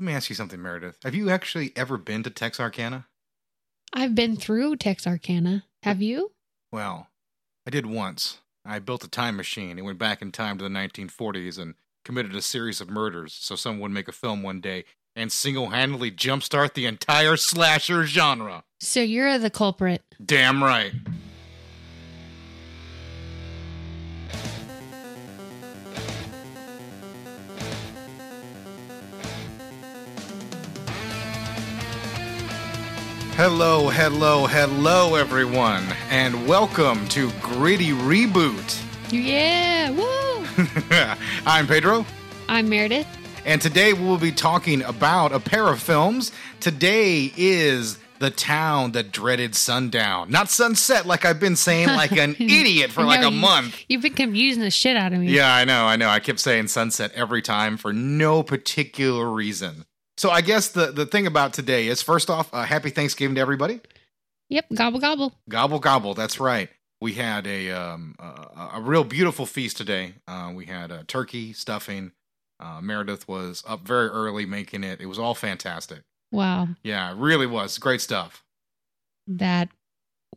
Let 0.00 0.06
me 0.06 0.14
ask 0.14 0.30
you 0.30 0.34
something, 0.34 0.62
Meredith. 0.62 0.96
Have 1.04 1.14
you 1.14 1.28
actually 1.28 1.74
ever 1.76 1.98
been 1.98 2.22
to 2.22 2.30
Texarkana? 2.30 3.04
I've 3.92 4.14
been 4.14 4.34
through 4.34 4.76
Texarkana. 4.76 5.64
Have 5.82 6.00
you? 6.00 6.32
Well, 6.72 7.08
I 7.66 7.70
did 7.70 7.84
once. 7.84 8.38
I 8.64 8.78
built 8.78 9.04
a 9.04 9.10
time 9.10 9.36
machine 9.36 9.76
and 9.76 9.84
went 9.84 9.98
back 9.98 10.22
in 10.22 10.32
time 10.32 10.56
to 10.56 10.64
the 10.64 10.70
1940s 10.70 11.58
and 11.58 11.74
committed 12.02 12.34
a 12.34 12.40
series 12.40 12.80
of 12.80 12.88
murders 12.88 13.34
so 13.34 13.56
someone 13.56 13.80
would 13.82 13.90
make 13.90 14.08
a 14.08 14.12
film 14.12 14.42
one 14.42 14.62
day 14.62 14.86
and 15.14 15.30
single 15.30 15.68
handedly 15.68 16.10
jumpstart 16.10 16.72
the 16.72 16.86
entire 16.86 17.36
slasher 17.36 18.06
genre. 18.06 18.64
So 18.78 19.02
you're 19.02 19.36
the 19.38 19.50
culprit. 19.50 20.02
Damn 20.24 20.64
right. 20.64 20.94
Hello, 33.42 33.88
hello, 33.88 34.46
hello, 34.46 35.14
everyone, 35.14 35.82
and 36.10 36.46
welcome 36.46 37.08
to 37.08 37.30
Gritty 37.40 37.88
Reboot. 37.88 38.82
Yeah, 39.10 39.88
woo! 39.92 40.66
I'm 41.46 41.66
Pedro, 41.66 42.04
I'm 42.50 42.68
Meredith. 42.68 43.06
and 43.46 43.62
today 43.62 43.94
we'll 43.94 44.18
be 44.18 44.30
talking 44.30 44.82
about 44.82 45.32
a 45.32 45.40
pair 45.40 45.68
of 45.68 45.80
films. 45.80 46.32
Today 46.60 47.32
is 47.34 47.98
The 48.18 48.30
Town 48.30 48.92
That 48.92 49.10
Dreaded 49.10 49.54
Sundown. 49.54 50.30
Not 50.30 50.50
Sunset, 50.50 51.06
like 51.06 51.24
I've 51.24 51.40
been 51.40 51.56
saying 51.56 51.88
like 51.88 52.12
an 52.12 52.36
idiot 52.38 52.90
for 52.90 53.04
like 53.04 53.22
know 53.22 53.28
a 53.28 53.32
you- 53.32 53.40
month. 53.40 53.82
You've 53.88 54.02
been 54.02 54.12
confusing 54.12 54.62
the 54.62 54.70
shit 54.70 54.98
out 54.98 55.14
of 55.14 55.18
me. 55.20 55.28
Yeah, 55.28 55.54
I 55.54 55.64
know, 55.64 55.86
I 55.86 55.96
know. 55.96 56.10
I 56.10 56.20
kept 56.20 56.40
saying 56.40 56.68
sunset 56.68 57.10
every 57.14 57.40
time 57.40 57.78
for 57.78 57.90
no 57.94 58.42
particular 58.42 59.30
reason. 59.30 59.86
So 60.20 60.30
I 60.30 60.42
guess 60.42 60.68
the, 60.68 60.92
the 60.92 61.06
thing 61.06 61.26
about 61.26 61.54
today 61.54 61.86
is 61.88 62.02
first 62.02 62.28
off, 62.28 62.52
uh, 62.52 62.64
happy 62.64 62.90
Thanksgiving 62.90 63.36
to 63.36 63.40
everybody. 63.40 63.80
Yep, 64.50 64.66
gobble 64.74 65.00
gobble. 65.00 65.32
Gobble 65.48 65.78
gobble. 65.78 66.12
That's 66.12 66.38
right. 66.38 66.68
We 67.00 67.14
had 67.14 67.46
a 67.46 67.70
um, 67.70 68.16
a, 68.18 68.72
a 68.74 68.80
real 68.82 69.02
beautiful 69.02 69.46
feast 69.46 69.78
today. 69.78 70.16
Uh, 70.28 70.52
we 70.54 70.66
had 70.66 70.92
uh, 70.92 71.04
turkey 71.06 71.54
stuffing. 71.54 72.12
Uh, 72.62 72.82
Meredith 72.82 73.28
was 73.28 73.64
up 73.66 73.80
very 73.86 74.08
early 74.08 74.44
making 74.44 74.84
it. 74.84 75.00
It 75.00 75.06
was 75.06 75.18
all 75.18 75.34
fantastic. 75.34 76.00
Wow, 76.30 76.68
Yeah, 76.82 77.12
it 77.12 77.16
really 77.16 77.46
was 77.46 77.78
great 77.78 78.02
stuff. 78.02 78.44
that 79.26 79.70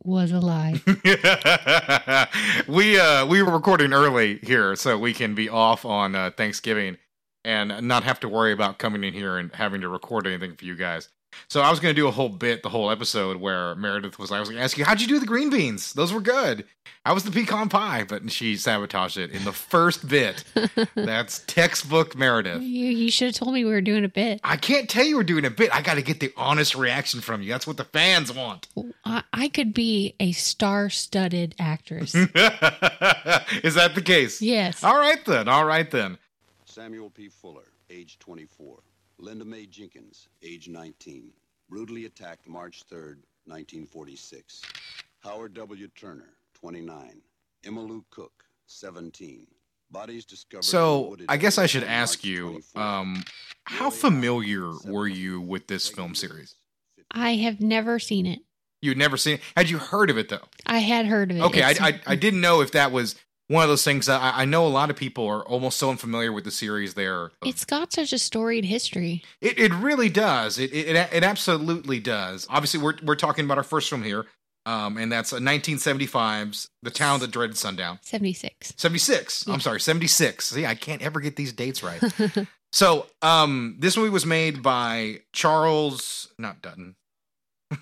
was 0.02 0.32
a 0.32 0.40
lie. 0.40 0.80
we 2.66 2.98
uh 2.98 3.26
we 3.26 3.42
were 3.42 3.52
recording 3.52 3.92
early 3.92 4.38
here 4.42 4.76
so 4.76 4.96
we 4.96 5.12
can 5.12 5.34
be 5.34 5.50
off 5.50 5.84
on 5.84 6.14
uh, 6.14 6.30
Thanksgiving 6.30 6.96
and 7.44 7.86
not 7.86 8.04
have 8.04 8.20
to 8.20 8.28
worry 8.28 8.52
about 8.52 8.78
coming 8.78 9.04
in 9.04 9.12
here 9.14 9.36
and 9.36 9.52
having 9.54 9.80
to 9.82 9.88
record 9.88 10.26
anything 10.26 10.54
for 10.56 10.64
you 10.64 10.74
guys. 10.74 11.08
So 11.48 11.60
I 11.60 11.68
was 11.68 11.80
going 11.80 11.92
to 11.92 12.00
do 12.00 12.06
a 12.06 12.12
whole 12.12 12.28
bit 12.28 12.62
the 12.62 12.68
whole 12.68 12.92
episode 12.92 13.38
where 13.38 13.74
Meredith 13.74 14.20
was 14.20 14.30
like 14.30 14.36
I 14.36 14.40
was 14.40 14.48
going 14.50 14.58
to 14.58 14.62
ask 14.62 14.78
you 14.78 14.84
how'd 14.84 15.00
you 15.00 15.08
do 15.08 15.18
the 15.18 15.26
green 15.26 15.50
beans? 15.50 15.92
Those 15.92 16.12
were 16.12 16.20
good. 16.20 16.64
I 17.04 17.12
was 17.12 17.24
the 17.24 17.32
pecan 17.32 17.68
pie, 17.68 18.04
but 18.08 18.30
she 18.30 18.56
sabotaged 18.56 19.18
it 19.18 19.32
in 19.32 19.44
the 19.44 19.52
first 19.52 20.08
bit. 20.08 20.44
That's 20.94 21.40
textbook 21.48 22.16
Meredith. 22.16 22.62
you 22.62 22.86
you 22.88 23.10
should 23.10 23.26
have 23.26 23.34
told 23.34 23.52
me 23.52 23.64
we 23.64 23.70
were 23.72 23.80
doing 23.80 24.04
a 24.04 24.08
bit. 24.08 24.40
I 24.44 24.56
can't 24.56 24.88
tell 24.88 25.04
you 25.04 25.16
we're 25.16 25.24
doing 25.24 25.44
a 25.44 25.50
bit. 25.50 25.74
I 25.74 25.82
got 25.82 25.94
to 25.94 26.02
get 26.02 26.20
the 26.20 26.32
honest 26.36 26.76
reaction 26.76 27.20
from 27.20 27.42
you. 27.42 27.50
That's 27.50 27.66
what 27.66 27.78
the 27.78 27.84
fans 27.84 28.32
want. 28.32 28.68
I, 29.04 29.24
I 29.32 29.48
could 29.48 29.74
be 29.74 30.14
a 30.20 30.30
star-studded 30.32 31.56
actress. 31.58 32.14
Is 33.62 33.74
that 33.74 33.92
the 33.94 34.02
case? 34.02 34.40
yes. 34.40 34.82
All 34.84 34.98
right 34.98 35.22
then. 35.26 35.48
All 35.48 35.64
right 35.64 35.90
then. 35.90 36.18
Samuel 36.74 37.08
P. 37.08 37.28
Fuller, 37.28 37.68
age 37.88 38.18
24. 38.18 38.80
Linda 39.18 39.44
Mae 39.44 39.64
Jenkins, 39.64 40.28
age 40.42 40.68
19. 40.68 41.30
Brutally 41.70 42.06
attacked 42.06 42.48
March 42.48 42.82
3rd, 42.90 43.22
1946. 43.46 44.60
Howard 45.20 45.54
W. 45.54 45.86
Turner, 45.94 46.30
29. 46.54 47.22
Emma 47.64 47.80
Lou 47.80 48.04
Cook, 48.10 48.44
17. 48.66 49.46
Bodies 49.92 50.24
discovered. 50.24 50.64
So 50.64 51.16
I 51.28 51.36
guess 51.36 51.58
I 51.58 51.66
should 51.66 51.84
ask 51.84 52.24
you, 52.24 52.60
um, 52.74 53.22
how 53.66 53.88
familiar 53.90 54.72
were 54.84 55.06
you 55.06 55.40
with 55.40 55.68
this 55.68 55.88
film 55.88 56.16
series? 56.16 56.56
I 57.12 57.36
have 57.36 57.60
never 57.60 58.00
seen 58.00 58.26
it. 58.26 58.40
You'd 58.82 58.98
never 58.98 59.16
seen 59.16 59.34
it. 59.34 59.42
Had 59.56 59.70
you 59.70 59.78
heard 59.78 60.10
of 60.10 60.18
it 60.18 60.28
though? 60.28 60.48
I 60.66 60.78
had 60.80 61.06
heard 61.06 61.30
of 61.30 61.36
it. 61.36 61.42
Okay, 61.44 61.62
I, 61.62 61.74
I 61.80 62.00
I 62.04 62.16
didn't 62.16 62.40
know 62.40 62.62
if 62.62 62.72
that 62.72 62.90
was 62.90 63.14
one 63.48 63.62
of 63.62 63.68
those 63.68 63.84
things. 63.84 64.06
That 64.06 64.20
I, 64.20 64.42
I 64.42 64.44
know 64.44 64.66
a 64.66 64.68
lot 64.68 64.90
of 64.90 64.96
people 64.96 65.26
are 65.26 65.42
almost 65.46 65.76
so 65.78 65.90
unfamiliar 65.90 66.32
with 66.32 66.44
the 66.44 66.50
series. 66.50 66.94
There, 66.94 67.30
it's 67.44 67.64
got 67.64 67.92
such 67.92 68.12
a 68.12 68.18
storied 68.18 68.64
history. 68.64 69.22
it 69.40 69.58
it 69.58 69.72
really 69.74 70.08
does. 70.08 70.58
It 70.58 70.72
it 70.72 70.96
it 70.96 71.24
absolutely 71.24 72.00
does. 72.00 72.46
Obviously, 72.50 72.80
we're 72.80 72.94
we're 73.02 73.16
talking 73.16 73.44
about 73.44 73.58
our 73.58 73.64
first 73.64 73.90
film 73.90 74.02
here, 74.02 74.26
um, 74.66 74.96
and 74.96 75.10
that's 75.12 75.32
1975's 75.32 76.68
The 76.82 76.90
Town 76.90 77.20
That 77.20 77.30
Dreaded 77.30 77.56
Sundown. 77.56 77.98
76. 78.02 78.74
76. 78.76 79.46
Yeah. 79.46 79.54
I'm 79.54 79.60
sorry, 79.60 79.80
76. 79.80 80.46
See, 80.46 80.66
I 80.66 80.74
can't 80.74 81.02
ever 81.02 81.20
get 81.20 81.36
these 81.36 81.52
dates 81.52 81.82
right. 81.82 82.02
So, 82.74 83.06
um, 83.22 83.76
this 83.78 83.96
movie 83.96 84.10
was 84.10 84.26
made 84.26 84.60
by 84.60 85.20
Charles, 85.32 86.32
not 86.40 86.60
Dutton. 86.60 86.96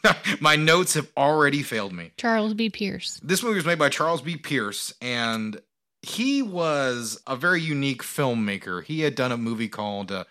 My 0.40 0.56
notes 0.56 0.94
have 0.94 1.08
already 1.16 1.62
failed 1.62 1.92
me. 1.92 2.12
Charles 2.16 2.54
B. 2.54 2.70
Pierce. 2.70 3.20
This 3.22 3.42
movie 3.42 3.56
was 3.56 3.66
made 3.66 3.78
by 3.78 3.88
Charles 3.88 4.20
B. 4.22 4.36
Pierce, 4.36 4.92
and 5.00 5.60
he 6.02 6.42
was 6.42 7.20
a 7.26 7.36
very 7.36 7.60
unique 7.60 8.02
filmmaker. 8.02 8.82
He 8.84 9.00
had 9.02 9.14
done 9.14 9.32
a 9.32 9.36
movie 9.36 9.68
called 9.68 10.10
uh, 10.12 10.24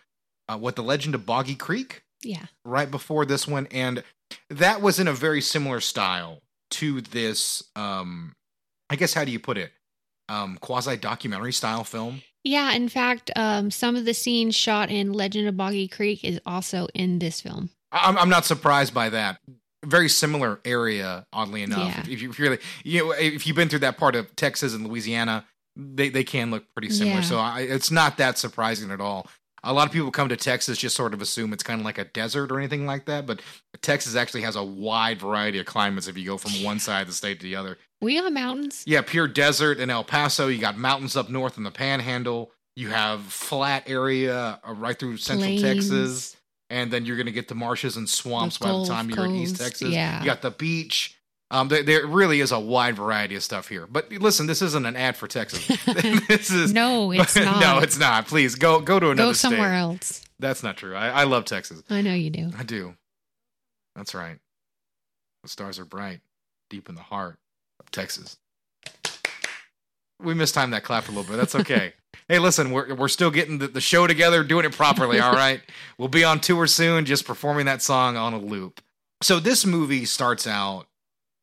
uh, 0.49 0.57
"What 0.57 0.75
the 0.75 0.83
Legend 0.83 1.15
of 1.15 1.25
Boggy 1.25 1.55
Creek" 1.55 2.03
Yeah. 2.23 2.45
right 2.65 2.89
before 2.91 3.25
this 3.25 3.47
one, 3.47 3.67
and 3.71 4.03
that 4.49 4.81
was 4.81 4.99
in 4.99 5.07
a 5.07 5.13
very 5.13 5.41
similar 5.41 5.79
style 5.79 6.39
to 6.71 7.01
this. 7.01 7.63
Um, 7.75 8.33
I 8.89 8.95
guess 8.95 9.13
how 9.13 9.23
do 9.25 9.31
you 9.31 9.39
put 9.39 9.57
it? 9.57 9.71
Um, 10.29 10.57
quasi 10.61 10.95
documentary 10.97 11.51
style 11.53 11.83
film. 11.83 12.21
Yeah, 12.43 12.73
in 12.73 12.89
fact, 12.89 13.29
um, 13.35 13.69
some 13.69 13.95
of 13.95 14.05
the 14.05 14.13
scenes 14.13 14.55
shot 14.55 14.89
in 14.89 15.13
Legend 15.13 15.47
of 15.47 15.55
Boggy 15.57 15.87
Creek 15.87 16.23
is 16.23 16.39
also 16.45 16.87
in 16.93 17.19
this 17.19 17.39
film. 17.41 17.69
I'm, 17.91 18.17
I'm 18.17 18.29
not 18.29 18.45
surprised 18.45 18.93
by 18.93 19.09
that. 19.09 19.37
Very 19.83 20.09
similar 20.09 20.59
area, 20.63 21.25
oddly 21.33 21.63
enough. 21.63 21.95
Yeah. 21.95 22.01
If, 22.01 22.09
if 22.09 22.21
you 22.21 22.31
really, 22.37 22.59
you 22.83 23.05
know, 23.05 23.11
if 23.11 23.47
you've 23.47 23.55
been 23.55 23.69
through 23.69 23.79
that 23.79 23.97
part 23.97 24.15
of 24.15 24.35
Texas 24.35 24.73
and 24.73 24.87
Louisiana, 24.87 25.45
they, 25.75 26.09
they 26.09 26.23
can 26.23 26.51
look 26.51 26.65
pretty 26.75 26.89
similar. 26.89 27.17
Yeah. 27.17 27.21
So 27.21 27.37
I, 27.39 27.61
it's 27.61 27.89
not 27.89 28.17
that 28.17 28.37
surprising 28.37 28.91
at 28.91 29.01
all. 29.01 29.27
A 29.63 29.73
lot 29.73 29.85
of 29.85 29.93
people 29.93 30.09
come 30.09 30.29
to 30.29 30.37
Texas 30.37 30.79
just 30.79 30.95
sort 30.95 31.13
of 31.13 31.21
assume 31.21 31.53
it's 31.53 31.61
kind 31.61 31.79
of 31.79 31.85
like 31.85 31.99
a 31.99 32.05
desert 32.05 32.51
or 32.51 32.57
anything 32.57 32.87
like 32.87 33.05
that, 33.05 33.27
but 33.27 33.41
Texas 33.81 34.15
actually 34.15 34.41
has 34.41 34.55
a 34.55 34.63
wide 34.63 35.19
variety 35.19 35.59
of 35.59 35.67
climates 35.67 36.07
if 36.07 36.17
you 36.17 36.25
go 36.25 36.37
from 36.37 36.63
one 36.63 36.79
side 36.79 37.01
of 37.01 37.07
the 37.07 37.13
state 37.13 37.39
to 37.39 37.43
the 37.43 37.55
other. 37.55 37.77
We 38.01 38.19
got 38.19 38.33
mountains. 38.33 38.83
Yeah, 38.87 39.01
pure 39.01 39.27
desert 39.27 39.79
in 39.79 39.91
El 39.91 40.03
Paso. 40.03 40.47
You 40.47 40.59
got 40.59 40.77
mountains 40.77 41.15
up 41.15 41.29
north 41.29 41.57
in 41.57 41.63
the 41.63 41.69
Panhandle. 41.69 42.51
You 42.75 42.89
have 42.89 43.21
flat 43.21 43.83
area 43.87 44.59
uh, 44.67 44.73
right 44.73 44.97
through 44.97 45.17
central 45.17 45.47
Plains. 45.47 45.61
Texas, 45.61 46.37
and 46.71 46.89
then 46.91 47.05
you're 47.05 47.17
going 47.17 47.25
to 47.27 47.31
get 47.31 47.47
the 47.49 47.55
marshes 47.55 47.97
and 47.97 48.09
swamps 48.09 48.57
The 48.57 48.65
by 48.65 48.71
the 48.71 48.85
time 48.85 49.09
you're 49.09 49.25
in 49.25 49.35
East 49.35 49.57
Texas. 49.57 49.89
yeah. 49.89 50.19
You 50.19 50.25
got 50.25 50.41
the 50.41 50.51
beach. 50.51 51.17
Um, 51.51 51.67
there, 51.67 51.83
there 51.83 52.07
really 52.07 52.39
is 52.39 52.53
a 52.53 52.59
wide 52.59 52.95
variety 52.95 53.35
of 53.35 53.43
stuff 53.43 53.67
here. 53.67 53.85
But 53.85 54.09
listen, 54.11 54.47
this 54.47 54.61
isn't 54.61 54.85
an 54.85 54.95
ad 54.95 55.17
for 55.17 55.27
Texas. 55.27 55.67
this 56.27 56.49
is 56.49 56.71
No, 56.73 57.11
it's 57.21 57.35
not. 57.35 57.59
no, 57.59 57.79
it's 57.79 57.99
not. 57.99 58.25
Please 58.27 58.55
go 58.55 58.79
go 58.79 58.99
to 59.01 59.09
another 59.09 59.29
Go 59.29 59.33
somewhere 59.33 59.69
state. 59.69 59.77
else. 59.77 60.23
That's 60.39 60.63
not 60.63 60.77
true. 60.77 60.95
I, 60.95 61.09
I 61.09 61.23
love 61.25 61.43
Texas. 61.45 61.83
I 61.89 62.01
know 62.01 62.13
you 62.13 62.29
do. 62.29 62.51
I 62.57 62.63
do. 62.63 62.95
That's 63.97 64.15
right. 64.15 64.37
The 65.43 65.49
stars 65.49 65.77
are 65.77 65.85
bright, 65.85 66.21
deep 66.69 66.87
in 66.87 66.95
the 66.95 67.01
heart 67.01 67.37
of 67.81 67.91
Texas. 67.91 68.37
We 70.21 70.33
mistimed 70.33 70.71
that 70.73 70.83
clap 70.83 71.09
a 71.09 71.11
little 71.11 71.23
bit. 71.29 71.35
That's 71.37 71.55
okay. 71.55 71.93
Hey, 72.31 72.39
listen, 72.39 72.71
we're 72.71 72.93
we're 72.95 73.07
still 73.09 73.29
getting 73.31 73.57
the, 73.57 73.67
the 73.67 73.81
show 73.81 74.07
together, 74.07 74.43
doing 74.43 74.65
it 74.65 74.71
properly. 74.71 75.19
All 75.19 75.33
right, 75.33 75.61
we'll 75.97 76.07
be 76.07 76.23
on 76.23 76.39
tour 76.39 76.65
soon, 76.67 77.05
just 77.05 77.25
performing 77.25 77.65
that 77.65 77.81
song 77.81 78.15
on 78.17 78.33
a 78.33 78.39
loop. 78.39 78.81
So 79.21 79.39
this 79.39 79.65
movie 79.65 80.05
starts 80.05 80.47
out 80.47 80.87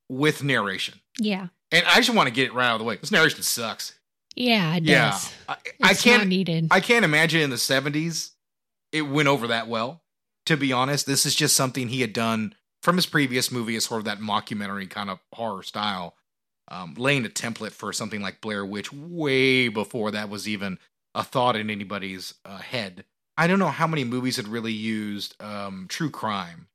with 0.09 0.43
narration, 0.43 1.01
Yeah. 1.21 1.49
and 1.71 1.85
I 1.87 1.97
just 1.97 2.15
want 2.15 2.29
to 2.29 2.35
get 2.35 2.47
it 2.47 2.55
right 2.55 2.67
out 2.69 2.75
of 2.75 2.79
the 2.79 2.85
way. 2.85 2.97
This 2.97 3.13
narration 3.13 3.43
sucks. 3.43 3.99
Yeah, 4.35 4.77
it 4.77 4.85
Yeah, 4.85 5.11
does. 5.11 5.33
I, 5.49 5.57
I 5.83 5.95
can't. 5.95 6.29
needed. 6.29 6.69
I 6.71 6.81
can't 6.81 7.05
imagine 7.05 7.41
in 7.43 7.51
the 7.51 7.57
70s 7.57 8.31
it 8.93 9.03
went 9.03 9.29
over 9.29 9.49
that 9.49 9.69
well. 9.69 10.03
To 10.47 10.57
be 10.57 10.73
honest, 10.73 11.07
this 11.07 11.27
is 11.27 11.35
just 11.35 11.55
something 11.57 11.89
he 11.89 12.01
had 12.01 12.13
done 12.15 12.55
from 12.83 12.97
his 12.97 13.05
previous 13.07 13.53
movie 13.53 13.77
as 13.77 13.85
sort 13.85 13.99
of 14.01 14.05
that 14.07 14.19
mockumentary 14.21 14.89
kind 14.89 15.11
of 15.11 15.19
horror 15.35 15.63
style, 15.63 16.15
um, 16.71 16.95
laying 16.97 17.25
a 17.25 17.31
template 17.31 17.73
for 17.73 17.93
something 17.93 18.21
like 18.21 18.41
Blair 18.41 18.65
Witch 18.65 18.93
way 18.93 19.69
before 19.69 20.11
that 20.11 20.29
was 20.29 20.49
even 20.49 20.79
a 21.15 21.25
thought 21.25 21.57
in 21.57 21.71
anybody's 21.71 22.35
uh, 22.45 22.59
head. 22.59 23.05
I 23.37 23.47
don't 23.47 23.59
know 23.59 23.69
how 23.69 23.87
many 23.87 24.05
movies 24.05 24.37
had 24.37 24.49
really 24.49 24.73
used 24.73 25.41
um, 25.43 25.87
true 25.89 26.11
crime 26.11 26.67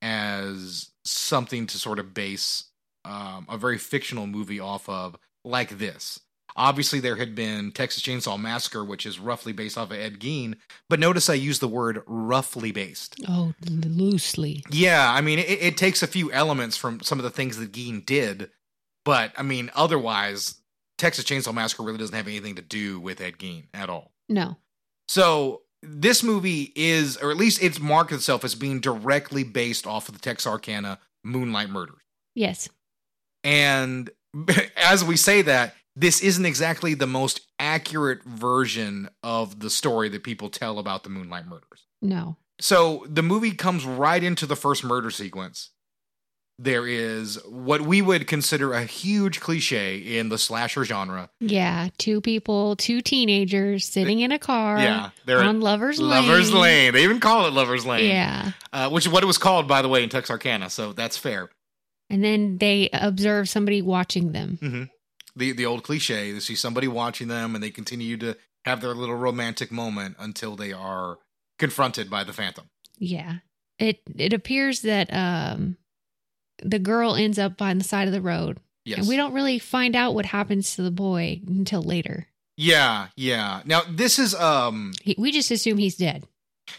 as 0.00 0.90
something 1.04 1.66
to 1.68 1.78
sort 1.78 1.98
of 1.98 2.14
base 2.14 2.64
um, 3.04 3.46
a 3.48 3.56
very 3.56 3.78
fictional 3.78 4.26
movie 4.26 4.60
off 4.60 4.88
of 4.88 5.16
like 5.44 5.78
this. 5.78 6.20
Obviously, 6.54 7.00
there 7.00 7.16
had 7.16 7.34
been 7.34 7.72
Texas 7.72 8.02
Chainsaw 8.02 8.38
Massacre, 8.38 8.84
which 8.84 9.06
is 9.06 9.18
roughly 9.18 9.52
based 9.52 9.78
off 9.78 9.90
of 9.90 9.96
Ed 9.96 10.18
Gein. 10.18 10.56
But 10.88 11.00
notice 11.00 11.30
I 11.30 11.34
use 11.34 11.60
the 11.60 11.68
word 11.68 12.02
roughly 12.06 12.72
based. 12.72 13.16
Oh, 13.26 13.54
loosely. 13.66 14.62
Yeah, 14.70 15.10
I 15.10 15.22
mean, 15.22 15.38
it, 15.38 15.48
it 15.48 15.76
takes 15.78 16.02
a 16.02 16.06
few 16.06 16.30
elements 16.30 16.76
from 16.76 17.00
some 17.00 17.18
of 17.18 17.22
the 17.22 17.30
things 17.30 17.56
that 17.56 17.72
Gein 17.72 18.04
did, 18.04 18.50
but 19.04 19.32
I 19.36 19.42
mean, 19.42 19.70
otherwise, 19.74 20.56
Texas 20.98 21.24
Chainsaw 21.24 21.54
Massacre 21.54 21.82
really 21.82 21.98
doesn't 21.98 22.14
have 22.14 22.28
anything 22.28 22.56
to 22.56 22.62
do 22.62 23.00
with 23.00 23.20
Ed 23.20 23.38
Gein 23.38 23.64
at 23.74 23.90
all. 23.90 24.12
No. 24.28 24.56
So 25.08 25.62
this 25.82 26.22
movie 26.22 26.72
is, 26.76 27.16
or 27.16 27.30
at 27.30 27.36
least 27.36 27.62
it's 27.62 27.80
marked 27.80 28.12
itself 28.12 28.44
as 28.44 28.54
being 28.54 28.80
directly 28.80 29.44
based 29.44 29.86
off 29.86 30.08
of 30.08 30.14
the 30.14 30.20
Texarkana 30.20 30.98
Moonlight 31.24 31.70
Murders. 31.70 32.02
Yes. 32.34 32.68
And 33.42 34.10
as 34.76 35.04
we 35.04 35.16
say 35.16 35.42
that, 35.42 35.74
this 35.94 36.22
isn't 36.22 36.46
exactly 36.46 36.94
the 36.94 37.06
most 37.06 37.42
accurate 37.58 38.22
version 38.24 39.08
of 39.22 39.60
the 39.60 39.68
story 39.68 40.08
that 40.08 40.22
people 40.22 40.48
tell 40.48 40.78
about 40.78 41.02
the 41.04 41.10
Moonlight 41.10 41.46
Murders. 41.46 41.86
No. 42.00 42.36
So 42.60 43.04
the 43.08 43.22
movie 43.22 43.52
comes 43.52 43.84
right 43.84 44.22
into 44.22 44.46
the 44.46 44.56
first 44.56 44.84
murder 44.84 45.10
sequence. 45.10 45.70
There 46.62 46.86
is 46.86 47.40
what 47.44 47.80
we 47.80 48.00
would 48.02 48.28
consider 48.28 48.72
a 48.72 48.84
huge 48.84 49.40
cliche 49.40 49.96
in 49.98 50.28
the 50.28 50.38
slasher 50.38 50.84
genre. 50.84 51.28
Yeah. 51.40 51.88
Two 51.98 52.20
people, 52.20 52.76
two 52.76 53.00
teenagers 53.00 53.84
sitting 53.84 54.20
in 54.20 54.30
a 54.30 54.38
car 54.38 54.78
Yeah, 54.78 55.10
they're 55.24 55.42
on 55.42 55.60
Lover's 55.60 55.98
Lane. 56.00 56.10
Lover's 56.10 56.52
Lane. 56.54 56.92
They 56.92 57.02
even 57.02 57.18
call 57.18 57.46
it 57.46 57.52
Lover's 57.52 57.84
Lane. 57.84 58.08
Yeah. 58.08 58.52
uh, 58.72 58.88
which 58.90 59.06
is 59.06 59.12
what 59.12 59.24
it 59.24 59.26
was 59.26 59.38
called, 59.38 59.66
by 59.66 59.82
the 59.82 59.88
way, 59.88 60.04
in 60.04 60.08
Texarkana. 60.08 60.70
So 60.70 60.92
that's 60.92 61.16
fair. 61.16 61.50
And 62.08 62.22
then 62.22 62.58
they 62.58 62.88
observe 62.92 63.48
somebody 63.48 63.82
watching 63.82 64.30
them. 64.30 64.88
The 65.34 65.52
the 65.52 65.66
old 65.66 65.82
cliche: 65.82 66.30
they 66.30 66.40
see 66.40 66.54
somebody 66.54 66.86
watching 66.86 67.26
them, 67.26 67.54
and 67.56 67.64
they 67.64 67.70
continue 67.70 68.16
to 68.18 68.36
have 68.66 68.80
their 68.82 68.94
little 68.94 69.16
romantic 69.16 69.72
moment 69.72 70.14
until 70.20 70.54
they 70.54 70.72
are 70.72 71.18
confronted 71.58 72.08
by 72.08 72.22
the 72.22 72.32
Phantom. 72.32 72.68
Yeah. 72.98 73.38
It 73.78 74.00
it 74.16 74.32
appears 74.32 74.82
that 74.82 75.08
um 75.12 75.76
the 76.62 76.78
girl 76.78 77.14
ends 77.14 77.38
up 77.38 77.60
on 77.62 77.78
the 77.78 77.84
side 77.84 78.08
of 78.08 78.12
the 78.14 78.20
road. 78.20 78.58
Yes, 78.84 78.98
And 79.00 79.08
we 79.08 79.16
don't 79.16 79.32
really 79.32 79.58
find 79.60 79.94
out 79.94 80.14
what 80.14 80.26
happens 80.26 80.74
to 80.74 80.82
the 80.82 80.90
boy 80.90 81.40
until 81.46 81.82
later. 81.82 82.26
Yeah, 82.56 83.08
yeah. 83.16 83.62
Now 83.64 83.82
this 83.88 84.18
is 84.18 84.34
um, 84.34 84.92
He, 85.02 85.14
we 85.18 85.30
just 85.32 85.50
assume 85.50 85.78
he's 85.78 85.96
dead. 85.96 86.24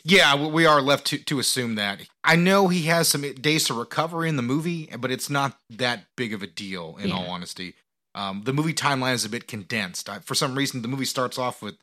yeah, 0.04 0.36
we- 0.36 0.66
are 0.66 0.82
left 0.82 1.06
to 1.08 1.18
to 1.20 1.40
assume 1.40 1.76
that. 1.76 2.02
I 2.24 2.36
know 2.36 2.68
he 2.68 2.84
has 2.84 3.08
some 3.08 3.22
days 3.34 3.66
to 3.66 3.74
recover 3.74 4.26
in 4.26 4.36
the 4.36 4.42
movie, 4.42 4.90
but 5.00 5.12
it's 5.12 5.30
not 5.30 5.58
that 5.70 6.06
big 6.16 6.34
of 6.34 6.42
a 6.44 6.48
deal. 6.48 6.98
In 7.02 7.10
Yeah. 7.10 7.16
all 7.16 7.30
honesty, 7.30 7.76
um, 8.16 8.44
the 8.46 8.54
movie 8.54 8.74
timeline 8.74 9.14
is 9.14 9.26
a 9.26 9.30
bit 9.30 9.48
condensed. 9.48 10.10
I, 10.10 10.20
for 10.20 10.36
some 10.36 10.56
reason, 10.56 10.82
the 10.82 10.88
movie 10.88 11.06
starts 11.06 11.38
off 11.38 11.62
with 11.62 11.76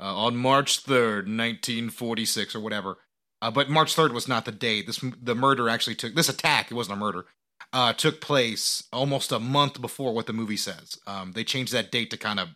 uh, 0.00 0.14
on 0.16 0.36
March 0.36 0.80
third, 0.80 1.28
nineteen 1.28 1.88
forty 1.90 2.24
six, 2.26 2.54
or 2.54 2.60
whatever. 2.60 2.98
Uh, 3.40 3.50
but 3.50 3.68
March 3.68 3.94
third 3.94 4.12
was 4.12 4.28
not 4.28 4.44
the 4.44 4.52
date. 4.52 4.86
This 4.86 5.00
the 5.20 5.34
murder 5.34 5.68
actually 5.68 5.96
took 5.96 6.14
this 6.14 6.28
attack. 6.28 6.70
It 6.70 6.74
wasn't 6.74 6.96
a 6.98 7.00
murder. 7.00 7.26
Uh, 7.72 7.92
took 7.94 8.20
place 8.20 8.84
almost 8.92 9.32
a 9.32 9.38
month 9.38 9.80
before 9.80 10.12
what 10.12 10.26
the 10.26 10.32
movie 10.34 10.58
says. 10.58 10.98
Um, 11.06 11.32
they 11.32 11.42
changed 11.44 11.72
that 11.72 11.90
date 11.90 12.10
to 12.10 12.18
kind 12.18 12.38
of 12.38 12.48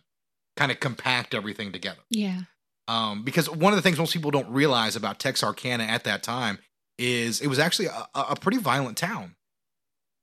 kind 0.55 0.71
of 0.71 0.79
compact 0.79 1.33
everything 1.33 1.71
together. 1.71 2.01
Yeah. 2.09 2.41
Um, 2.87 3.23
because 3.23 3.49
one 3.49 3.73
of 3.73 3.77
the 3.77 3.81
things 3.81 3.97
most 3.97 4.13
people 4.13 4.31
don't 4.31 4.49
realize 4.49 4.95
about 4.95 5.19
Texarkana 5.19 5.83
at 5.83 6.03
that 6.05 6.21
time 6.23 6.59
is 6.99 7.41
it 7.41 7.47
was 7.47 7.59
actually 7.59 7.87
a, 7.87 8.07
a 8.15 8.35
pretty 8.35 8.57
violent 8.59 8.97
town. 8.97 9.35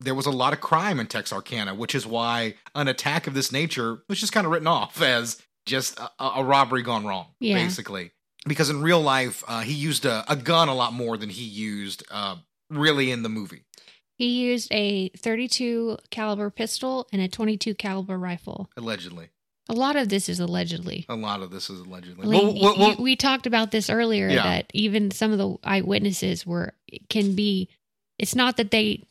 There 0.01 0.15
was 0.15 0.27
a 0.27 0.31
lot 0.31 0.53
of 0.53 0.61
crime 0.61 0.99
in 1.01 1.07
Texarkana, 1.07 1.75
which 1.75 1.95
is 1.95 2.07
why 2.07 2.55
an 2.75 2.89
attack 2.89 3.27
of 3.27 3.35
this 3.35 3.53
nature 3.53 4.03
was 4.09 4.19
just 4.21 4.33
kind 4.33 4.47
of 4.47 4.53
written 4.53 4.67
off 4.67 5.01
as 5.03 5.41
just 5.67 5.99
a, 5.99 6.11
a 6.37 6.45
robbery 6.45 6.83
gone 6.83 7.05
wrong, 7.05 7.27
Yeah. 7.41 7.55
basically. 7.55 8.13
Because 8.47 8.71
in 8.71 8.83
real 8.83 9.01
life, 9.01 9.43
uh, 9.49 9.61
he 9.61 9.73
used 9.73 10.05
a, 10.05 10.25
a 10.31 10.37
gun 10.37 10.69
a 10.69 10.75
lot 10.75 10.93
more 10.93 11.17
than 11.17 11.31
he 11.31 11.45
used 11.45 12.03
uh, 12.11 12.37
really 12.71 13.11
in 13.11 13.23
the 13.23 13.29
movie. 13.31 13.65
He 14.17 14.41
used 14.43 14.73
a 14.73 15.09
32 15.19 15.99
caliber 16.11 16.51
pistol 16.51 17.09
and 17.13 17.21
a 17.21 17.29
22 17.29 17.75
caliber 17.75 18.17
rifle. 18.19 18.71
Allegedly, 18.77 19.31
A 19.69 19.73
lot 19.73 19.97
of 19.97 20.09
this 20.09 20.29
is 20.29 20.39
allegedly. 20.41 21.05
a 21.09 21.17
lot 21.17 21.43
of 21.43 21.51
this 21.51 21.69
is 21.71 21.81
allegedly. 21.81 22.27
Like, 22.27 22.43
Well, 22.43 22.55
well, 22.55 22.79
well, 22.79 22.97
we 22.99 23.17
talked 23.17 23.47
about 23.47 23.71
this 23.71 23.91
earlier 23.91 24.29
Yeah. 24.29 24.43
that 24.45 24.71
even 24.73 25.11
some 25.11 25.33
of 25.33 25.39
the 25.39 25.57
eyewitnesses 25.65 26.47
were 26.47 26.75
can 27.09 27.35
be 27.35 27.69
it's 28.19 28.35
not 28.37 28.57
that 28.59 28.71
they 28.71 29.03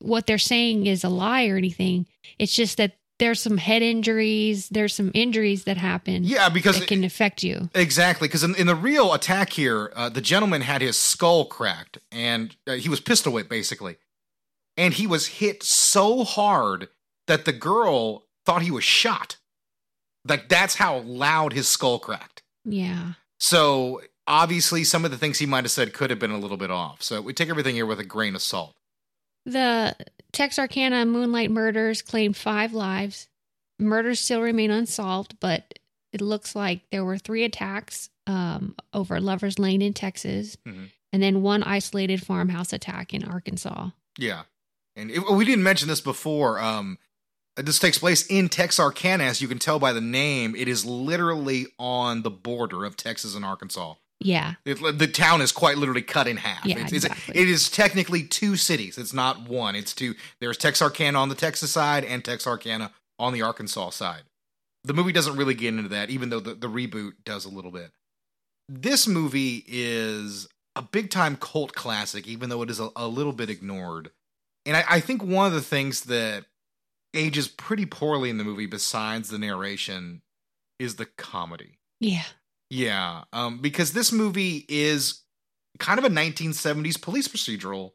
what 0.00 0.26
they're 0.26 0.38
saying 0.38 0.86
is 0.86 1.04
a 1.04 1.08
lie 1.08 1.46
or 1.46 1.56
anything 1.56 2.04
it's 2.40 2.52
just 2.54 2.78
that 2.78 2.96
there's 3.20 3.40
some 3.40 3.58
head 3.58 3.80
injuries 3.82 4.68
there's 4.70 4.92
some 4.94 5.12
injuries 5.14 5.64
that 5.64 5.76
happen 5.76 6.24
yeah, 6.24 6.48
because 6.48 6.80
it 6.80 6.88
can 6.88 7.04
affect 7.04 7.44
you 7.44 7.70
Exactly, 7.76 8.26
because 8.26 8.42
in, 8.42 8.54
in 8.56 8.66
the 8.66 8.74
real 8.74 9.12
attack 9.14 9.52
here, 9.52 9.92
uh, 9.94 10.08
the 10.08 10.20
gentleman 10.20 10.62
had 10.62 10.82
his 10.82 10.96
skull 10.96 11.44
cracked, 11.44 11.98
and 12.10 12.56
uh, 12.66 12.72
he 12.72 12.88
was 12.88 12.98
pistol 13.00 13.32
whipped 13.32 13.48
basically, 13.50 13.96
and 14.78 14.94
he 14.94 15.06
was 15.06 15.26
hit 15.26 15.62
so 15.62 16.24
hard 16.24 16.88
that 17.26 17.44
the 17.44 17.52
girl 17.52 18.24
thought 18.46 18.62
he 18.62 18.70
was 18.70 18.84
shot. 18.84 19.36
Like 20.26 20.48
that's 20.48 20.76
how 20.76 21.00
loud 21.00 21.52
his 21.52 21.68
skull 21.68 21.98
cracked. 21.98 22.42
yeah 22.64 23.12
So 23.38 24.00
obviously, 24.26 24.84
some 24.84 25.04
of 25.04 25.10
the 25.10 25.18
things 25.18 25.38
he 25.38 25.46
might 25.46 25.64
have 25.64 25.70
said 25.70 25.92
could 25.92 26.10
have 26.10 26.18
been 26.18 26.30
a 26.30 26.38
little 26.38 26.56
bit 26.56 26.70
off. 26.70 27.02
So 27.02 27.20
we 27.20 27.32
take 27.34 27.50
everything 27.50 27.74
here 27.74 27.86
with 27.86 28.00
a 28.00 28.04
grain 28.04 28.34
of 28.34 28.42
salt. 28.42 28.74
the 29.46 29.94
texarkana 30.32 31.06
moonlight 31.06 31.50
murders 31.50 32.02
claimed 32.02 32.36
five 32.36 32.72
lives 32.74 33.28
murders 33.78 34.20
still 34.20 34.42
remain 34.42 34.70
unsolved 34.70 35.36
but 35.40 35.72
it 36.12 36.20
looks 36.20 36.54
like 36.54 36.82
there 36.90 37.04
were 37.04 37.16
three 37.16 37.44
attacks 37.44 38.10
um, 38.26 38.74
over 38.92 39.20
lovers 39.20 39.58
lane 39.58 39.80
in 39.80 39.94
texas 39.94 40.56
Mhm. 40.66 40.90
and 41.14 41.22
then 41.22 41.40
one 41.42 41.62
isolated 41.62 42.22
farmhouse 42.22 42.72
attack 42.74 43.14
in 43.14 43.24
arkansas 43.24 43.88
Yeah, 44.18 44.42
and 44.98 45.10
it, 45.10 45.30
we 45.30 45.44
didn't 45.44 45.62
mention 45.64 45.88
this 45.88 46.00
before. 46.00 46.58
Um, 46.60 46.98
this 47.56 47.78
takes 47.78 47.98
place 47.98 48.26
in 48.26 48.48
Texarkana, 48.48 49.24
as 49.24 49.40
you 49.40 49.48
can 49.48 49.58
tell 49.58 49.78
by 49.78 49.92
the 49.92 50.00
name. 50.00 50.54
It 50.54 50.68
is 50.68 50.84
literally 50.84 51.66
on 51.78 52.22
the 52.22 52.30
border 52.30 52.84
of 52.84 52.96
Texas 52.96 53.34
and 53.34 53.44
Arkansas. 53.44 53.94
yeah 54.20 54.54
It, 54.64 54.98
the 54.98 55.08
town 55.08 55.40
is 55.42 55.50
quite 55.50 55.76
literally 55.76 56.02
cut 56.02 56.28
in 56.28 56.36
half. 56.36 56.64
Yeah, 56.64 56.78
it's, 56.78 56.92
it's- 56.92 57.04
exactly. 57.04 57.40
it 57.40 57.48
is 57.48 57.68
technically 57.68 58.22
two 58.22 58.56
cities. 58.56 58.96
It's 58.98 59.12
not 59.12 59.48
one. 59.48 59.74
It's 59.74 59.92
two. 59.94 60.14
There's 60.40 60.56
Texarkana 60.56 61.18
on 61.18 61.28
the 61.30 61.34
Texas 61.34 61.72
side 61.72 62.04
and 62.04 62.24
Texarkana 62.24 62.92
on 63.18 63.32
the 63.32 63.42
Arkansas 63.42 63.90
side. 63.90 64.22
The 64.84 64.94
movie 64.94 65.12
doesn't 65.12 65.36
really 65.36 65.54
get 65.54 65.74
into 65.74 65.88
that, 65.88 66.10
even 66.10 66.30
though 66.30 66.40
the, 66.40 66.54
the 66.54 66.68
reboot 66.68 67.12
does 67.24 67.44
a 67.44 67.48
little 67.48 67.72
bit. 67.72 67.90
This 68.68 69.08
movie 69.08 69.64
is 69.66 70.46
a 70.76 70.82
big 70.82 71.10
time 71.10 71.36
cult 71.36 71.72
classic, 71.72 72.28
even 72.28 72.48
though 72.50 72.62
it 72.62 72.70
is 72.70 72.78
a, 72.78 72.90
a 72.94 73.08
little 73.08 73.32
bit 73.32 73.50
ignored. 73.50 74.10
And 74.68 74.76
I, 74.76 74.84
I 74.88 75.00
think 75.00 75.24
one 75.24 75.46
of 75.46 75.52
the 75.54 75.62
things 75.62 76.02
that 76.02 76.44
ages 77.14 77.48
pretty 77.48 77.86
poorly 77.86 78.28
in 78.28 78.36
the 78.36 78.44
movie, 78.44 78.66
besides 78.66 79.30
the 79.30 79.38
narration, 79.38 80.20
is 80.78 80.96
the 80.96 81.06
comedy. 81.06 81.78
yeah 81.98 82.24
Yeah, 82.70 83.24
um, 83.32 83.58
because 83.60 83.92
this 83.92 84.12
movie 84.12 84.66
is 84.68 85.22
kind 85.78 85.98
of 85.98 86.04
a 86.04 86.10
1970s 86.10 87.00
police 87.00 87.26
procedural 87.26 87.92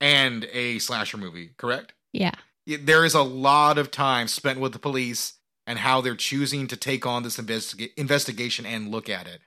and 0.00 0.44
a 0.52 0.78
slasher 0.78 1.18
movie, 1.18 1.50
correct? 1.58 1.92
yeah 2.12 2.34
There 2.66 3.04
is 3.04 3.14
a 3.14 3.22
lot 3.22 3.76
of 3.76 3.90
time 3.90 4.28
spent 4.28 4.60
with 4.60 4.72
the 4.72 4.78
police 4.78 5.34
and 5.66 5.80
how 5.80 6.00
they're 6.00 6.14
choosing 6.14 6.68
to 6.68 6.76
take 6.76 7.04
on 7.04 7.24
this 7.24 7.36
investiga- 7.36 7.90
investigation 7.96 8.64
and 8.64 8.90
look 8.90 9.08
at 9.08 9.26
it. 9.26 9.40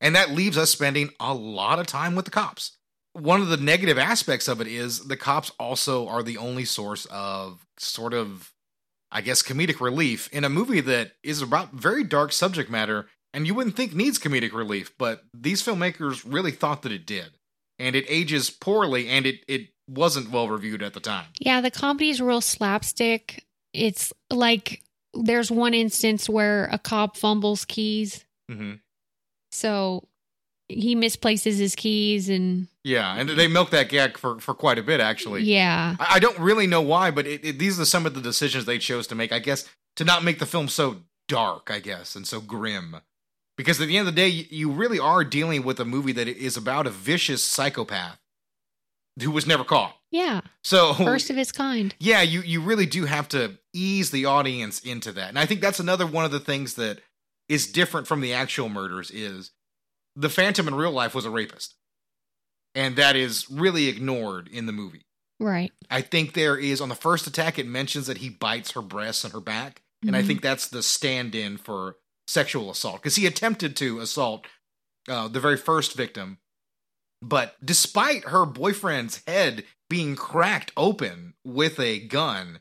And 0.00 0.14
that 0.14 0.30
leaves 0.30 0.56
us 0.56 0.70
spending 0.70 1.10
a 1.18 1.34
lot 1.34 1.78
of 1.80 1.86
time 1.86 2.14
with 2.14 2.24
the 2.24 2.30
cops. 2.30 2.76
One 3.12 3.40
of 3.40 3.48
the 3.48 3.56
negative 3.56 3.98
aspects 3.98 4.46
of 4.46 4.60
it 4.60 4.66
is 4.66 5.06
the 5.06 5.16
cops 5.16 5.50
also 5.58 6.06
are 6.06 6.22
the 6.22 6.38
only 6.38 6.64
source 6.64 7.06
of 7.10 7.66
sort 7.78 8.14
of, 8.14 8.52
I 9.10 9.20
guess, 9.20 9.42
comedic 9.42 9.80
relief 9.80 10.28
in 10.32 10.44
a 10.44 10.48
movie 10.48 10.80
that 10.80 11.12
is 11.22 11.42
about 11.42 11.72
very 11.72 12.04
dark 12.04 12.32
subject 12.32 12.70
matter 12.70 13.08
and 13.32 13.46
you 13.46 13.54
wouldn't 13.54 13.76
think 13.76 13.94
needs 13.94 14.18
comedic 14.18 14.52
relief, 14.52 14.92
but 14.98 15.22
these 15.34 15.62
filmmakers 15.62 16.24
really 16.26 16.50
thought 16.50 16.82
that 16.82 16.92
it 16.92 17.06
did. 17.06 17.30
And 17.78 17.96
it 17.96 18.04
ages 18.08 18.50
poorly 18.50 19.08
and 19.08 19.24
it, 19.24 19.44
it 19.48 19.68
wasn't 19.88 20.30
well 20.30 20.48
reviewed 20.48 20.82
at 20.82 20.94
the 20.94 21.00
time. 21.00 21.26
Yeah, 21.38 21.60
the 21.60 21.70
comedy's 21.70 22.20
real 22.20 22.40
slapstick. 22.40 23.44
It's 23.72 24.12
like 24.30 24.82
there's 25.14 25.50
one 25.50 25.74
instance 25.74 26.28
where 26.28 26.68
a 26.70 26.78
cop 26.78 27.16
fumbles 27.16 27.64
keys. 27.64 28.24
Mm-hmm. 28.50 28.74
So 29.52 30.08
he 30.70 30.94
misplaces 30.94 31.58
his 31.58 31.74
keys 31.74 32.28
and 32.28 32.66
Yeah, 32.84 33.14
and 33.16 33.28
they 33.28 33.46
milk 33.48 33.70
that 33.70 33.88
gag 33.88 34.16
for, 34.18 34.38
for 34.40 34.54
quite 34.54 34.78
a 34.78 34.82
bit, 34.82 35.00
actually. 35.00 35.42
yeah. 35.42 35.96
I, 36.00 36.16
I 36.16 36.18
don't 36.18 36.38
really 36.38 36.66
know 36.66 36.82
why, 36.82 37.10
but 37.10 37.26
it, 37.26 37.44
it, 37.44 37.58
these 37.58 37.78
are 37.80 37.84
some 37.84 38.06
of 38.06 38.14
the 38.14 38.20
decisions 38.20 38.64
they 38.64 38.78
chose 38.78 39.06
to 39.08 39.14
make. 39.14 39.32
I 39.32 39.38
guess 39.38 39.68
to 39.96 40.04
not 40.04 40.24
make 40.24 40.38
the 40.38 40.46
film 40.46 40.68
so 40.68 40.98
dark, 41.28 41.70
I 41.70 41.78
guess, 41.80 42.14
and 42.16 42.26
so 42.26 42.40
grim. 42.40 42.96
Because 43.56 43.80
at 43.80 43.88
the 43.88 43.98
end 43.98 44.08
of 44.08 44.14
the 44.14 44.20
day, 44.20 44.28
you, 44.28 44.44
you 44.48 44.70
really 44.70 44.98
are 44.98 45.22
dealing 45.22 45.64
with 45.64 45.78
a 45.80 45.84
movie 45.84 46.12
that 46.12 46.26
is 46.28 46.56
about 46.56 46.86
a 46.86 46.90
vicious 46.90 47.42
psychopath 47.42 48.18
who 49.20 49.30
was 49.30 49.46
never 49.46 49.64
caught. 49.64 49.94
Yeah. 50.10 50.40
So 50.64 50.94
First 50.94 51.28
of 51.30 51.36
its 51.36 51.52
kind. 51.52 51.94
yeah, 51.98 52.22
you 52.22 52.40
you 52.40 52.60
really 52.62 52.86
do 52.86 53.04
have 53.04 53.28
to 53.30 53.58
ease 53.74 54.10
the 54.10 54.24
audience 54.24 54.80
into 54.80 55.12
that. 55.12 55.28
And 55.28 55.38
I 55.38 55.46
think 55.46 55.60
that's 55.60 55.78
another 55.80 56.06
one 56.06 56.24
of 56.24 56.30
the 56.30 56.40
things 56.40 56.74
that 56.74 57.00
is 57.48 57.66
different 57.70 58.06
from 58.06 58.20
the 58.20 58.32
actual 58.32 58.68
murders 58.68 59.10
is 59.10 59.50
the 60.16 60.28
Phantom 60.28 60.68
in 60.68 60.74
real 60.74 60.90
life 60.92 61.14
was 61.14 61.24
a 61.24 61.30
rapist. 61.30 61.74
And 62.74 62.96
that 62.96 63.16
is 63.16 63.50
really 63.50 63.88
ignored 63.88 64.48
in 64.48 64.66
the 64.66 64.72
movie. 64.72 65.06
Right. 65.40 65.72
I 65.90 66.02
think 66.02 66.34
there 66.34 66.56
is 66.56 66.80
on 66.80 66.88
the 66.88 66.94
first 66.94 67.26
attack 67.26 67.58
it 67.58 67.66
mentions 67.66 68.06
that 68.06 68.18
he 68.18 68.28
bites 68.28 68.72
her 68.72 68.82
breasts 68.82 69.24
and 69.24 69.32
her 69.32 69.40
back, 69.40 69.82
and 70.06 70.14
I 70.14 70.22
Mhm. 70.22 70.26
think 70.26 70.42
that's 70.42 70.68
the 70.68 70.82
stand-in 70.82 71.56
for 71.56 71.96
sexual 72.28 72.70
assault 72.70 72.96
because 73.02 73.16
he 73.16 73.26
attempted 73.26 73.74
to 73.76 74.00
assault 74.00 74.46
uh, 75.08 75.26
the 75.28 75.40
very 75.40 75.56
first 75.56 75.94
victim, 75.96 76.38
but 77.22 77.56
despite 77.64 78.24
her 78.24 78.44
boyfriend's 78.44 79.22
head 79.26 79.66
being 79.88 80.14
cracked 80.14 80.70
open 80.76 81.34
with 81.42 81.80
a 81.80 81.98
gun, 81.98 82.60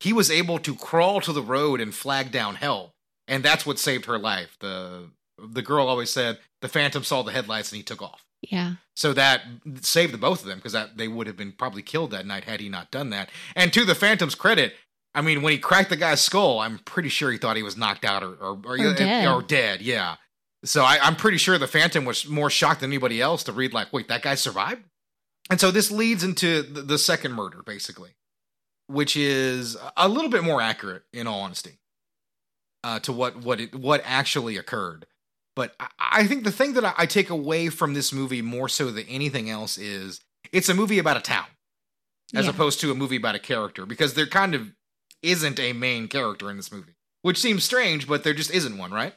he 0.00 0.12
was 0.12 0.30
able 0.30 0.58
to 0.58 0.74
crawl 0.74 1.20
to 1.22 1.32
the 1.32 1.40
road 1.42 1.80
and 1.80 1.94
flag 1.94 2.30
down 2.32 2.56
help, 2.56 2.92
and 3.28 3.44
that's 3.44 3.64
what 3.64 3.78
saved 3.78 4.04
her 4.06 4.18
life. 4.18 4.56
the 4.60 5.10
The 5.38 5.62
girl 5.62 5.88
always 5.88 6.10
said 6.10 6.38
the 6.62 6.68
Phantom 6.68 7.04
saw 7.04 7.22
the 7.22 7.32
headlights 7.32 7.70
and 7.72 7.76
he 7.76 7.82
took 7.82 8.02
off. 8.02 8.24
Yeah. 8.42 8.74
So 8.94 9.12
that 9.14 9.42
saved 9.80 10.12
the 10.14 10.18
both 10.18 10.40
of 10.42 10.46
them 10.46 10.58
because 10.58 10.72
that 10.72 10.96
they 10.96 11.08
would 11.08 11.26
have 11.26 11.36
been 11.36 11.52
probably 11.52 11.82
killed 11.82 12.10
that 12.12 12.26
night 12.26 12.44
had 12.44 12.60
he 12.60 12.68
not 12.68 12.90
done 12.90 13.10
that. 13.10 13.30
And 13.54 13.72
to 13.72 13.84
the 13.84 13.94
Phantom's 13.94 14.34
credit, 14.34 14.74
I 15.14 15.22
mean, 15.22 15.42
when 15.42 15.52
he 15.52 15.58
cracked 15.58 15.90
the 15.90 15.96
guy's 15.96 16.20
skull, 16.20 16.60
I'm 16.60 16.78
pretty 16.80 17.08
sure 17.08 17.30
he 17.30 17.38
thought 17.38 17.56
he 17.56 17.62
was 17.62 17.76
knocked 17.76 18.04
out 18.04 18.22
or 18.22 18.34
or, 18.34 18.58
or, 18.64 18.78
Or 18.78 18.94
dead. 18.94 19.28
or 19.28 19.42
dead. 19.42 19.80
Yeah. 19.82 20.16
So 20.64 20.82
I, 20.84 20.98
I'm 21.00 21.16
pretty 21.16 21.38
sure 21.38 21.58
the 21.58 21.66
Phantom 21.66 22.04
was 22.04 22.26
more 22.28 22.50
shocked 22.50 22.80
than 22.80 22.90
anybody 22.90 23.20
else 23.20 23.42
to 23.44 23.52
read 23.52 23.72
like, 23.72 23.92
wait, 23.92 24.08
that 24.08 24.22
guy 24.22 24.34
survived. 24.34 24.82
And 25.48 25.60
so 25.60 25.70
this 25.70 25.90
leads 25.90 26.24
into 26.24 26.62
the, 26.62 26.82
the 26.82 26.98
second 26.98 27.32
murder, 27.32 27.62
basically, 27.64 28.10
which 28.88 29.16
is 29.16 29.76
a 29.96 30.08
little 30.08 30.30
bit 30.30 30.42
more 30.44 30.60
accurate, 30.60 31.04
in 31.12 31.26
all 31.26 31.40
honesty, 31.40 31.78
uh, 32.84 32.98
to 33.00 33.12
what 33.12 33.36
what 33.36 33.60
it, 33.60 33.74
what 33.74 34.02
actually 34.04 34.56
occurred. 34.56 35.06
But 35.56 35.74
I, 35.80 35.88
I 35.98 36.26
think 36.26 36.44
the 36.44 36.52
thing 36.52 36.74
that 36.74 36.84
I, 36.84 36.92
I 36.98 37.06
take 37.06 37.30
away 37.30 37.68
from 37.70 37.94
this 37.94 38.12
movie 38.12 38.42
more 38.42 38.68
so 38.68 38.90
than 38.92 39.06
anything 39.08 39.50
else 39.50 39.76
is 39.78 40.20
it's 40.52 40.68
a 40.68 40.74
movie 40.74 40.98
about 41.00 41.16
a 41.16 41.20
town 41.20 41.46
as 42.34 42.44
Yeah. 42.44 42.50
opposed 42.52 42.78
to 42.80 42.92
a 42.92 42.94
movie 42.94 43.16
about 43.16 43.34
a 43.34 43.38
character 43.40 43.84
because 43.86 44.14
there 44.14 44.26
kind 44.26 44.54
of 44.54 44.72
isn't 45.22 45.58
a 45.58 45.72
main 45.72 46.06
character 46.08 46.50
in 46.50 46.56
this 46.56 46.70
movie, 46.70 46.94
which 47.22 47.38
seems 47.38 47.64
strange, 47.64 48.06
but 48.06 48.22
there 48.22 48.34
just 48.34 48.50
isn't 48.52 48.78
one, 48.78 48.92
right? 48.92 49.14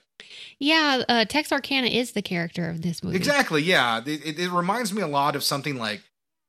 Yeah. 0.60 1.04
Uh, 1.08 1.26
Texarkana 1.26 1.88
is 1.88 2.12
the 2.14 2.22
character 2.22 2.70
of 2.70 2.82
this 2.82 3.04
movie. 3.04 3.16
Exactly. 3.18 3.62
Yeah. 3.62 4.00
It, 4.06 4.26
it, 4.26 4.40
it 4.40 4.50
reminds 4.50 4.92
me 4.94 5.02
a 5.02 5.08
lot 5.08 5.36
of 5.36 5.44
something 5.44 5.78
like 5.78 6.02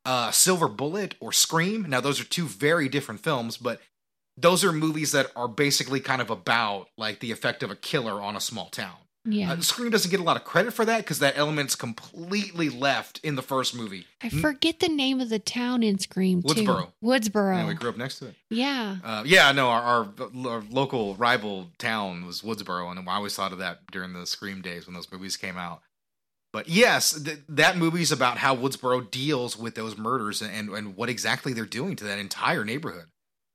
uh, 0.07 0.31
Silver 0.31 0.69
Bullet 0.69 1.15
or 1.21 1.33
Scream. 1.33 1.83
Now, 1.89 2.01
those 2.01 2.21
are 2.21 2.25
two 2.25 2.47
very 2.47 2.89
different 2.89 3.21
films, 3.23 3.57
but 3.57 3.81
those 4.37 4.65
are 4.65 4.73
movies 4.73 5.13
that 5.13 5.31
are 5.37 5.49
basically 5.49 6.01
kind 6.01 6.23
of 6.23 6.31
about 6.31 6.87
like 6.97 7.21
the 7.21 7.31
effect 7.33 7.63
of 7.63 7.71
a 7.71 7.77
killer 7.77 8.21
on 8.23 8.35
a 8.37 8.41
small 8.41 8.67
town. 8.71 8.97
Yeah. 9.27 9.53
Uh, 9.53 9.61
Scream 9.61 9.91
doesn't 9.91 10.11
get 10.11 10.19
a 10.19 10.23
lot 10.23 10.37
of 10.39 10.45
credit 10.45 10.73
for 10.73 10.85
that 10.87 10.99
because 10.99 11.19
that 11.19 11.37
element's 11.37 11.75
completely 11.75 12.71
left 12.71 13.21
in 13.23 13.35
the 13.35 13.43
first 13.43 13.75
movie. 13.75 14.07
I 14.23 14.31
forget 14.31 14.81
the 14.81 14.89
name 14.89 15.21
of 15.21 15.29
the 15.29 15.39
town 15.39 15.83
in 15.83 15.99
Scream 15.99 16.43
too. 16.43 16.55
Woodsboro. 16.55 16.93
Woodsboro. 17.05 17.57
Yeah, 17.57 17.69
we 17.69 17.75
grew 17.75 17.91
up 17.91 17.99
next 17.99 18.19
to 18.21 18.29
it. 18.29 18.35
Yeah. 18.49 18.97
Uh, 19.05 19.23
yeah, 19.27 19.53
no, 19.53 19.69
our, 19.69 19.83
our, 19.83 20.09
our 20.49 20.63
local 20.71 21.17
rival 21.17 21.69
town 21.79 22.25
was 22.25 22.41
Woodsboro, 22.41 22.91
and 22.91 23.09
I 23.09 23.15
always 23.15 23.35
thought 23.37 23.53
of 23.53 23.59
that 23.59 23.81
during 23.93 24.15
the 24.15 24.27
Scream 24.27 24.63
days 24.63 24.87
when 24.87 24.95
those 24.95 25.13
movies 25.13 25.37
came 25.37 25.59
out. 25.59 25.83
But 26.53 26.69
yes, 26.69 27.13
th- 27.23 27.39
that 27.51 27.77
movie's 27.77 28.11
about 28.11 28.39
how 28.39 28.57
Woodsboro 28.57 29.11
deals 29.11 29.57
with 29.57 29.75
those 29.75 29.97
murders 29.99 30.43
and, 30.43 30.71
and 30.71 30.97
what 30.97 31.09
exactly 31.09 31.53
they're 31.53 31.65
doing 31.67 31.95
to 31.97 32.05
that 32.05 32.19
entire 32.19 32.65
neighborhood. 32.65 33.07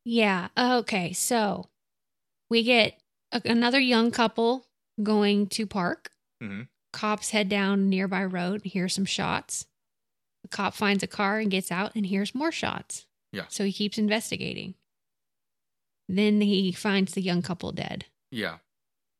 Yeah. 0.05 0.48
Okay. 0.57 1.12
So 1.12 1.69
we 2.50 2.63
get 2.63 2.98
a- 3.34 3.41
another 3.43 3.79
young 3.79 4.12
couple 4.12 4.65
going 5.01 5.47
to 5.47 5.65
park. 5.67 6.11
Mhm. 6.41 6.67
Cops 6.93 7.31
head 7.31 7.49
down 7.49 7.89
nearby 7.89 8.23
road 8.23 8.61
and 8.63 8.71
hear 8.71 8.87
some 8.87 9.05
shots. 9.05 9.65
The 10.43 10.47
cop 10.49 10.73
finds 10.73 11.03
a 11.03 11.07
car 11.07 11.39
and 11.39 11.51
gets 11.51 11.71
out 11.71 11.93
and 11.95 12.05
hears 12.05 12.33
more 12.35 12.51
shots. 12.51 13.05
Yeah. 13.31 13.45
So 13.49 13.65
he 13.65 13.73
keeps 13.73 13.97
investigating. 13.97 14.75
Then 16.07 16.39
he 16.41 16.71
finds 16.71 17.13
the 17.13 17.21
young 17.21 17.41
couple 17.41 17.71
dead. 17.71 18.05
Yeah, 18.31 18.57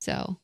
So 0.01 0.39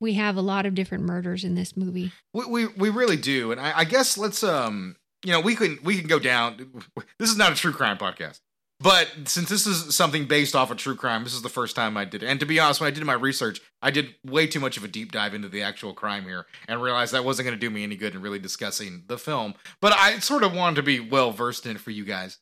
we 0.00 0.14
have 0.14 0.36
a 0.36 0.40
lot 0.40 0.64
of 0.64 0.74
different 0.74 1.04
murders 1.04 1.44
in 1.44 1.54
this 1.54 1.76
movie. 1.76 2.12
we 2.32 2.46
we, 2.46 2.66
we 2.66 2.88
really 2.88 3.16
do, 3.16 3.50
and 3.52 3.60
I, 3.60 3.78
I 3.80 3.84
guess 3.84 4.16
let's 4.16 4.42
um, 4.44 4.96
you 5.24 5.32
know, 5.32 5.40
we 5.40 5.54
can 5.56 5.78
we 5.82 5.98
can 5.98 6.06
go 6.08 6.18
down. 6.18 6.82
This 7.18 7.30
is 7.30 7.36
not 7.36 7.52
a 7.52 7.56
true 7.56 7.72
crime 7.72 7.98
podcast. 7.98 8.40
But 8.80 9.08
since 9.24 9.48
this 9.48 9.66
is 9.66 9.96
something 9.96 10.26
based 10.26 10.54
off 10.54 10.70
of 10.70 10.76
true 10.76 10.94
crime, 10.94 11.24
this 11.24 11.34
is 11.34 11.42
the 11.42 11.48
first 11.48 11.74
time 11.74 11.96
I 11.96 12.04
did 12.04 12.22
it. 12.22 12.26
And 12.28 12.38
to 12.38 12.46
be 12.46 12.60
honest, 12.60 12.80
when 12.80 12.86
I 12.86 12.92
did 12.92 13.04
my 13.04 13.12
research, 13.14 13.60
I 13.82 13.90
did 13.90 14.14
way 14.24 14.46
too 14.46 14.60
much 14.60 14.76
of 14.76 14.84
a 14.84 14.88
deep 14.88 15.10
dive 15.10 15.34
into 15.34 15.48
the 15.48 15.62
actual 15.62 15.92
crime 15.94 16.24
here 16.24 16.46
and 16.68 16.80
realized 16.80 17.12
that 17.12 17.24
wasn't 17.24 17.46
going 17.46 17.58
to 17.58 17.60
do 17.66 17.70
me 17.70 17.82
any 17.82 17.96
good 17.96 18.14
in 18.14 18.22
really 18.22 18.38
discussing 18.38 19.02
the 19.08 19.18
film. 19.18 19.54
But 19.80 19.94
I 19.94 20.20
sort 20.20 20.44
of 20.44 20.54
wanted 20.54 20.76
to 20.76 20.82
be 20.84 21.00
well 21.00 21.32
versed 21.32 21.66
in 21.66 21.74
it 21.74 21.80
for 21.80 21.90
you 21.90 22.04
guys. 22.04 22.38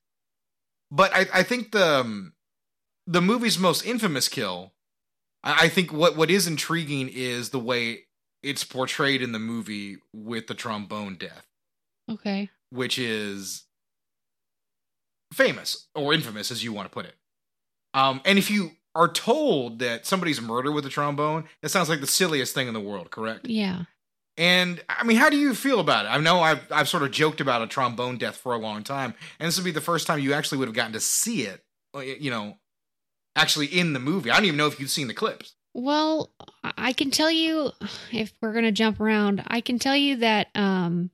But 0.90 1.11
I, 1.14 1.26
I 1.33 1.43
think 1.43 1.73
the 1.73 2.00
um, 2.00 2.35
the 3.07 3.23
movie's 3.23 3.59
most 3.59 3.87
infamous 3.87 4.28
kill, 4.28 4.75
I, 5.43 5.64
I 5.64 5.69
think 5.69 5.90
what, 5.93 6.16
what 6.16 6.31
is 6.31 6.47
intriguing 6.47 7.09
is 7.09 7.49
the 7.49 7.59
way 7.59 8.00
it's 8.43 8.62
portrayed 8.62 9.23
in 9.23 9.33
the 9.33 9.38
movie 9.38 9.97
with 10.12 10.49
the 10.49 10.55
trombone 10.55 11.16
death 11.16 11.47
Okay. 12.11 12.50
which 12.71 12.99
is 12.99 13.64
famous 15.33 15.88
or 15.95 16.12
infamous 16.12 16.50
as 16.50 16.62
you 16.62 16.73
want 16.73 16.87
to 16.87 16.95
put 16.95 17.06
it. 17.06 17.14
Um, 17.95 18.21
and 18.25 18.38
if 18.38 18.50
you 18.50 18.73
are 18.95 19.09
told 19.09 19.78
that 19.80 20.06
somebody's 20.06 20.40
murdered 20.40 20.73
with 20.73 20.87
a 20.87 20.88
trombone, 20.88 21.45
that 21.62 21.68
sounds 21.68 21.88
like 21.88 22.00
the 22.00 22.06
silliest 22.06 22.54
thing 22.54 22.68
in 22.68 22.75
the 22.75 22.80
world, 22.80 23.11
correct? 23.11 23.47
Yeah. 23.47 23.85
And 24.38 24.83
I 24.88 25.04
mean, 25.04 25.16
how 25.16 25.30
do 25.30 25.37
you 25.37 25.54
feel 25.54 25.80
about 25.80 26.04
it? 26.04 26.09
I 26.09 26.18
know 26.18 26.40
I've 26.40 26.71
I've 26.71 26.88
sort 26.88 27.02
of 27.02 27.11
joked 27.11 27.40
about 27.40 27.62
a 27.62 27.66
trombone 27.66 28.18
death 28.18 28.37
for 28.37 28.52
a 28.52 28.59
long 28.59 28.83
time, 28.85 29.14
and 29.38 29.47
this 29.47 29.56
would 29.56 29.64
be 29.64 29.71
the 29.71 29.80
first 29.80 30.06
time 30.06 30.18
you 30.18 30.35
actually 30.35 30.59
would 30.59 30.68
have 30.68 30.75
gotten 30.75 30.92
to 30.92 31.00
see 31.00 31.42
it, 31.42 31.64
uh, 31.95 32.00
you 32.00 32.30
know, 32.30 32.59
actually 33.35 33.66
in 33.66 33.95
the 33.95 33.99
movie. 33.99 34.30
I 34.30 34.37
don't 34.37 34.45
even 34.45 34.59
know 34.59 34.66
if 34.66 34.78
you've 34.78 34.90
seen 34.90 35.09
the 35.09 35.14
clips. 35.14 35.54
Well, 35.73 36.33
I 36.62 36.73
I 36.76 36.92
can 36.92 37.11
tell 37.11 37.30
you 37.30 37.71
if 38.12 38.33
we're 38.42 38.52
gonna 38.52 38.73
jump 38.73 39.00
around, 39.00 39.42
I 39.47 39.62
can 39.62 39.78
tell 39.78 39.97
you 39.97 40.16
that 40.16 40.49
um 40.54 41.11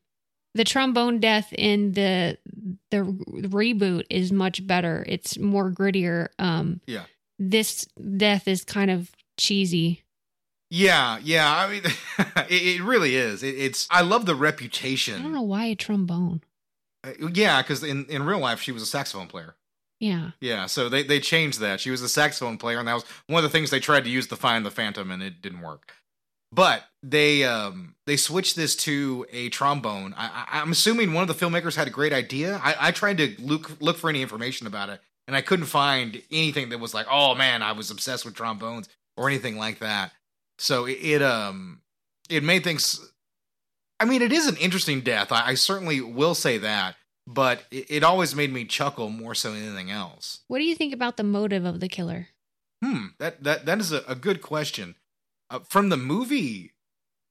the 0.55 0.65
trombone 0.65 1.21
death 1.21 1.53
in 1.53 1.93
the 1.93 2.39
the 2.93 3.49
reboot 3.49 4.05
is 4.09 4.31
much 4.31 4.65
better. 4.67 5.05
It's 5.09 5.37
more 5.39 5.71
grittier. 5.71 6.29
Um 6.39 6.81
Yeah. 6.87 7.05
This 7.39 7.87
death 8.17 8.47
is 8.47 8.65
kind 8.65 8.91
of 8.91 9.11
cheesy. 9.37 10.05
Yeah, 10.71 11.19
yeah. 11.23 11.55
I 11.55 11.71
mean, 11.71 11.83
it, 12.49 12.79
it 12.79 12.83
really 12.83 13.15
is. 13.15 13.43
It, 13.43 13.57
it's. 13.59 13.87
I 13.91 14.01
love 14.01 14.25
the 14.25 14.35
reputation. 14.35 15.19
I 15.19 15.23
don't 15.23 15.35
know 15.35 15.43
why 15.43 15.67
a 15.67 15.75
trombone. 15.75 16.41
Uh, 17.05 17.29
Yeah, 17.35 17.61
because 17.61 17.85
in, 17.85 18.07
in 18.07 18.23
real 18.23 18.39
life, 18.39 18.63
she 18.63 18.73
was 18.73 18.83
a 18.83 18.87
saxophone 18.87 19.27
player. 19.27 19.57
Yeah. 20.01 20.31
Yeah, 20.41 20.67
so 20.67 20.89
they, 20.89 21.03
they 21.03 21.21
changed 21.21 21.61
that. 21.61 21.79
She 21.81 21.91
was 21.91 22.01
a 22.01 22.09
saxophone 22.09 22.57
player, 22.57 22.79
and 22.79 22.89
that 22.89 22.95
was 22.95 23.05
one 23.27 23.45
of 23.45 23.51
the 23.51 23.53
things 23.57 23.69
they 23.71 23.81
tried 23.81 24.05
to 24.05 24.11
use 24.11 24.27
to 24.29 24.37
find 24.37 24.65
the 24.65 24.71
Phantom, 24.71 25.11
and 25.11 25.23
it 25.23 25.43
didn't 25.43 25.61
work. 25.61 25.93
But 26.53 26.85
they 27.03 27.45
um 27.45 27.95
they 28.07 28.17
switched 28.17 28.57
this 28.57 28.77
to 28.77 29.27
a 29.33 29.49
trombone. 29.49 30.15
I, 30.17 30.47
I, 30.51 30.61
I'm 30.61 30.73
assuming 30.73 31.13
one 31.13 31.29
of 31.29 31.29
the 31.29 31.47
filmmakers 31.47 31.77
had 31.77 31.87
a 31.87 31.91
great 31.91 32.13
idea. 32.13 32.61
I, 32.63 32.77
I 32.79 32.91
tried 32.91 33.19
to 33.19 33.35
look 33.39 33.81
look 33.81 33.97
for 33.97 34.11
any 34.11 34.23
information 34.23 34.67
about 34.67 34.91
it, 34.91 35.01
and 35.27 35.35
I 35.37 35.41
couldn't 35.41 35.67
find 35.67 36.23
anything 36.31 36.69
that 36.69 36.79
was 36.79 36.95
like, 36.95 37.07
oh 37.11 37.35
man, 37.35 37.63
I 37.63 37.73
was 37.73 37.91
obsessed 37.91 38.25
with 38.25 38.35
trombones 38.35 38.89
or 39.17 39.29
anything 39.29 39.57
like 39.57 39.79
that. 39.79 40.13
So 40.59 40.85
it, 40.85 40.99
it 41.01 41.23
um 41.23 41.81
it 42.29 42.45
made 42.45 42.65
things. 42.65 43.01
I 43.99 44.05
mean, 44.05 44.21
it 44.21 44.33
is 44.33 44.47
an 44.47 44.57
interesting 44.57 45.01
death. 45.01 45.33
I, 45.33 45.49
I 45.49 45.55
certainly 45.55 46.01
will 46.01 46.35
say 46.35 46.59
that, 46.59 46.97
but 47.27 47.65
it, 47.71 47.87
it 47.89 48.05
always 48.05 48.35
made 48.35 48.53
me 48.53 48.65
chuckle 48.65 49.11
more 49.11 49.35
so 49.35 49.53
than 49.53 49.63
anything 49.63 49.91
else. 49.91 50.41
What 50.49 50.59
do 50.59 50.65
you 50.65 50.75
think 50.75 50.93
about 50.93 51.17
the 51.17 51.23
motive 51.25 51.65
of 51.65 51.81
the 51.81 51.89
killer? 51.89 52.29
Hmm, 52.85 53.07
that 53.19 53.43
that 53.45 53.65
that 53.65 53.79
is 53.79 53.93
a, 53.93 54.03
a 54.07 54.15
good 54.15 54.43
question. 54.43 54.97
Uh, 55.53 55.61
from 55.69 55.91
the 55.91 55.97
movie, 55.99 56.73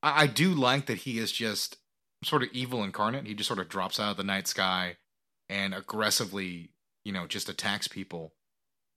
I, 0.04 0.24
I 0.24 0.28
do 0.28 0.54
like 0.54 0.86
that 0.86 1.00
he 1.00 1.18
is 1.18 1.32
just 1.32 1.78
sort 2.24 2.44
of 2.44 2.50
evil 2.54 2.84
incarnate. 2.84 3.26
He 3.26 3.34
just 3.34 3.48
sort 3.48 3.60
of 3.60 3.68
drops 3.68 4.00
out 4.00 4.12
of 4.12 4.18
the 4.18 4.24
night 4.24 4.48
sky 4.48 4.98
and 5.50 5.74
aggressively, 5.74 6.70
you 7.04 7.12
know, 7.12 7.26
just 7.26 7.50
attacks 7.50 7.88
people. 7.88 8.34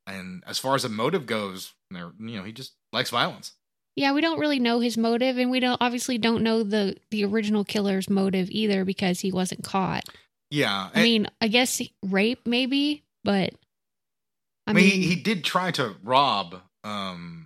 And 0.06 0.44
as 0.46 0.58
far 0.58 0.74
as 0.74 0.84
a 0.84 0.90
motive 0.90 1.24
goes, 1.24 1.72
there, 1.90 2.12
you 2.20 2.36
know, 2.36 2.44
he 2.44 2.52
just 2.52 2.74
likes 2.92 3.08
violence. 3.08 3.54
Yeah, 3.96 4.12
we 4.12 4.20
don't 4.20 4.40
really 4.40 4.58
know 4.58 4.80
his 4.80 4.98
motive, 4.98 5.38
and 5.38 5.50
we 5.50 5.60
don't 5.60 5.80
obviously 5.80 6.18
don't 6.18 6.42
know 6.42 6.62
the 6.64 6.96
the 7.10 7.24
original 7.24 7.64
killer's 7.64 8.10
motive 8.10 8.50
either 8.50 8.84
because 8.84 9.20
he 9.20 9.30
wasn't 9.30 9.62
caught. 9.62 10.04
Yeah, 10.50 10.90
I 10.92 11.02
mean, 11.02 11.28
I 11.40 11.48
guess 11.48 11.80
rape 12.02 12.44
maybe, 12.44 13.04
but 13.22 13.54
I, 14.66 14.70
I 14.70 14.72
mean, 14.72 14.84
mean, 14.84 15.00
he, 15.00 15.08
he 15.14 15.16
did 15.16 15.44
try 15.44 15.70
to 15.72 15.94
rob. 16.02 16.60
Um, 16.82 17.43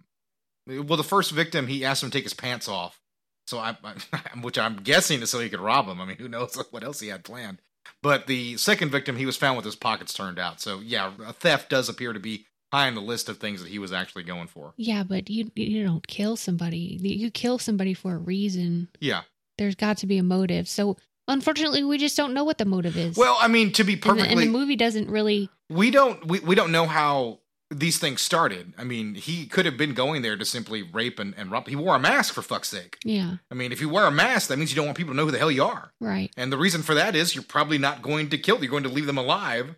well, 0.69 0.97
the 0.97 1.05
first 1.05 1.33
victim, 1.33 1.67
he 1.67 1.85
asked 1.85 2.03
him 2.03 2.11
to 2.11 2.17
take 2.17 2.25
his 2.25 2.35
pants 2.35 2.69
off. 2.69 3.01
So 3.47 3.59
I, 3.59 3.77
I 3.83 3.95
which 4.43 4.59
I'm 4.59 4.77
guessing 4.77 5.23
is 5.23 5.31
so 5.31 5.41
he 5.41 5.49
could 5.49 5.61
rob 5.61 5.87
him. 5.87 6.01
I 6.01 6.05
mean, 6.05 6.19
who 6.19 6.29
knows 6.29 6.55
what 6.71 6.85
else 6.85 7.01
he 7.01 7.09
had 7.09 7.25
planned. 7.25 7.61
But 8.03 8.27
the 8.27 8.57
second 8.59 8.91
victim, 8.91 9.17
he 9.17 9.27
was 9.27 9.37
found 9.37 9.57
with 9.57 9.65
his 9.65 9.77
pockets 9.77 10.13
turned 10.13 10.39
out. 10.39 10.61
So 10.61 10.81
yeah, 10.81 11.13
a 11.27 11.33
theft 11.33 11.71
does 11.71 11.89
appear 11.89 12.13
to 12.13 12.21
be 12.21 12.47
high 12.73 12.87
on 12.87 12.95
the 12.95 13.01
list 13.01 13.29
of 13.29 13.39
things 13.39 13.63
that 13.63 13.71
he 13.71 13.79
was 13.79 13.93
actually 13.93 14.25
going 14.25 14.47
for. 14.47 14.75
Yeah, 14.77 15.03
but 15.03 15.31
you 15.31 15.51
you 15.55 15.85
don't 15.85 16.07
kill 16.07 16.37
somebody. 16.37 16.99
You 17.01 17.31
kill 17.31 17.59
somebody 17.59 17.95
for 17.95 18.15
a 18.15 18.19
reason. 18.19 18.89
Yeah. 19.01 19.23
There's 19.57 19.75
got 19.75 19.97
to 19.99 20.07
be 20.07 20.19
a 20.19 20.23
motive. 20.23 20.69
So 20.69 20.99
unfortunately, 21.27 21.83
we 21.83 21.99
just 21.99 22.17
don't 22.17 22.35
know 22.35 22.45
what 22.45 22.59
the 22.59 22.65
motive 22.65 22.97
is. 22.97 23.17
Well, 23.17 23.37
I 23.41 23.49
mean, 23.49 23.73
to 23.73 23.85
be 23.85 23.95
and, 23.95 24.03
perfectly, 24.03 24.35
the, 24.35 24.43
and 24.43 24.55
the 24.55 24.59
movie 24.59 24.77
doesn't 24.77 25.09
really. 25.09 25.49
we 25.71 25.91
don't 25.91 26.27
we, 26.27 26.41
we 26.41 26.55
don't 26.55 26.71
know 26.71 26.87
how 26.87 27.41
these 27.71 27.99
things 27.99 28.23
started. 28.23 28.73
I 28.79 28.85
mean, 28.85 29.15
he 29.15 29.45
could 29.47 29.67
have 29.67 29.77
been 29.77 29.93
going 29.93 30.23
there 30.23 30.37
to 30.37 30.45
simply 30.45 30.83
rape 30.83 31.19
and, 31.19 31.35
and 31.37 31.51
rump. 31.51 31.69
He 31.69 31.77
wore 31.77 31.95
a 31.97 31.99
mask 31.99 32.33
for 32.33 32.41
fuck's 32.41 32.69
sake. 32.69 32.97
Yeah. 33.05 33.37
I 33.51 33.55
mean, 33.55 33.73
if 33.73 33.81
you 33.81 33.91
wear 33.91 34.07
a 34.07 34.11
mask, 34.11 34.49
that 34.49 34.59
means 34.59 34.71
you 34.71 34.77
don't 34.77 34.87
want 34.87 34.97
people 34.97 35.13
to 35.13 35.17
know 35.17 35.27
who 35.27 35.31
the 35.33 35.39
hell 35.39 35.51
you 35.51 35.65
are. 35.65 35.93
Right. 36.01 36.31
And 36.37 36.51
the 36.51 36.57
reason 36.57 36.83
for 36.83 36.95
that 36.95 37.15
is 37.15 37.35
you're 37.35 37.45
probably 37.45 37.77
not 37.77 38.01
going 38.01 38.31
to 38.31 38.39
kill 38.39 38.57
them. 38.57 38.65
You're 38.65 38.71
going 38.71 38.85
to 38.85 38.89
leave 38.89 39.07
them 39.07 39.19
alive. 39.19 39.75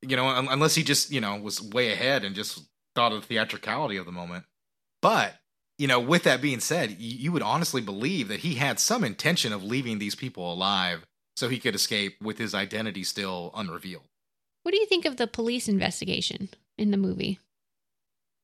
You 0.00 0.16
know, 0.16 0.28
un- 0.28 0.48
unless 0.50 0.74
he 0.74 0.82
just, 0.82 1.10
you 1.12 1.20
know, 1.20 1.36
was 1.36 1.60
way 1.60 1.92
ahead 1.92 2.24
and 2.24 2.34
just 2.34 2.62
thought 2.96 3.12
of 3.12 3.20
the 3.20 3.26
theatricality 3.26 3.98
of 3.98 4.06
the 4.06 4.12
moment. 4.12 4.44
But, 5.02 5.34
you 5.78 5.86
know, 5.86 6.00
with 6.00 6.22
that 6.22 6.40
being 6.40 6.60
said, 6.60 6.90
y- 6.90 6.96
you 6.98 7.32
would 7.32 7.42
honestly 7.42 7.82
believe 7.82 8.28
that 8.28 8.40
he 8.40 8.54
had 8.54 8.80
some 8.80 9.04
intention 9.04 9.52
of 9.52 9.62
leaving 9.62 9.98
these 9.98 10.14
people 10.14 10.50
alive 10.50 11.04
so 11.36 11.50
he 11.50 11.58
could 11.58 11.74
escape 11.74 12.16
with 12.22 12.38
his 12.38 12.54
identity 12.54 13.04
still 13.04 13.50
unrevealed. 13.54 14.04
What 14.62 14.72
do 14.72 14.78
you 14.80 14.86
think 14.86 15.04
of 15.04 15.16
the 15.16 15.26
police 15.26 15.68
investigation 15.68 16.48
in 16.80 16.90
the 16.90 16.96
movie? 16.96 17.38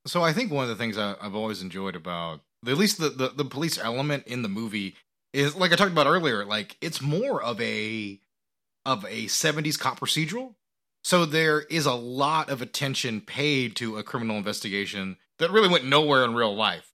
So 0.06 0.22
I 0.22 0.32
think 0.32 0.52
one 0.52 0.64
of 0.64 0.68
the 0.68 0.76
things 0.76 0.96
I, 0.98 1.16
I've 1.20 1.34
always 1.34 1.62
enjoyed 1.62 1.96
about 1.96 2.40
at 2.66 2.76
least 2.76 2.98
the, 2.98 3.08
the 3.08 3.28
the 3.28 3.44
police 3.44 3.78
element 3.78 4.26
in 4.26 4.42
the 4.42 4.48
movie 4.48 4.94
is 5.32 5.56
like 5.56 5.72
I 5.72 5.76
talked 5.76 5.92
about 5.92 6.06
earlier. 6.06 6.44
Like 6.44 6.76
it's 6.80 7.00
more 7.00 7.42
of 7.42 7.60
a 7.60 8.20
of 8.84 9.04
a 9.04 9.26
'70s 9.26 9.78
cop 9.78 9.98
procedural. 9.98 10.54
So 11.02 11.24
there 11.24 11.60
is 11.62 11.86
a 11.86 11.94
lot 11.94 12.50
of 12.50 12.60
attention 12.60 13.20
paid 13.20 13.76
to 13.76 13.96
a 13.96 14.02
criminal 14.02 14.36
investigation 14.36 15.16
that 15.38 15.52
really 15.52 15.68
went 15.68 15.84
nowhere 15.84 16.24
in 16.24 16.34
real 16.34 16.54
life, 16.54 16.92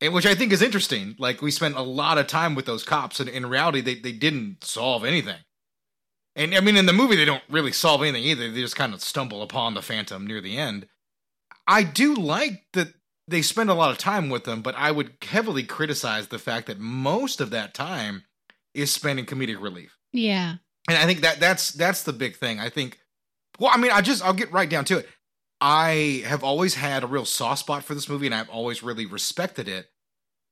and 0.00 0.12
which 0.12 0.26
I 0.26 0.34
think 0.34 0.52
is 0.52 0.62
interesting. 0.62 1.16
Like 1.18 1.40
we 1.42 1.50
spent 1.50 1.76
a 1.76 1.82
lot 1.82 2.18
of 2.18 2.26
time 2.26 2.54
with 2.54 2.66
those 2.66 2.84
cops, 2.84 3.20
and 3.20 3.28
in 3.28 3.46
reality, 3.46 3.80
they 3.80 3.94
they 3.94 4.12
didn't 4.12 4.64
solve 4.64 5.04
anything. 5.04 5.38
And 6.36 6.54
I 6.54 6.60
mean, 6.60 6.76
in 6.76 6.86
the 6.86 6.92
movie, 6.92 7.16
they 7.16 7.24
don't 7.24 7.42
really 7.48 7.72
solve 7.72 8.02
anything 8.02 8.24
either. 8.24 8.50
They 8.50 8.60
just 8.60 8.76
kind 8.76 8.94
of 8.94 9.00
stumble 9.02 9.42
upon 9.42 9.74
the 9.74 9.82
Phantom 9.82 10.26
near 10.26 10.40
the 10.40 10.56
end. 10.56 10.86
I 11.66 11.82
do 11.82 12.14
like 12.14 12.64
that 12.72 12.94
they 13.28 13.42
spend 13.42 13.70
a 13.70 13.74
lot 13.74 13.90
of 13.90 13.98
time 13.98 14.28
with 14.28 14.44
them, 14.44 14.62
but 14.62 14.74
I 14.76 14.90
would 14.90 15.12
heavily 15.22 15.62
criticize 15.62 16.28
the 16.28 16.38
fact 16.38 16.66
that 16.66 16.80
most 16.80 17.40
of 17.40 17.50
that 17.50 17.74
time 17.74 18.24
is 18.74 18.92
spent 18.92 19.18
in 19.18 19.26
comedic 19.26 19.60
relief. 19.60 19.96
Yeah. 20.12 20.56
And 20.88 20.98
I 20.98 21.04
think 21.04 21.20
that 21.20 21.40
that's 21.40 21.72
that's 21.72 22.02
the 22.02 22.12
big 22.12 22.36
thing. 22.36 22.58
I 22.58 22.68
think 22.68 22.98
well, 23.58 23.70
I 23.72 23.78
mean, 23.78 23.92
I 23.92 24.00
just 24.00 24.24
I'll 24.24 24.32
get 24.32 24.52
right 24.52 24.68
down 24.68 24.84
to 24.86 24.98
it. 24.98 25.08
I 25.60 26.22
have 26.26 26.42
always 26.42 26.74
had 26.74 27.04
a 27.04 27.06
real 27.06 27.24
soft 27.26 27.60
spot 27.60 27.84
for 27.84 27.94
this 27.94 28.08
movie 28.08 28.26
and 28.26 28.34
I've 28.34 28.48
always 28.48 28.82
really 28.82 29.06
respected 29.06 29.68
it. 29.68 29.90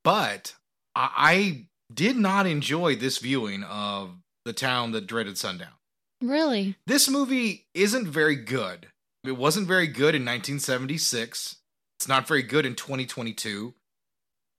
But 0.04 0.54
I, 0.94 1.10
I 1.16 1.66
did 1.92 2.16
not 2.16 2.46
enjoy 2.46 2.94
this 2.94 3.18
viewing 3.18 3.64
of 3.64 4.10
The 4.44 4.52
Town 4.52 4.92
That 4.92 5.06
Dreaded 5.06 5.38
Sundown. 5.38 5.72
Really? 6.20 6.76
This 6.86 7.08
movie 7.08 7.66
isn't 7.74 8.08
very 8.08 8.36
good. 8.36 8.88
It 9.24 9.36
wasn't 9.36 9.68
very 9.68 9.86
good 9.86 10.14
in 10.14 10.22
1976. 10.22 11.56
It's 11.98 12.08
not 12.08 12.26
very 12.28 12.42
good 12.42 12.64
in 12.64 12.74
2022. 12.74 13.74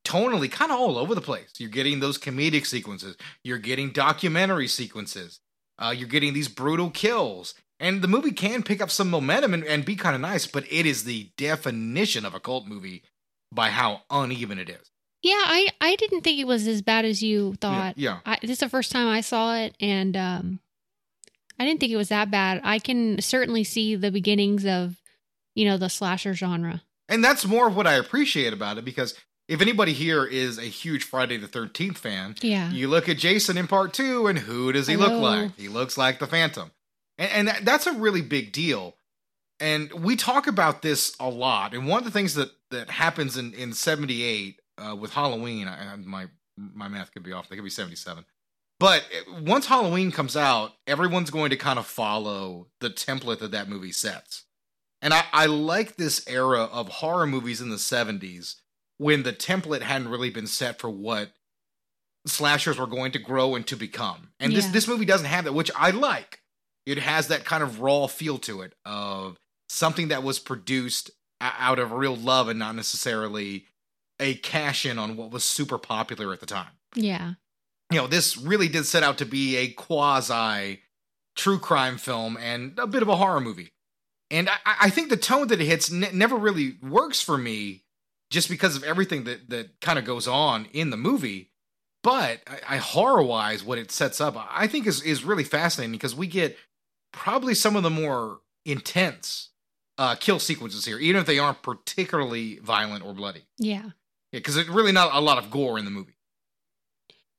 Tonally, 0.06 0.52
kind 0.52 0.72
of 0.72 0.80
all 0.80 0.98
over 0.98 1.14
the 1.14 1.22
place. 1.22 1.54
You're 1.58 1.70
getting 1.70 2.00
those 2.00 2.18
comedic 2.18 2.66
sequences. 2.66 3.16
You're 3.44 3.58
getting 3.58 3.92
documentary 3.92 4.68
sequences. 4.68 5.40
Uh, 5.78 5.94
you're 5.96 6.08
getting 6.08 6.34
these 6.34 6.48
brutal 6.48 6.90
kills. 6.90 7.54
And 7.80 8.02
the 8.02 8.08
movie 8.08 8.32
can 8.32 8.64
pick 8.64 8.82
up 8.82 8.92
some 8.92 9.10
momentum 9.10 9.54
and, 9.54 9.64
and 9.64 9.86
be 9.86 9.96
kind 9.96 10.16
of 10.16 10.22
nice, 10.22 10.46
but 10.46 10.66
it 10.70 10.86
is 10.86 11.04
the 11.04 11.32
definition 11.38 12.26
of 12.26 12.36
a 12.36 12.40
cult 12.40 12.68
movie 12.68 13.04
by 13.52 13.70
how 13.70 14.02
uneven 14.10 14.60
it 14.60 14.70
is. 14.70 14.92
Yeah, 15.22 15.34
I 15.36 15.70
I 15.82 15.96
didn't 15.96 16.22
think 16.22 16.40
it 16.40 16.48
was 16.48 16.68
as 16.68 16.82
bad 16.82 17.06
as 17.06 17.22
you 17.22 17.56
thought. 17.56 17.98
Yeah. 17.98 18.20
I, 18.26 18.38
this 18.42 18.52
is 18.52 18.60
the 18.60 18.70
first 18.70 18.92
time 18.92 19.08
I 19.08 19.22
saw 19.22 19.56
it, 19.56 19.76
and 19.80 20.16
um, 20.16 20.60
I 21.60 21.66
didn't 21.66 21.82
think 21.82 21.92
it 21.92 21.98
was 21.98 22.10
that 22.10 22.32
bad. 22.32 22.62
I 22.64 22.80
can 22.80 23.22
certainly 23.22 23.66
see 23.66 23.96
the 23.96 24.12
beginnings 24.12 24.66
of, 24.66 24.96
you 25.56 25.66
know, 25.66 25.78
the 25.78 25.90
slasher 25.90 26.34
genre. 26.34 26.82
And 27.10 27.24
that's 27.24 27.46
more 27.46 27.68
of 27.68 27.76
what 27.76 27.88
I 27.88 27.94
appreciate 27.94 28.54
about 28.54 28.78
it 28.78 28.86
because 28.86 29.14
if 29.50 29.62
anybody 29.62 29.94
here 29.94 30.24
is 30.24 30.58
a 30.58 30.64
huge 30.64 31.04
Friday 31.04 31.36
the 31.36 31.48
13th 31.48 31.98
fan, 31.98 32.36
Yeah. 32.42 32.72
You 32.72 32.88
look 32.88 33.10
at 33.10 33.18
Jason 33.18 33.58
in 33.58 33.68
part 33.68 33.94
two, 33.94 34.28
and 34.28 34.40
who 34.40 34.72
does 34.72 34.88
he 34.88 34.96
look 34.96 35.12
like? 35.12 35.56
He 35.58 35.68
looks 35.68 35.98
like 35.98 36.20
the 36.20 36.28
Phantom. 36.28 36.72
And, 37.18 37.32
and 37.32 37.48
that, 37.48 37.66
that's 37.66 37.88
a 37.88 37.94
really 37.94 38.22
big 38.22 38.54
deal. 38.54 38.96
And 39.60 39.92
we 39.92 40.16
talk 40.16 40.48
about 40.48 40.82
this 40.82 41.14
a 41.20 41.30
lot. 41.30 41.74
And 41.74 41.88
one 41.88 41.98
of 42.00 42.06
the 42.06 42.12
things 42.12 42.36
that, 42.36 42.52
that 42.72 42.92
happens 42.92 43.36
in, 43.36 43.54
in 43.54 43.74
78 43.74 44.59
uh, 44.80 44.96
with 44.96 45.14
Halloween, 45.14 45.68
I, 45.68 45.94
I- 45.94 45.96
my, 45.98 46.28
my 46.58 46.88
math 46.88 47.12
could 47.12 47.24
be 47.24 47.34
off, 47.34 47.50
they 47.50 47.56
could 47.56 47.64
be 47.64 47.70
77. 47.70 48.26
But 48.80 49.04
once 49.42 49.66
Halloween 49.66 50.12
comes 50.12 50.38
out, 50.38 50.72
everyone's 50.88 51.32
going 51.32 51.50
to 51.50 51.58
kind 51.58 51.78
of 51.80 51.86
follow 51.86 52.68
the 52.80 52.90
template 52.90 53.40
that 53.40 53.52
that 53.52 53.68
movie 53.68 53.92
sets. 53.92 54.46
And 55.02 55.14
I, 55.14 55.24
I 55.34 55.46
like 55.48 55.96
this 55.98 56.26
era 56.28 56.64
of 56.64 56.88
horror 56.88 57.28
movies 57.28 57.60
in 57.62 57.70
the 57.70 57.76
70s 57.78 58.56
when 58.98 59.24
the 59.24 59.34
template 59.34 59.82
hadn't 59.82 60.08
really 60.10 60.30
been 60.30 60.48
set 60.48 60.80
for 60.80 60.90
what 60.90 61.32
slashers 62.26 62.78
were 62.78 62.88
going 62.88 63.12
to 63.14 63.20
grow 63.20 63.56
and 63.56 63.66
to 63.68 63.76
become. 63.76 64.30
And 64.40 64.54
this 64.54 64.66
Yeah. 64.66 64.72
this 64.72 64.88
movie 64.88 65.06
doesn't 65.06 65.28
have 65.28 65.46
that, 65.46 65.54
which 65.54 65.72
I 65.76 65.92
like. 65.92 66.42
It 66.86 67.00
has 67.00 67.28
that 67.28 67.46
kind 67.46 67.64
of 67.64 67.82
raw 67.82 68.08
feel 68.08 68.38
to 68.40 68.62
it 68.62 68.74
of 68.86 69.38
something 69.70 70.10
that 70.10 70.24
was 70.24 70.40
produced 70.40 71.12
out 71.42 71.80
of 71.80 71.92
real 71.92 72.16
love 72.16 72.48
and 72.50 72.60
not 72.60 72.76
necessarily 72.76 73.66
a 74.20 74.36
cash 74.36 74.86
in 74.86 75.00
on 75.00 75.16
what 75.16 75.32
was 75.32 75.44
super 75.44 75.78
popular 75.78 76.34
at 76.34 76.40
the 76.40 76.46
time. 76.46 76.72
Yeah. 76.96 77.34
You 77.92 77.98
know, 77.98 78.08
this 78.08 78.38
really 78.38 78.68
did 78.68 78.86
set 78.86 79.04
out 79.04 79.18
to 79.20 79.26
be 79.26 79.58
a 79.58 79.70
quasi 79.70 80.82
true 81.36 81.60
crime 81.60 81.98
film 81.98 82.38
and 82.38 82.78
a 82.78 82.88
bit 82.88 83.02
of 83.02 83.08
a 83.08 83.16
horror 83.16 83.40
movie. 83.40 83.72
And 84.30 84.50
I, 84.50 84.76
I 84.82 84.90
think 84.90 85.10
the 85.10 85.18
tone 85.18 85.48
that 85.48 85.62
it 85.62 85.66
hits 85.66 85.90
ne- 85.90 86.12
never 86.12 86.36
really 86.36 86.76
works 86.84 87.22
for 87.22 87.38
me 87.38 87.84
just 88.30 88.50
because 88.50 88.76
of 88.76 88.84
everything 88.84 89.24
that, 89.24 89.50
that 89.50 89.82
kind 89.82 89.98
of 89.98 90.06
goes 90.06 90.28
on 90.28 90.68
in 90.74 90.90
the 90.90 90.98
movie. 90.98 91.52
But 92.04 92.42
I, 92.48 92.76
I 92.76 92.78
horror 92.78 93.24
wise, 93.24 93.64
what 93.64 93.80
it 93.80 93.92
sets 93.92 94.22
up, 94.22 94.36
I 94.38 94.68
think 94.68 94.86
is, 94.86 95.02
is 95.02 95.24
really 95.24 95.44
fascinating 95.44 95.94
because 95.94 96.16
we 96.16 96.28
get 96.28 96.58
probably 97.12 97.56
some 97.56 97.76
of 97.76 97.84
the 97.84 97.90
more 97.90 98.40
intense 98.66 99.50
uh, 99.98 100.16
kill 100.16 100.40
sequences 100.40 100.86
here, 100.86 101.00
even 101.00 101.20
if 101.20 101.28
they 101.28 101.40
aren't 101.40 101.62
particularly 101.62 102.60
violent 102.60 103.04
or 103.04 103.14
bloody. 103.14 103.44
Yeah. 103.58 103.90
Because 104.32 104.58
it's 104.58 104.70
really 104.70 104.92
not 104.92 105.14
a 105.14 105.20
lot 105.20 105.38
of 105.38 105.50
gore 105.50 105.78
in 105.80 105.86
the 105.86 105.92
movie. 105.92 106.14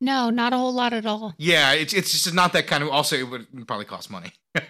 No, 0.00 0.30
not 0.30 0.52
a 0.52 0.56
whole 0.56 0.72
lot 0.72 0.92
at 0.92 1.04
all. 1.06 1.34
Yeah, 1.38 1.72
it's 1.72 1.92
it's 1.92 2.10
just 2.10 2.34
not 2.34 2.52
that 2.54 2.66
kind 2.66 2.82
of. 2.82 2.88
Also, 2.88 3.16
it 3.16 3.28
would 3.28 3.66
probably 3.66 3.84
cost 3.84 4.10
money. 4.10 4.32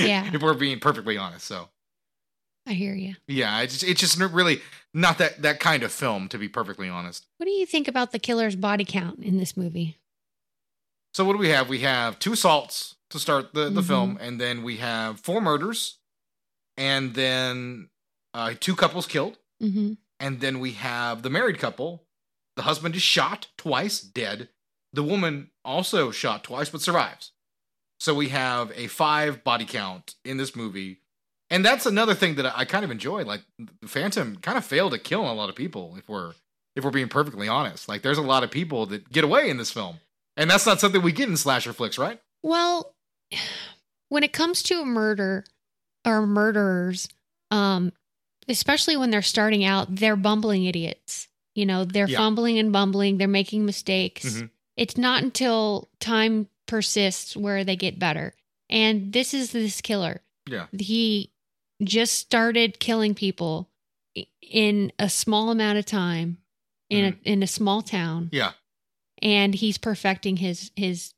Yeah. 0.00 0.30
if 0.32 0.42
we're 0.42 0.54
being 0.54 0.80
perfectly 0.80 1.16
honest. 1.18 1.44
So 1.46 1.68
I 2.66 2.72
hear 2.72 2.94
you. 2.94 3.14
yeah, 3.26 3.60
it's 3.60 3.74
just, 3.78 3.84
it's 3.84 4.00
just 4.00 4.18
really 4.32 4.60
not 4.94 5.18
that 5.18 5.42
that 5.42 5.60
kind 5.60 5.82
of 5.82 5.92
film, 5.92 6.28
to 6.30 6.38
be 6.38 6.48
perfectly 6.48 6.88
honest. 6.88 7.26
What 7.36 7.44
do 7.46 7.52
you 7.52 7.66
think 7.66 7.86
about 7.86 8.12
the 8.12 8.18
killer's 8.18 8.56
body 8.56 8.84
count 8.84 9.20
in 9.22 9.36
this 9.38 9.56
movie? 9.56 9.98
So 11.14 11.24
what 11.24 11.32
do 11.34 11.38
we 11.38 11.48
have? 11.50 11.68
We 11.68 11.80
have 11.80 12.18
two 12.18 12.32
assaults 12.32 12.96
to 13.10 13.18
start 13.18 13.52
the 13.54 13.68
the 13.70 13.82
Mhm. 13.82 13.86
film, 13.86 14.18
and 14.20 14.40
then 14.40 14.62
we 14.62 14.78
have 14.78 15.20
four 15.20 15.40
murders, 15.42 15.98
and 16.76 17.14
then 17.14 17.90
uh, 18.34 18.54
two 18.58 18.74
couples 18.74 19.06
killed, 19.06 19.36
Mm-hmm. 19.62 19.94
And 20.20 20.40
then 20.40 20.60
we 20.60 20.72
have 20.72 21.22
the 21.22 21.30
married 21.30 21.58
couple. 21.58 22.04
The 22.56 22.62
husband 22.62 22.96
is 22.96 23.02
shot 23.02 23.48
twice, 23.56 24.00
dead. 24.00 24.48
The 24.92 25.02
woman 25.02 25.50
also 25.64 26.10
shot 26.10 26.44
twice, 26.44 26.70
but 26.70 26.80
survives. 26.80 27.32
So 28.00 28.14
we 28.14 28.28
have 28.28 28.72
a 28.74 28.86
five 28.86 29.44
body 29.44 29.64
count 29.64 30.14
in 30.24 30.36
this 30.36 30.56
movie. 30.56 31.00
And 31.50 31.64
that's 31.64 31.86
another 31.86 32.14
thing 32.14 32.34
that 32.36 32.56
I 32.56 32.64
kind 32.64 32.84
of 32.84 32.90
enjoy. 32.90 33.24
Like 33.24 33.42
the 33.58 33.88
Phantom 33.88 34.36
kind 34.36 34.58
of 34.58 34.64
failed 34.64 34.92
to 34.92 34.98
kill 34.98 35.30
a 35.30 35.32
lot 35.32 35.48
of 35.48 35.56
people, 35.56 35.96
if 35.96 36.08
we're 36.08 36.32
if 36.76 36.84
we're 36.84 36.90
being 36.90 37.08
perfectly 37.08 37.48
honest. 37.48 37.88
Like 37.88 38.02
there's 38.02 38.18
a 38.18 38.22
lot 38.22 38.44
of 38.44 38.50
people 38.50 38.86
that 38.86 39.10
get 39.10 39.24
away 39.24 39.50
in 39.50 39.56
this 39.56 39.70
film. 39.70 39.98
And 40.36 40.48
that's 40.48 40.66
not 40.66 40.78
something 40.78 41.02
we 41.02 41.12
get 41.12 41.28
in 41.28 41.36
slasher 41.36 41.72
flicks, 41.72 41.98
right? 41.98 42.20
Well, 42.42 42.94
when 44.08 44.22
it 44.22 44.32
comes 44.32 44.62
to 44.64 44.80
a 44.80 44.84
murder 44.84 45.44
or 46.04 46.26
murderers, 46.26 47.08
um, 47.50 47.92
especially 48.48 48.96
when 48.96 49.10
they're 49.10 49.22
starting 49.22 49.64
out, 49.64 49.94
they're 49.96 50.16
bumbling 50.16 50.64
idiots. 50.64 51.28
You 51.54 51.66
know, 51.66 51.84
they're 51.84 52.08
Yeah. 52.08 52.18
fumbling 52.18 52.58
and 52.58 52.72
bumbling, 52.72 53.18
they're 53.18 53.28
making 53.28 53.64
mistakes. 53.66 54.24
Mhm. 54.24 54.50
It's 54.76 54.96
not 54.96 55.22
until 55.22 55.88
time 56.00 56.48
persists 56.66 57.36
where 57.36 57.64
they 57.64 57.76
get 57.76 57.98
better. 57.98 58.34
And 58.70 59.12
this 59.12 59.34
is 59.34 59.52
this 59.52 59.80
killer. 59.80 60.22
Yeah. 60.48 60.66
He 60.78 61.32
just 61.82 62.14
started 62.14 62.78
killing 62.80 63.14
people 63.14 63.70
in 64.42 64.92
a 64.98 65.08
small 65.08 65.50
amount 65.50 65.78
of 65.78 65.86
time 65.86 66.38
in 66.90 67.04
a 67.04 67.28
in 67.28 67.42
a 67.42 67.46
small 67.46 67.82
town 67.82 68.30
Yeah. 68.32 68.52
and 69.20 69.54
he's 69.54 69.78
perfecting 69.78 70.38
his 70.38 70.70
his 70.76 71.12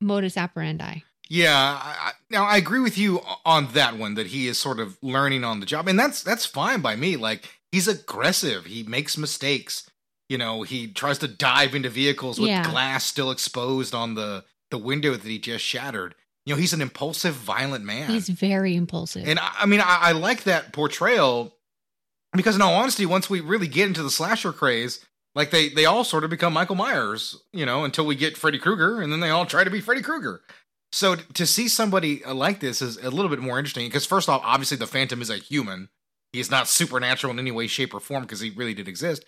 modus 0.00 0.36
operandi. 0.36 1.02
Yeah, 1.28 1.52
I, 1.82 2.12
now 2.30 2.44
I 2.44 2.56
agree 2.56 2.80
with 2.80 2.98
you 2.98 3.20
on 3.44 3.68
that 3.72 3.96
one 3.96 4.14
that 4.14 4.28
he 4.28 4.48
is 4.48 4.58
sort 4.58 4.80
of 4.80 4.98
learning 5.02 5.44
on 5.44 5.60
the 5.60 5.66
job, 5.66 5.88
and 5.88 5.98
that's 5.98 6.22
that's 6.22 6.46
fine 6.46 6.80
by 6.80 6.96
me. 6.96 7.16
Like 7.16 7.48
he's 7.72 7.88
aggressive, 7.88 8.66
he 8.66 8.82
makes 8.82 9.16
mistakes. 9.16 9.88
You 10.28 10.38
know, 10.38 10.62
he 10.62 10.88
tries 10.88 11.18
to 11.18 11.28
dive 11.28 11.74
into 11.74 11.88
vehicles 11.88 12.40
with 12.40 12.48
Yeah. 12.48 12.64
glass 12.68 13.04
still 13.06 13.30
exposed 13.30 13.94
on 13.94 14.14
the 14.14 14.44
the 14.70 14.78
window 14.78 15.12
that 15.12 15.22
he 15.22 15.38
just 15.38 15.64
shattered. 15.64 16.14
You 16.44 16.54
know, 16.54 16.60
he's 16.60 16.72
an 16.72 16.80
impulsive, 16.82 17.34
violent 17.34 17.84
man. 17.84 18.08
He's 18.10 18.28
very 18.28 18.74
impulsive. 18.76 19.26
And 19.26 19.38
I, 19.38 19.52
I 19.60 19.66
mean, 19.66 19.80
I, 19.80 19.98
I 20.00 20.12
like 20.12 20.44
that 20.44 20.72
portrayal 20.72 21.54
because, 22.36 22.54
in 22.56 22.62
all 22.62 22.74
honesty, 22.74 23.06
once 23.06 23.28
we 23.30 23.40
really 23.40 23.66
get 23.68 23.86
into 23.88 24.02
the 24.02 24.10
slasher 24.10 24.52
craze, 24.52 25.04
like 25.34 25.50
they 25.50 25.68
they 25.68 25.84
all 25.84 26.04
sort 26.04 26.24
of 26.24 26.30
become 26.30 26.52
Michael 26.52 26.76
Myers, 26.76 27.40
you 27.52 27.66
know, 27.66 27.84
until 27.84 28.06
we 28.06 28.14
get 28.16 28.36
Freddy 28.36 28.58
Krueger, 28.58 29.00
and 29.00 29.12
then 29.12 29.20
they 29.20 29.30
all 29.30 29.46
try 29.46 29.64
to 29.64 29.70
be 29.70 29.80
Freddy 29.80 30.02
Krueger. 30.02 30.40
So 30.96 31.14
to 31.14 31.46
see 31.46 31.68
somebody 31.68 32.24
uh, 32.24 32.32
like 32.32 32.60
this 32.60 32.80
is 32.80 32.96
a 32.96 33.10
little 33.10 33.28
bit 33.28 33.40
more 33.40 33.58
interesting 33.58 33.86
because, 33.86 34.06
first 34.06 34.30
off, 34.30 34.40
obviously 34.42 34.78
the 34.78 34.86
Phantom 34.86 35.20
is 35.20 35.28
a 35.28 35.36
human. 35.36 35.90
He 36.32 36.40
is 36.40 36.50
not 36.50 36.68
supernatural 36.68 37.34
in 37.34 37.38
any 37.38 37.50
way, 37.50 37.66
shape, 37.66 37.92
or 37.92 38.00
form 38.00 38.22
because 38.22 38.40
he 38.40 38.48
really 38.48 38.72
did 38.72 38.88
exist. 38.88 39.22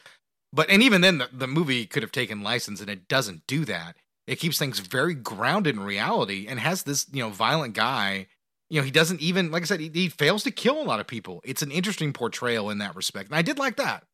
But 0.50 0.70
and 0.70 0.82
even 0.82 1.02
then, 1.02 1.18
the, 1.18 1.28
the 1.30 1.46
movie 1.46 1.84
could 1.84 2.02
have 2.02 2.10
taken 2.10 2.42
license, 2.42 2.80
and 2.80 2.88
it 2.88 3.06
doesn't 3.06 3.46
do 3.46 3.66
that. 3.66 3.96
It 4.26 4.36
keeps 4.36 4.58
things 4.58 4.78
very 4.78 5.12
grounded 5.12 5.76
in 5.76 5.82
reality 5.82 6.46
and 6.48 6.58
has 6.58 6.84
this, 6.84 7.04
you 7.12 7.22
know, 7.22 7.28
violent 7.28 7.74
guy. 7.74 8.28
You 8.70 8.80
know, 8.80 8.84
he 8.86 8.90
doesn't 8.90 9.20
even, 9.20 9.50
like 9.50 9.62
I 9.62 9.66
said, 9.66 9.80
he, 9.80 9.90
he 9.92 10.08
fails 10.08 10.44
to 10.44 10.50
kill 10.50 10.80
a 10.80 10.88
lot 10.88 11.00
of 11.00 11.06
people. 11.06 11.42
It's 11.44 11.60
an 11.60 11.70
interesting 11.70 12.14
portrayal 12.14 12.70
in 12.70 12.78
that 12.78 12.96
respect, 12.96 13.28
and 13.28 13.36
I 13.36 13.42
did 13.42 13.58
like 13.58 13.76
that. 13.76 14.04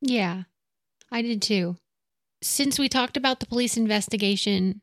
yeah, 0.00 0.44
I 1.10 1.22
did 1.22 1.42
too. 1.42 1.76
Since 2.40 2.78
we 2.78 2.88
talked 2.88 3.16
about 3.16 3.40
the 3.40 3.46
police 3.46 3.76
investigation, 3.76 4.80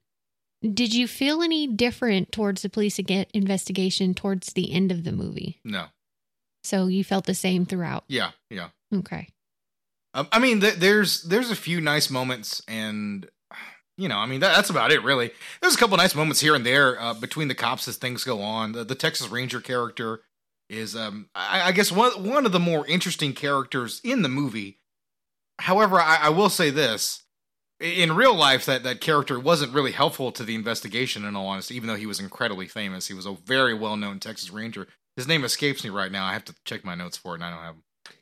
did 0.62 0.94
you 0.94 1.08
feel 1.08 1.42
any 1.42 1.68
different 1.68 2.32
towards 2.32 2.62
the 2.62 2.70
police 2.70 2.98
investigation 3.00 4.14
towards 4.14 4.54
the 4.54 4.72
end 4.74 4.92
of 4.92 5.04
the 5.04 5.12
movie? 5.12 5.60
No, 5.64 5.86
So 6.64 6.88
you 6.88 7.04
felt 7.04 7.26
the 7.26 7.34
same 7.36 7.66
throughout. 7.66 8.04
yeah, 8.08 8.32
yeah. 8.50 8.70
Okay. 8.94 9.28
Um, 10.14 10.28
I 10.32 10.40
mean, 10.40 10.62
th- 10.62 10.76
there's 10.76 11.24
there's 11.24 11.52
a 11.52 11.56
few 11.56 11.80
nice 11.82 12.10
moments, 12.10 12.62
and 12.68 13.28
you 13.98 14.08
know, 14.08 14.18
I 14.18 14.26
mean, 14.26 14.40
that, 14.40 14.56
that's 14.56 14.70
about 14.70 14.92
it, 14.92 15.04
really. 15.04 15.32
There's 15.62 15.76
a 15.76 15.78
couple 15.78 15.98
nice 15.98 16.16
moments 16.16 16.40
here 16.40 16.56
and 16.56 16.66
there 16.66 17.00
uh, 17.00 17.14
between 17.14 17.48
the 17.50 17.56
cops 17.56 17.88
as 17.88 17.98
things 17.98 18.24
go 18.24 18.42
on. 18.42 18.72
The, 18.72 18.84
the 18.84 18.96
Texas 18.96 19.28
Ranger 19.30 19.60
character 19.60 20.22
is, 20.70 20.96
um, 20.96 21.30
I, 21.36 21.68
I 21.68 21.72
guess, 21.72 21.92
one 21.92 22.24
one 22.28 22.46
of 22.46 22.52
the 22.52 22.60
more 22.60 22.86
interesting 22.88 23.34
characters 23.34 24.02
in 24.04 24.22
the 24.24 24.30
movie. 24.30 24.80
However, 25.60 26.00
I, 26.00 26.18
I 26.24 26.30
will 26.30 26.50
say 26.50 26.70
this: 26.72 27.24
in 27.80 28.16
real 28.16 28.36
life, 28.36 28.66
that 28.66 28.84
that 28.84 29.02
character 29.02 29.40
wasn't 29.40 29.74
really 29.74 29.92
helpful 29.92 30.32
to 30.32 30.44
the 30.44 30.56
investigation. 30.56 31.26
In 31.26 31.36
all 31.36 31.48
honesty, 31.48 31.76
even 31.76 31.88
though 31.88 31.96
he 31.96 32.06
was 32.06 32.20
incredibly 32.20 32.68
famous, 32.68 33.08
he 33.08 33.14
was 33.14 33.26
a 33.26 33.34
very 33.46 33.74
well 33.74 33.98
known 33.98 34.20
Texas 34.20 34.52
Ranger. 34.52 34.88
His 35.16 35.28
name 35.28 35.44
escapes 35.44 35.84
me 35.84 35.90
right 35.90 36.12
now. 36.12 36.26
I 36.26 36.34
have 36.34 36.46
to 36.46 36.56
check 36.66 36.84
my 36.84 36.96
notes 36.96 37.18
for 37.18 37.34
it, 37.34 37.42
and 37.42 37.44
I 37.44 37.50
don't 37.52 37.64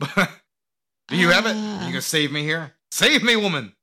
have 0.09 0.17
them. 0.17 0.27
Do 1.07 1.17
you 1.17 1.29
have 1.29 1.45
it? 1.45 1.55
You 1.55 1.91
gonna 1.91 2.01
save 2.01 2.31
me 2.31 2.43
here? 2.43 2.73
Save 2.91 3.23
me, 3.23 3.35
woman. 3.35 3.73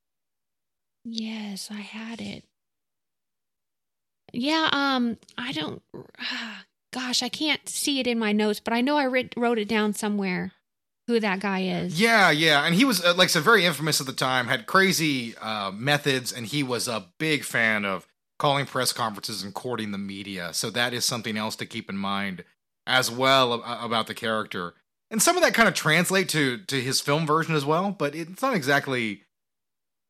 Yes, 1.05 1.69
I 1.71 1.81
had 1.81 2.21
it. 2.21 2.45
Yeah, 4.33 4.69
um, 4.73 5.19
I 5.37 5.53
don't. 5.53 5.83
Gosh, 6.93 7.23
I 7.23 7.31
can't 7.31 7.67
see 7.69 8.01
it 8.01 8.07
in 8.07 8.19
my 8.19 8.33
notes, 8.33 8.61
but 8.61 8.75
I 8.75 8.83
know 8.83 8.99
I 8.99 9.05
writ, 9.05 9.33
wrote 9.37 9.59
it 9.59 9.69
down 9.69 9.95
somewhere. 9.95 10.53
Who 11.13 11.21
that 11.21 11.41
guy 11.41 11.61
is? 11.61 12.01
Yeah, 12.01 12.31
yeah, 12.31 12.65
and 12.65 12.75
he 12.75 12.87
was 12.87 13.05
uh, 13.05 13.13
like 13.15 13.29
so 13.29 13.43
very 13.43 13.67
infamous 13.67 14.01
at 14.01 14.07
the 14.07 14.15
time. 14.15 14.47
Had 14.49 14.67
crazy 14.67 15.37
uh, 15.37 15.71
methods, 15.71 16.33
and 16.33 16.47
he 16.47 16.63
was 16.63 16.89
a 16.89 17.09
big 17.19 17.45
fan 17.45 17.85
of 17.85 18.07
calling 18.39 18.65
press 18.65 18.95
conferences 18.95 19.43
and 19.43 19.53
courting 19.53 19.91
the 19.91 19.99
media. 19.99 20.55
So 20.55 20.71
that 20.71 20.95
is 20.95 21.05
something 21.05 21.37
else 21.37 21.55
to 21.57 21.67
keep 21.67 21.91
in 21.91 21.99
mind 21.99 22.45
as 22.87 23.11
well 23.11 23.63
about 23.63 24.07
the 24.07 24.15
character. 24.15 24.73
And 25.11 25.21
some 25.21 25.37
of 25.37 25.43
that 25.43 25.53
kind 25.53 25.69
of 25.69 25.75
translate 25.75 26.31
to 26.31 26.57
to 26.65 26.81
his 26.81 27.03
film 27.03 27.27
version 27.27 27.55
as 27.55 27.67
well, 27.67 27.91
but 27.91 28.15
it's 28.15 28.41
not 28.41 28.55
exactly. 28.55 29.21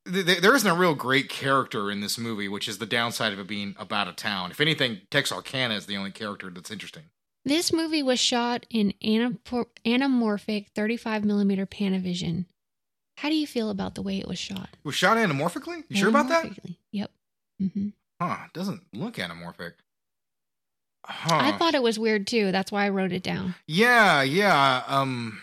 th- 0.07 0.25
th- 0.25 0.39
There 0.41 0.55
isn't 0.55 0.71
a 0.71 0.77
real 0.77 0.95
great 0.95 1.29
character 1.29 1.91
in 1.91 2.01
this 2.01 2.17
movie, 2.17 2.47
which 2.47 2.69
is 2.69 2.79
the 2.79 2.87
downside 2.87 3.33
of 3.33 3.41
it 3.41 3.49
being 3.49 3.75
about 3.77 4.07
a 4.07 4.13
town. 4.13 4.53
If 4.53 4.61
anything, 4.61 5.01
Texarkana 5.11 5.75
is 5.75 5.87
the 5.87 5.97
only 5.97 6.13
character 6.13 6.49
that's 6.49 6.71
interesting. 6.71 7.11
This 7.45 7.73
movie 7.73 8.03
was 8.03 8.21
shot 8.21 8.67
in 8.71 8.95
anamorphic 9.03 10.69
35 10.75 11.25
millimeter 11.25 11.67
Panavision. 11.67 12.47
How 13.17 13.29
do 13.29 13.35
you 13.35 13.47
feel 13.47 13.71
about 13.71 13.95
the 13.95 14.03
way 14.03 14.19
it 14.19 14.29
was 14.29 14.39
shot? 14.39 14.69
It 14.73 14.85
was 14.85 14.95
shot 14.95 15.17
anamorphically. 15.17 15.85
You 15.89 15.97
sure 15.97 16.09
about 16.09 16.29
that? 16.29 16.47
Yep. 16.93 17.11
hmm 17.59 17.89
Huh? 18.21 18.37
It 18.47 18.53
doesn't 18.53 18.83
look 18.93 19.17
anamorphic. 19.17 19.73
Huh. 21.05 21.37
I 21.41 21.53
thought 21.59 21.75
it 21.75 21.83
was 21.83 21.99
weird 21.99 22.29
too. 22.29 22.53
That's 22.53 22.71
why 22.71 22.87
I 22.87 22.91
wrote 22.91 23.13
it 23.13 23.25
down. 23.25 23.57
Yeah, 23.67 24.23
yeah. 24.23 24.85
Um, 24.87 25.41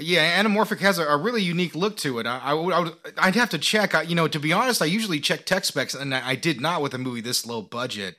yeah, 0.00 0.42
anamorphic 0.42 0.80
has 0.80 0.98
a, 0.98 1.06
a 1.06 1.16
really 1.16 1.42
unique 1.42 1.76
look 1.76 1.96
to 1.98 2.18
it. 2.18 2.26
I, 2.26 2.38
I 2.38 2.54
would, 2.54 2.74
I 2.74 2.80
would, 2.80 2.92
I'd 3.18 3.36
have 3.36 3.50
to 3.50 3.58
check. 3.58 3.94
I, 3.94 4.02
you 4.02 4.16
know, 4.16 4.26
to 4.26 4.40
be 4.40 4.52
honest, 4.52 4.82
I 4.82 4.86
usually 4.86 5.20
check 5.20 5.46
tech 5.46 5.64
specs, 5.64 5.94
and 5.94 6.12
I, 6.12 6.30
I 6.30 6.34
did 6.34 6.60
not 6.60 6.82
with 6.82 6.92
a 6.92 6.98
movie 6.98 7.20
this 7.20 7.46
low 7.46 7.62
budget. 7.62 8.16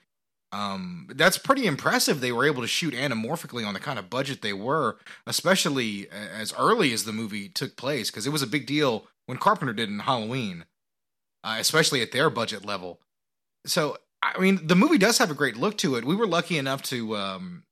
Um, 0.53 1.07
that's 1.15 1.39
pretty 1.39 1.65
impressive. 1.65 2.21
They 2.21 2.31
were 2.31 2.45
able 2.45 2.61
to 2.61 2.67
shoot 2.67 2.93
anamorphically 2.93 3.65
on 3.65 3.73
the 3.73 3.79
kind 3.79 3.97
of 3.97 4.11
budget 4.11 4.43
they 4.43 4.53
were, 4.53 4.97
especially 5.25 6.07
as 6.11 6.53
early 6.53 6.93
as 6.93 7.05
the 7.05 7.11
movie 7.11 7.49
took 7.49 7.75
place, 7.75 8.11
because 8.11 8.27
it 8.27 8.31
was 8.31 8.43
a 8.43 8.47
big 8.47 8.67
deal 8.67 9.07
when 9.25 9.39
Carpenter 9.39 9.73
did 9.73 9.89
in 9.89 9.99
Halloween, 9.99 10.65
uh, 11.43 11.55
especially 11.57 12.03
at 12.03 12.11
their 12.11 12.29
budget 12.29 12.63
level. 12.63 12.99
So, 13.65 13.97
I 14.21 14.39
mean, 14.39 14.67
the 14.67 14.75
movie 14.75 14.99
does 14.99 15.17
have 15.17 15.31
a 15.31 15.35
great 15.35 15.57
look 15.57 15.75
to 15.79 15.95
it. 15.95 16.05
We 16.05 16.15
were 16.15 16.27
lucky 16.27 16.59
enough 16.59 16.83
to, 16.83 17.17
um, 17.17 17.63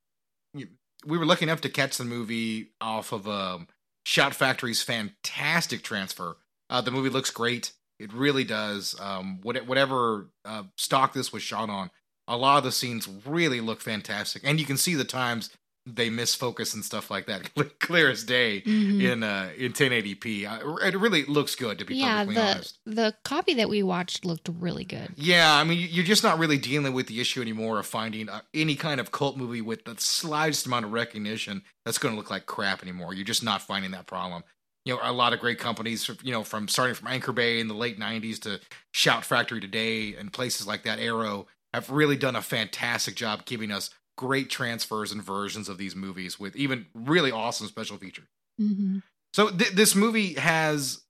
we 0.56 1.18
were 1.18 1.26
lucky 1.26 1.46
enough 1.46 1.62
to 1.62 1.70
catch 1.70 1.98
the 1.98 2.04
movie 2.04 2.72
off 2.82 3.12
of 3.12 3.28
um, 3.28 3.68
Shout 4.08 4.34
Factory's 4.34 4.82
fantastic 4.82 5.84
transfer. 5.84 6.38
Uh, 6.68 6.82
the 6.82 6.92
movie 6.92 7.10
looks 7.10 7.30
great. 7.30 7.74
It 8.00 8.12
really 8.12 8.44
does. 8.44 8.96
Um, 9.00 9.40
what, 9.44 9.68
whatever 9.68 10.32
uh, 10.46 10.64
stock 10.78 11.14
this 11.14 11.32
was 11.32 11.44
shot 11.44 11.70
on, 11.70 11.92
a 12.32 12.38
lot 12.38 12.58
of 12.58 12.64
the 12.64 12.72
scenes 12.72 13.08
really 13.26 13.62
look 13.62 13.82
fantastic, 13.82 14.42
and 14.46 14.60
you 14.60 14.66
can 14.66 14.78
see 14.78 14.96
the 14.96 15.04
times 15.04 15.50
they 15.88 16.12
miss 16.12 16.36
focus 16.36 16.76
and 16.76 16.86
stuff 16.86 17.10
like 17.10 17.26
that, 17.26 17.50
clear 17.80 18.08
as 18.12 18.24
day 18.24 18.62
Mhm. 18.62 19.02
in 19.02 19.24
uh, 19.24 19.50
in 19.58 19.74
1080p. 19.74 20.46
Uh, 20.46 20.76
it 20.86 20.96
really 20.96 21.26
looks 21.26 21.56
good 21.56 21.80
to 21.80 21.86
be 21.86 21.96
yeah, 21.96 22.18
perfectly 22.24 22.36
the 22.36 22.42
honest. 22.52 22.78
the 22.86 23.16
copy 23.24 23.56
that 23.56 23.68
we 23.68 23.82
watched 23.82 24.24
looked 24.24 24.48
really 24.60 24.84
good. 24.86 25.10
Yeah, 25.18 25.52
I 25.56 25.64
mean, 25.64 25.80
you- 25.80 25.88
you're 25.88 26.06
just 26.06 26.22
not 26.24 26.38
really 26.38 26.60
dealing 26.60 26.94
with 26.94 27.08
the 27.08 27.20
issue 27.20 27.42
anymore 27.42 27.80
of 27.80 27.88
finding 27.88 28.30
uh, 28.30 28.42
any 28.54 28.76
kind 28.76 29.00
of 29.00 29.12
cult 29.12 29.38
movie 29.38 29.62
with 29.62 29.86
the 29.86 29.96
slightest 29.98 30.68
amount 30.68 30.86
of 30.86 30.92
recognition 30.94 31.64
that's 31.84 31.98
going 31.98 32.14
to 32.14 32.18
look 32.18 32.30
like 32.30 32.46
crap 32.46 32.84
anymore. 32.84 33.16
You're 33.16 33.26
just 33.26 33.44
not 33.44 33.64
finding 33.64 33.90
that 33.92 34.06
problem. 34.06 34.44
You 34.86 34.94
know, 34.96 35.00
a 35.04 35.12
lot 35.12 35.34
of 35.34 35.40
great 35.40 35.58
companies, 35.60 36.10
you 36.24 36.32
know, 36.32 36.44
from 36.44 36.68
starting 36.68 36.96
from 36.96 37.08
Anchor 37.08 37.32
Bay 37.32 37.60
in 37.60 37.68
the 37.68 37.74
late 37.76 38.00
'90s 38.00 38.40
to 38.42 38.60
Shout 38.94 39.26
Factory 39.26 39.60
today, 39.60 40.14
and 40.16 40.32
places 40.32 40.68
like 40.68 40.84
that, 40.84 41.00
Arrow, 41.00 41.48
have 41.74 41.90
really 41.90 42.18
done 42.18 42.36
a 42.36 42.42
fantastic 42.42 43.16
job 43.16 43.46
giving 43.46 43.72
us 43.72 43.90
great 44.18 44.50
transfers 44.50 45.12
and 45.12 45.24
versions 45.24 45.70
of 45.70 45.78
these 45.78 45.96
movies 45.96 46.40
with 46.40 46.56
even 46.56 46.86
really 46.94 47.32
awesome 47.32 47.68
special 47.68 47.98
features. 47.98 48.28
hmm 48.58 49.00
So 49.34 49.50
th- 49.50 49.72
this 49.72 49.96
movie 49.96 50.34
has, 50.34 51.02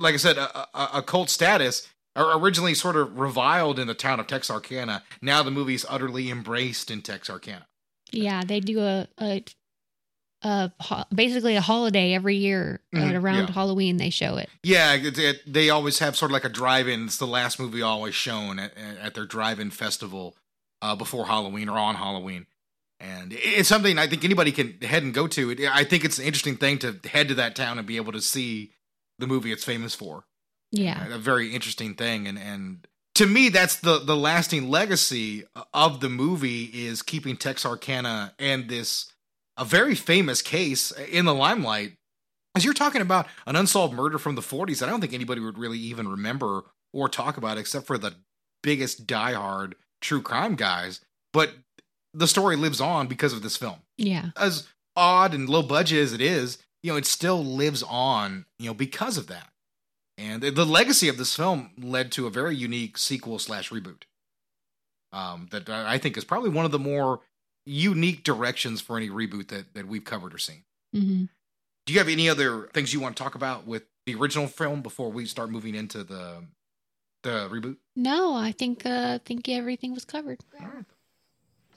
like 0.00 0.14
I 0.14 0.18
said, 0.18 0.38
a, 0.38 0.58
a, 0.78 0.90
a 0.94 1.02
cult 1.02 1.30
status. 1.30 1.88
Originally, 2.16 2.74
sort 2.74 2.96
of 2.96 3.16
reviled 3.16 3.78
in 3.78 3.86
the 3.86 3.94
town 3.94 4.18
of 4.18 4.26
Texarkana. 4.26 5.04
Now 5.22 5.44
the 5.44 5.52
movie's 5.52 5.86
utterly 5.88 6.30
embraced 6.30 6.90
in 6.90 7.00
Texarkana. 7.00 7.68
Yeah, 8.10 8.42
they 8.44 8.58
do 8.58 8.80
a 8.80 9.06
a, 9.20 9.44
a 10.42 10.70
ho- 10.80 11.04
basically 11.14 11.56
a 11.56 11.60
holiday 11.60 12.14
every 12.14 12.36
year 12.36 12.80
Mhm, 12.94 13.20
around 13.22 13.48
yeah. 13.48 13.52
Halloween. 13.52 13.96
They 13.96 14.10
show 14.10 14.36
it. 14.36 14.48
Yeah, 14.62 14.94
it, 14.94 15.18
it- 15.18 15.52
they 15.52 15.70
always 15.70 15.98
have 15.98 16.16
sort 16.16 16.30
of 16.30 16.34
like 16.34 16.44
a 16.44 16.48
drive-in. 16.48 17.04
It's 17.06 17.16
the 17.18 17.26
last 17.26 17.58
movie 17.58 17.82
always 17.82 18.14
shown 18.14 18.58
at, 18.58 18.72
at 18.76 19.14
their 19.14 19.26
drive-in 19.26 19.70
festival 19.70 20.36
uh, 20.82 20.94
before 20.94 21.26
Halloween 21.26 21.68
or 21.68 21.76
on 21.78 21.96
Halloween, 21.96 22.46
and 23.00 23.32
it's 23.36 23.68
something 23.68 23.98
I 23.98 24.06
think 24.06 24.24
anybody 24.24 24.52
can 24.52 24.80
head 24.80 25.02
and 25.02 25.12
go 25.12 25.26
to. 25.26 25.50
It, 25.50 25.60
I 25.70 25.82
think 25.84 26.04
it's 26.04 26.18
an 26.18 26.24
interesting 26.24 26.56
thing 26.56 26.78
to 26.78 26.96
head 27.08 27.28
to 27.28 27.34
that 27.34 27.56
town 27.56 27.78
and 27.78 27.86
be 27.86 27.96
able 27.96 28.12
to 28.12 28.20
see 28.20 28.72
the 29.18 29.26
movie 29.26 29.50
it's 29.50 29.64
famous 29.64 29.94
for. 29.94 30.24
Yeah, 30.70 31.14
a 31.14 31.18
very 31.18 31.54
interesting 31.54 31.94
thing 31.94 32.28
and 32.28 32.38
and 32.38 32.86
to 33.14 33.26
me 33.26 33.48
that's 33.48 33.76
the 33.80 33.98
the 33.98 34.14
lasting 34.16 34.68
legacy 34.68 35.44
of 35.74 36.00
the 36.00 36.10
movie 36.10 36.64
is 36.64 37.00
keeping 37.02 37.36
Texarkana 37.38 38.34
and 38.38 38.68
this 38.68 39.10
a 39.58 39.64
very 39.64 39.94
famous 39.94 40.40
case 40.40 40.90
in 40.92 41.24
the 41.26 41.34
limelight 41.34 41.92
as 42.56 42.64
you're 42.64 42.72
talking 42.74 43.02
about 43.02 43.26
an 43.46 43.56
unsolved 43.56 43.92
murder 43.94 44.18
from 44.18 44.34
the 44.34 44.40
40s 44.40 44.82
I 44.82 44.88
don't 44.88 45.00
think 45.00 45.12
anybody 45.12 45.40
would 45.40 45.58
really 45.58 45.78
even 45.78 46.08
remember 46.08 46.64
or 46.94 47.08
talk 47.08 47.36
about 47.36 47.58
except 47.58 47.86
for 47.86 47.98
the 47.98 48.14
biggest 48.62 49.06
diehard 49.06 49.74
true 50.00 50.22
crime 50.22 50.54
guys 50.54 51.00
but 51.32 51.52
the 52.14 52.26
story 52.28 52.56
lives 52.56 52.80
on 52.80 53.06
because 53.06 53.32
of 53.32 53.42
this 53.42 53.56
film 53.56 53.80
yeah, 53.98 54.30
as 54.36 54.68
odd 54.96 55.34
and 55.34 55.48
low 55.48 55.62
budget 55.62 55.98
as 55.98 56.12
it 56.12 56.20
is, 56.20 56.58
you 56.82 56.90
know, 56.90 56.96
it 56.96 57.06
still 57.06 57.44
lives 57.44 57.82
on, 57.82 58.46
you 58.58 58.66
know, 58.66 58.74
because 58.74 59.16
of 59.16 59.26
that. 59.26 59.48
And 60.16 60.42
the- 60.42 60.64
legacy 60.64 61.08
of 61.08 61.18
this 61.18 61.34
film 61.36 61.70
led 61.78 62.10
to 62.12 62.26
a 62.26 62.30
very 62.30 62.56
unique 62.56 62.96
sequel 62.98 63.38
slash 63.38 63.70
reboot. 63.70 64.02
um, 65.12 65.48
that 65.50 65.68
I 65.68 65.98
think 65.98 66.16
is 66.16 66.24
probably 66.24 66.50
one 66.50 66.64
of 66.64 66.70
the 66.70 66.78
more 66.78 67.20
unique 67.68 68.24
directions 68.24 68.80
for 68.80 68.96
any 68.96 69.10
reboot 69.10 69.48
that 69.48 69.74
that 69.74 69.86
we've 69.86 70.04
covered 70.04 70.34
or 70.34 70.38
seen. 70.38 70.64
hmm 70.92 71.24
Do 71.86 71.92
you 71.92 71.98
have 71.98 72.08
any 72.08 72.28
other 72.28 72.68
things 72.72 72.92
you 72.94 73.00
want 73.00 73.16
to 73.16 73.22
talk 73.22 73.34
about 73.34 73.66
with 73.66 73.82
the 74.06 74.14
original 74.14 74.46
film 74.46 74.80
before 74.82 75.10
we 75.10 75.26
start 75.26 75.50
moving 75.50 75.74
into 75.74 76.02
the 76.04 76.44
the 77.22 77.48
reboot? 77.50 77.76
No, 77.96 78.34
I 78.34 78.52
think 78.52 78.86
uh, 78.86 79.18
think 79.24 79.48
everything 79.48 79.92
was 79.92 80.04
covered. 80.04 80.40
All 80.60 80.66
right. 80.66 80.84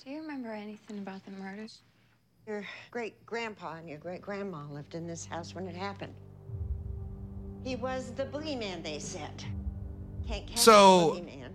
Do 0.04 0.10
you 0.12 0.22
remember 0.22 0.52
anything 0.52 0.98
about 1.00 1.24
the 1.26 1.32
murders? 1.32 1.82
Your 2.48 2.66
great 2.90 3.24
grandpa 3.26 3.76
and 3.76 3.88
your 3.88 4.00
great 4.00 4.22
grandma 4.22 4.64
lived 4.72 4.96
in 4.96 5.06
this 5.06 5.26
house 5.26 5.54
when 5.54 5.68
it 5.68 5.76
happened. 5.76 6.14
He 7.64 7.76
was 7.76 8.12
the 8.14 8.26
boogeyman, 8.26 8.84
they 8.84 8.98
said. 8.98 9.44
Can't 10.28 10.48
catch 10.48 10.58
So- 10.58 11.14
the 11.16 11.22
boogeyman. 11.22 11.52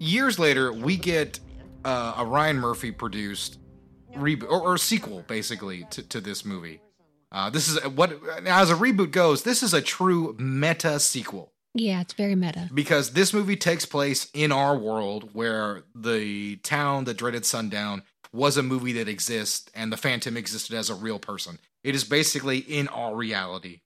Years 0.00 0.38
later, 0.38 0.72
we 0.72 0.96
get 0.96 1.38
uh, 1.84 2.14
a 2.18 2.24
Ryan 2.24 2.58
Murphy 2.58 2.90
produced 2.90 3.58
reboot 4.14 4.50
or, 4.50 4.60
or 4.60 4.78
sequel, 4.78 5.24
basically, 5.26 5.86
to, 5.90 6.02
to 6.08 6.20
this 6.20 6.44
movie. 6.44 6.80
Uh, 7.30 7.50
this 7.50 7.68
is 7.68 7.84
what, 7.88 8.12
as 8.46 8.70
a 8.70 8.74
reboot 8.74 9.10
goes, 9.10 9.42
this 9.42 9.62
is 9.62 9.74
a 9.74 9.82
true 9.82 10.34
meta 10.38 10.98
sequel. 10.98 11.52
Yeah, 11.74 12.00
it's 12.00 12.14
very 12.14 12.34
meta. 12.34 12.68
because 12.72 13.12
this 13.12 13.32
movie 13.32 13.56
takes 13.56 13.84
place 13.84 14.28
in 14.32 14.50
our 14.50 14.76
world 14.76 15.30
where 15.34 15.84
the 15.94 16.56
town 16.56 17.04
that 17.04 17.18
dreaded 17.18 17.44
sundown 17.44 18.02
was 18.32 18.56
a 18.56 18.62
movie 18.62 18.94
that 18.94 19.08
exists 19.08 19.70
and 19.74 19.92
the 19.92 19.96
phantom 19.96 20.36
existed 20.36 20.76
as 20.76 20.90
a 20.90 20.94
real 20.94 21.18
person. 21.18 21.58
It 21.84 21.94
is 21.94 22.04
basically 22.04 22.58
in 22.58 22.88
our 22.88 23.14
reality. 23.14 23.80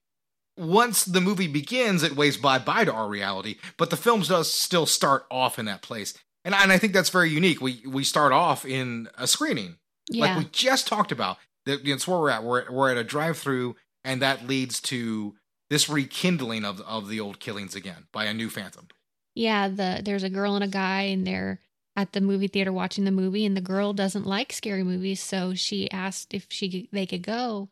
Once 0.57 1.03
the 1.03 1.21
movie 1.21 1.47
begins 1.47 2.03
it 2.03 2.15
waves 2.15 2.37
bye-bye 2.37 2.85
to 2.85 2.93
our 2.93 3.07
reality 3.07 3.55
but 3.75 3.89
the 3.89 3.97
film 3.97 4.21
does 4.21 4.53
still 4.53 4.85
start 4.85 5.25
off 5.31 5.57
in 5.57 5.65
that 5.65 5.81
place 5.81 6.13
and, 6.45 6.53
and 6.55 6.71
i 6.71 6.77
think 6.77 6.93
that's 6.93 7.09
very 7.09 7.29
unique 7.29 7.61
we 7.61 7.81
we 7.87 8.03
start 8.03 8.31
off 8.31 8.65
in 8.65 9.07
a 9.17 9.27
screening 9.27 9.77
Yeah, 10.09 10.25
like 10.25 10.37
we 10.37 10.49
just 10.51 10.87
talked 10.87 11.11
about 11.11 11.37
that 11.65 11.85
that's 11.85 12.07
where 12.07 12.19
we're 12.19 12.29
at 12.29 12.43
we're, 12.43 12.71
we're 12.71 12.91
at 12.91 12.97
a 12.97 13.03
drive-through 13.03 13.75
and 14.03 14.21
that 14.21 14.47
leads 14.47 14.79
to 14.81 15.35
this 15.69 15.89
rekindling 15.89 16.65
of 16.65 16.81
of 16.81 17.09
the 17.09 17.19
old 17.19 17.39
killings 17.39 17.75
again 17.75 18.05
by 18.11 18.25
a 18.25 18.33
new 18.33 18.49
phantom 18.49 18.87
yeah. 19.35 19.67
The 19.67 20.01
there's 20.05 20.21
a 20.21 20.29
girl 20.29 20.53
and 20.53 20.63
a 20.63 20.67
guy, 20.67 21.01
and 21.03 21.25
they're 21.25 21.59
at 21.95 22.11
the 22.11 22.21
movie 22.21 22.47
theater 22.47 22.71
watching 22.71 23.03
the 23.03 23.09
movie, 23.09 23.47
and 23.47 23.57
the 23.57 23.61
girl 23.61 23.91
doesn't 23.91 24.27
like 24.27 24.53
scary 24.53 24.83
movies, 24.83 25.21
so 25.23 25.55
she 25.55 25.89
asked 25.89 26.35
if 26.35 26.45
she 26.49 26.87
they 26.91 27.07
could 27.07 27.23
go, 27.23 27.69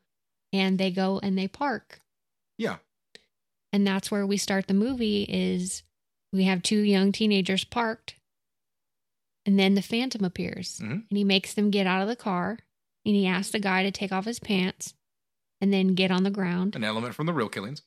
and 0.51 0.79
they 0.79 0.89
go 0.89 1.19
and 1.21 1.37
they 1.37 1.47
park. 1.47 2.01
Yeah. 2.57 2.77
and 3.71 3.85
that's 3.85 4.09
where 4.09 4.25
we 4.25 4.37
start 4.37 4.65
the 4.67 4.73
movie. 4.73 5.21
Is 5.29 5.83
we 6.33 6.45
have 6.45 6.63
two 6.63 6.79
young 6.79 7.11
teenagers 7.11 7.63
parked, 7.63 8.15
and 9.45 9.57
then 9.59 9.75
the 9.75 9.81
phantom 9.81 10.23
appears, 10.23 10.79
Mhm. 10.79 10.91
and 11.09 11.17
he 11.17 11.23
makes 11.23 11.53
them 11.53 11.69
get 11.71 11.87
out 11.87 12.01
of 12.01 12.07
the 12.07 12.15
car, 12.15 12.59
and 13.05 13.15
he 13.15 13.25
asks 13.27 13.51
the 13.51 13.59
guy 13.59 13.83
to 13.83 13.91
take 13.91 14.11
off 14.11 14.25
his 14.25 14.39
pants, 14.39 14.93
and 15.59 15.71
then 15.73 15.95
get 15.95 16.11
on 16.11 16.23
the 16.23 16.29
ground. 16.31 16.75
an 16.75 16.83
element 16.83 17.15
from 17.15 17.25
the 17.25 17.33
real 17.33 17.49
killings 17.49 17.81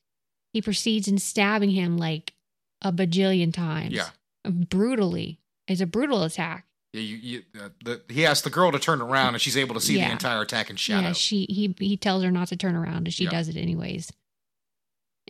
He 0.53 0.61
proceeds 0.61 1.07
in 1.09 1.17
stabbing 1.17 1.71
him 1.71 1.97
like 1.97 2.33
a 2.81 2.91
bajillion 2.93 3.53
times. 3.53 3.93
Yeah. 3.93 4.09
Brutally. 4.49 5.39
It's 5.67 5.81
a 5.81 5.85
brutal 5.85 6.23
attack. 6.23 6.65
Yeah, 6.93 7.01
you, 7.01 7.15
you, 7.17 7.43
uh, 7.59 7.69
the, 7.83 8.03
he 8.07 8.25
asks 8.25 8.43
the 8.43 8.49
girl 8.49 8.71
to 8.71 8.79
turn 8.79 9.01
around, 9.01 9.33
and 9.35 9.41
she's 9.41 9.57
able 9.57 9.75
to 9.75 9.81
see 9.81 9.97
Yeah. 9.97 10.05
the 10.07 10.11
entire 10.13 10.41
attack 10.41 10.69
in 10.69 10.77
shadow. 10.77 11.07
Yeah, 11.07 11.13
she 11.13 11.45
he 11.49 11.75
he 11.77 11.97
tells 11.97 12.23
her 12.23 12.31
not 12.31 12.47
to 12.49 12.55
turn 12.55 12.73
around 12.75 13.07
and 13.07 13.13
she 13.13 13.25
Yeah. 13.25 13.31
does 13.31 13.49
it 13.49 13.57
anyways. 13.57 14.13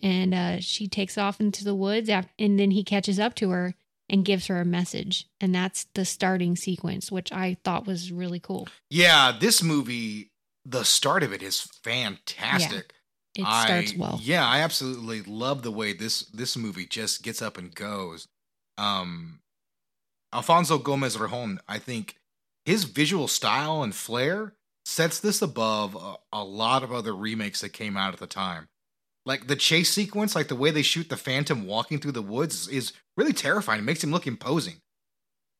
And 0.02 0.34
uh 0.34 0.60
she 0.60 0.86
takes 0.86 1.16
off 1.18 1.40
into 1.40 1.64
the 1.64 1.74
woods 1.74 2.08
af- 2.08 2.28
and 2.38 2.58
then 2.60 2.70
he 2.70 2.84
catches 2.84 3.18
up 3.18 3.34
to 3.36 3.50
her 3.50 3.74
and 4.08 4.24
gives 4.24 4.46
her 4.46 4.60
a 4.60 4.64
message. 4.64 5.28
And 5.40 5.54
that's 5.54 5.86
the 5.94 6.04
starting 6.04 6.56
sequence, 6.56 7.10
which 7.10 7.32
I 7.32 7.56
thought 7.64 7.86
was 7.86 8.12
really 8.12 8.40
cool. 8.40 8.68
Yeah, 8.90 9.32
this 9.38 9.62
movie, 9.62 10.30
the 10.64 10.84
start 10.84 11.22
of 11.22 11.32
it 11.32 11.42
is 11.42 11.60
fantastic. 11.60 12.92
It 13.34 13.44
I- 13.44 13.66
starts 13.66 13.96
well. 13.96 14.18
Yeah, 14.22 14.46
I 14.46 14.60
absolutely 14.60 15.22
love 15.22 15.62
the 15.62 15.72
way 15.72 15.92
this 15.92 16.22
this 16.26 16.56
movie 16.56 16.86
just 16.86 17.22
gets 17.22 17.42
up 17.42 17.58
and 17.58 17.74
goes. 17.74 18.28
Um, 18.78 19.40
Alfonso 20.32 20.78
Gomez 20.78 21.16
Rejon, 21.16 21.58
I 21.68 21.78
think 21.78 22.16
his 22.64 22.84
visual 22.84 23.28
style 23.28 23.82
and 23.82 23.94
flair 23.94 24.54
sets 24.84 25.18
this 25.18 25.42
above 25.42 25.94
a, 25.96 26.16
a 26.32 26.44
lot 26.44 26.82
of 26.82 26.92
other 26.92 27.14
remakes 27.14 27.60
that 27.60 27.70
came 27.70 27.96
out 27.96 28.12
at 28.12 28.20
the 28.20 28.26
time. 28.26 28.68
Like 29.26 29.48
the 29.48 29.56
chase 29.56 29.90
sequence, 29.90 30.34
like 30.34 30.48
the 30.48 30.56
way 30.56 30.70
they 30.70 30.82
shoot 30.82 31.08
the 31.10 31.16
Phantom 31.16 31.66
walking 31.66 31.98
through 31.98 32.12
the 32.12 32.22
woods, 32.22 32.68
is, 32.68 32.92
really 33.16 33.32
terrifying. 33.32 33.80
It 33.80 33.84
makes 33.84 34.02
him 34.04 34.12
look 34.12 34.26
imposing. 34.26 34.76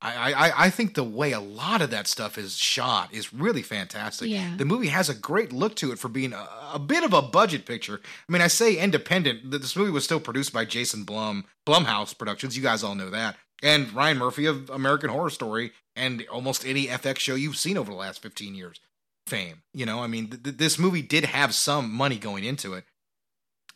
I, 0.03 0.33
I 0.35 0.65
I 0.67 0.71
think 0.71 0.95
the 0.95 1.03
way 1.03 1.33
a 1.33 1.41
lot 1.41 1.81
of 1.81 1.91
that 1.91 2.07
stuff 2.07 2.37
is 2.37 2.57
shot 2.59 3.15
is 3.15 3.33
really 3.33 3.63
fantastic. 3.63 4.29
Yeah. 4.29 4.53
The 4.57 4.67
movie 4.67 4.89
has 4.89 5.09
a 5.09 5.15
great 5.15 5.53
look 5.55 5.75
to 5.77 5.91
it 5.91 5.99
for 5.99 6.09
being 6.09 6.35
a, 6.35 6.47
a 6.75 6.79
bit 6.79 7.03
of 7.03 7.15
a 7.15 7.23
budget 7.23 7.65
picture. 7.65 8.01
I 8.29 8.33
mean, 8.33 8.43
I 8.43 8.49
say 8.49 8.77
independent. 8.77 9.51
th- 9.51 9.63
This 9.63 9.75
movie 9.75 9.91
was 9.91 10.05
still 10.05 10.21
produced 10.21 10.53
by 10.53 10.67
Jason 10.67 11.05
Blum, 11.05 11.47
Blumhouse 11.67 12.17
Productions. 12.17 12.57
You 12.59 12.63
guys 12.63 12.85
all 12.85 12.95
know 12.95 13.09
that, 13.09 13.37
and 13.63 13.91
Ryan 13.95 14.19
Murphy 14.19 14.45
of 14.45 14.69
American 14.69 15.09
Horror 15.09 15.31
Story 15.31 15.73
and 15.97 16.25
almost 16.31 16.67
any 16.67 16.89
FX 16.89 17.19
show 17.21 17.35
you've 17.35 17.57
seen 17.57 17.79
over 17.79 17.91
the 17.91 17.97
last 17.97 18.21
fifteen 18.21 18.55
years. 18.55 18.79
Fame, 19.27 19.63
you 19.73 19.87
know. 19.87 20.01
I 20.03 20.09
mean, 20.09 20.29
th- 20.29 20.43
th- 20.43 20.57
this 20.59 20.79
movie 20.79 21.03
did 21.03 21.25
have 21.25 21.55
some 21.55 21.91
money 21.91 22.19
going 22.19 22.45
into 22.45 22.75
it. 22.75 22.85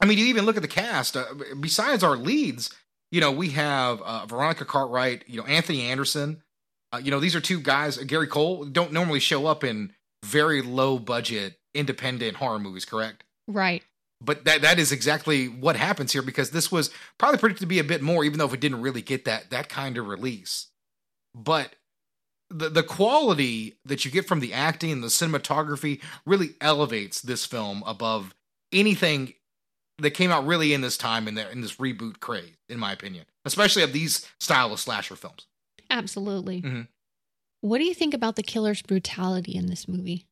I 0.00 0.06
mean, 0.06 0.18
you 0.18 0.26
even 0.26 0.46
look 0.46 0.56
at 0.56 0.62
the 0.62 0.68
cast. 0.68 1.16
Uh, 1.16 1.26
besides 1.58 2.02
our 2.02 2.16
leads, 2.16 2.70
you 3.10 3.20
know, 3.20 3.30
we 3.30 3.50
have 3.50 4.00
uh, 4.02 4.26
Veronica 4.26 4.64
Cartwright, 4.64 5.24
you 5.28 5.36
know, 5.36 5.46
Anthony 5.46 5.82
Anderson. 5.82 6.42
Uh, 6.92 7.00
you 7.02 7.10
know, 7.10 7.20
these 7.20 7.36
are 7.36 7.40
two 7.40 7.60
guys. 7.60 7.98
uh, 7.98 8.04
Gary 8.06 8.26
Cole 8.26 8.64
don't 8.64 8.92
normally 8.92 9.20
show 9.20 9.46
up 9.46 9.62
in 9.62 9.92
very 10.24 10.62
low 10.62 10.98
budget 10.98 11.58
independent 11.74 12.36
horror 12.36 12.58
movies, 12.58 12.84
correct? 12.84 13.24
Right. 13.46 13.82
But 14.22 14.44
that 14.44 14.62
that 14.62 14.78
is 14.78 14.92
exactly 14.92 15.46
what 15.46 15.76
happens 15.76 16.12
here 16.12 16.22
because 16.22 16.50
this 16.50 16.70
was 16.70 16.90
probably 17.18 17.38
predicted 17.38 17.62
to 17.62 17.66
be 17.66 17.78
a 17.78 17.84
bit 17.84 18.02
more, 18.02 18.22
even 18.24 18.38
though 18.38 18.46
if 18.46 18.52
it 18.52 18.60
didn't 18.60 18.82
really 18.82 19.02
get 19.02 19.24
that 19.24 19.50
that 19.50 19.68
kind 19.68 19.96
of 19.96 20.06
release. 20.06 20.66
But 21.34 21.74
the 22.50 22.68
the 22.68 22.82
quality 22.82 23.78
that 23.86 24.04
you 24.04 24.10
get 24.10 24.28
from 24.28 24.40
the 24.40 24.52
acting 24.52 24.92
and 24.92 25.02
the 25.02 25.08
cinematography 25.08 26.02
really 26.26 26.50
elevates 26.60 27.22
this 27.22 27.46
film 27.46 27.82
above 27.86 28.34
anything 28.72 29.32
that 30.00 30.10
came 30.12 30.30
out 30.30 30.46
really 30.46 30.72
in 30.74 30.80
this 30.80 30.96
time 30.96 31.28
in 31.28 31.34
the, 31.34 31.50
in 31.50 31.60
this 31.60 31.76
reboot 31.76 32.20
craze, 32.20 32.56
in 32.68 32.78
my 32.78 32.92
opinion, 32.92 33.24
especially 33.44 33.82
of 33.82 33.92
these 33.92 34.28
style 34.38 34.72
of 34.72 34.80
slasher 34.80 35.16
films. 35.16 35.46
Absolutely. 35.90 36.62
Mhm. 36.62 36.88
What 37.62 37.78
do 37.78 37.84
you 37.84 37.94
think 37.94 38.14
about 38.14 38.36
the 38.36 38.42
killer's 38.42 38.80
brutality 38.82 39.54
in 39.54 39.66
this 39.66 39.86
movie? 39.86 40.26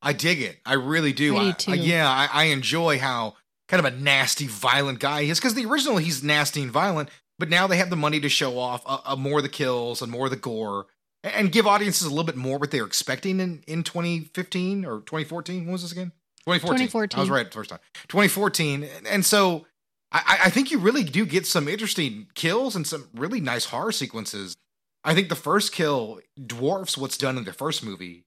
I 0.00 0.12
dig 0.12 0.40
it. 0.42 0.58
I 0.66 0.74
really 0.74 1.12
do. 1.12 1.36
I 1.36 1.44
do 1.44 1.52
too. 1.52 1.74
yeah, 1.76 2.08
I, 2.08 2.28
I 2.32 2.44
enjoy 2.46 2.98
how 2.98 3.36
kind 3.68 3.84
of 3.86 3.92
a 3.92 3.96
nasty, 3.96 4.46
violent 4.48 4.98
guy 4.98 5.22
he 5.22 5.30
is. 5.30 5.38
Because 5.38 5.54
the 5.54 5.64
original, 5.66 5.98
he's 5.98 6.24
nasty 6.24 6.60
and 6.62 6.72
violent, 6.72 7.08
but 7.38 7.48
now 7.48 7.66
they 7.68 7.76
have 7.76 7.90
the 7.90 7.96
money 7.96 8.18
to 8.20 8.28
show 8.28 8.58
off 8.58 8.82
uh, 8.84 8.98
uh, 9.04 9.16
more 9.16 9.38
of 9.38 9.44
the 9.44 9.48
kills 9.48 10.02
and 10.02 10.10
more 10.10 10.24
of 10.26 10.30
the 10.32 10.36
gore 10.36 10.86
and, 11.22 11.32
and 11.34 11.52
give 11.52 11.66
audiences 11.68 12.06
a 12.06 12.10
little 12.10 12.24
bit 12.24 12.36
more 12.36 12.58
what 12.58 12.72
they're 12.72 12.84
expecting 12.84 13.38
in, 13.38 13.62
in 13.68 13.84
2015 13.84 14.84
or 14.84 14.96
2014. 15.02 15.66
What 15.66 15.72
was 15.72 15.82
this 15.82 15.92
again? 15.92 16.10
2014. 16.46 16.88
2014. 16.88 17.18
I 17.18 17.20
was 17.20 17.30
right 17.30 17.46
the 17.46 17.54
first 17.54 17.70
time. 17.70 17.78
2014. 18.08 18.88
And, 19.08 19.24
so 19.24 19.66
I, 20.10 20.38
I 20.44 20.50
think 20.50 20.70
you 20.70 20.78
really 20.78 21.04
do 21.04 21.24
get 21.24 21.46
some 21.46 21.68
interesting 21.68 22.26
kills 22.34 22.74
and 22.74 22.86
some 22.86 23.08
really 23.14 23.40
nice 23.40 23.66
horror 23.66 23.92
sequences. 23.92 24.56
I 25.04 25.14
think 25.14 25.28
the 25.28 25.36
first 25.36 25.72
kill 25.72 26.20
dwarfs 26.44 26.98
what's 26.98 27.16
done 27.16 27.38
in 27.38 27.44
the 27.44 27.52
first 27.52 27.84
movie 27.84 28.24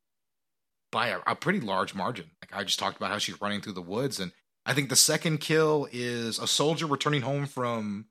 by 0.91 1.09
a, 1.09 1.19
a 1.27 1.35
pretty 1.35 1.59
large 1.59 1.93
margin. 1.93 2.31
Like 2.41 2.57
I 2.59 2.63
just 2.63 2.79
talked 2.79 2.97
about 2.97 3.11
how 3.11 3.17
she's 3.17 3.39
running 3.41 3.61
through 3.61 3.73
the 3.73 3.81
woods, 3.81 4.19
and 4.19 4.31
I 4.65 4.73
think 4.73 4.89
the 4.89 4.95
second 4.95 5.39
kill 5.39 5.87
is 5.91 6.39
a 6.39 6.47
soldier 6.47 6.85
returning 6.85 7.21
home 7.21 7.45
from 7.45 8.05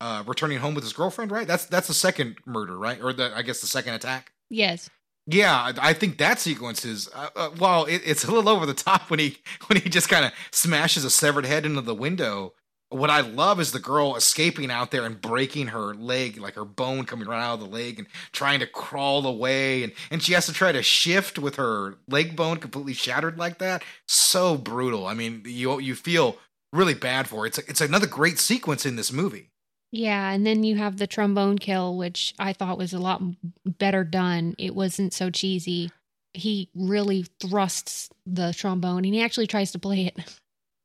uh 0.00 0.22
returning 0.26 0.58
home 0.58 0.74
with 0.74 0.84
his 0.84 0.92
girlfriend. 0.92 1.30
Right? 1.30 1.46
That's 1.46 1.66
that's 1.66 1.88
the 1.88 1.94
second 1.94 2.36
murder, 2.46 2.78
right? 2.78 3.02
Or 3.02 3.12
the 3.12 3.32
I 3.34 3.42
guess 3.42 3.60
the 3.60 3.66
second 3.66 3.94
attack. 3.94 4.32
Yes. 4.50 4.88
Yeah, 5.30 5.72
I 5.78 5.92
think 5.92 6.16
that 6.18 6.40
sequence 6.40 6.86
is 6.86 7.10
uh, 7.14 7.28
uh, 7.36 7.50
while 7.50 7.84
it, 7.84 8.00
it's 8.04 8.24
a 8.24 8.30
little 8.32 8.48
over 8.48 8.64
the 8.64 8.72
top 8.72 9.10
when 9.10 9.18
he 9.18 9.36
when 9.66 9.78
he 9.80 9.88
just 9.90 10.08
kind 10.08 10.24
of 10.24 10.32
smashes 10.50 11.04
a 11.04 11.10
severed 11.10 11.44
head 11.44 11.66
into 11.66 11.82
the 11.82 11.94
window. 11.94 12.54
What 12.90 13.10
I 13.10 13.20
love 13.20 13.60
is 13.60 13.72
the 13.72 13.78
girl 13.78 14.16
escaping 14.16 14.70
out 14.70 14.90
there 14.90 15.04
and 15.04 15.20
breaking 15.20 15.66
her 15.66 15.92
leg, 15.92 16.38
like 16.38 16.54
her 16.54 16.64
bone 16.64 17.04
coming 17.04 17.28
right 17.28 17.42
out 17.42 17.54
of 17.54 17.60
the 17.60 17.66
leg, 17.66 17.98
and 17.98 18.08
trying 18.32 18.60
to 18.60 18.66
crawl 18.66 19.26
away, 19.26 19.82
and 19.82 19.92
and 20.10 20.22
she 20.22 20.32
has 20.32 20.46
to 20.46 20.54
try 20.54 20.72
to 20.72 20.82
shift 20.82 21.38
with 21.38 21.56
her 21.56 21.96
leg 22.08 22.34
bone 22.34 22.56
completely 22.56 22.94
shattered 22.94 23.36
like 23.38 23.58
that. 23.58 23.82
So 24.06 24.56
brutal. 24.56 25.06
I 25.06 25.12
mean, 25.12 25.42
you 25.44 25.78
you 25.78 25.94
feel 25.94 26.38
really 26.72 26.94
bad 26.94 27.28
for 27.28 27.40
her. 27.40 27.46
It's 27.46 27.58
it's 27.58 27.82
another 27.82 28.06
great 28.06 28.38
sequence 28.38 28.86
in 28.86 28.96
this 28.96 29.12
movie. 29.12 29.50
Yeah, 29.90 30.30
and 30.30 30.46
then 30.46 30.64
you 30.64 30.76
have 30.76 30.98
the 30.98 31.06
trombone 31.06 31.58
kill, 31.58 31.96
which 31.96 32.34
I 32.38 32.52
thought 32.52 32.76
was 32.78 32.92
a 32.92 32.98
lot 32.98 33.22
better 33.64 34.04
done. 34.04 34.54
It 34.58 34.74
wasn't 34.74 35.14
so 35.14 35.30
cheesy. 35.30 35.90
He 36.34 36.68
really 36.74 37.24
thrusts 37.40 38.10
the 38.26 38.52
trombone, 38.52 39.04
and 39.04 39.14
he 39.14 39.22
actually 39.22 39.46
tries 39.46 39.72
to 39.72 39.78
play 39.78 40.06
it. 40.06 40.38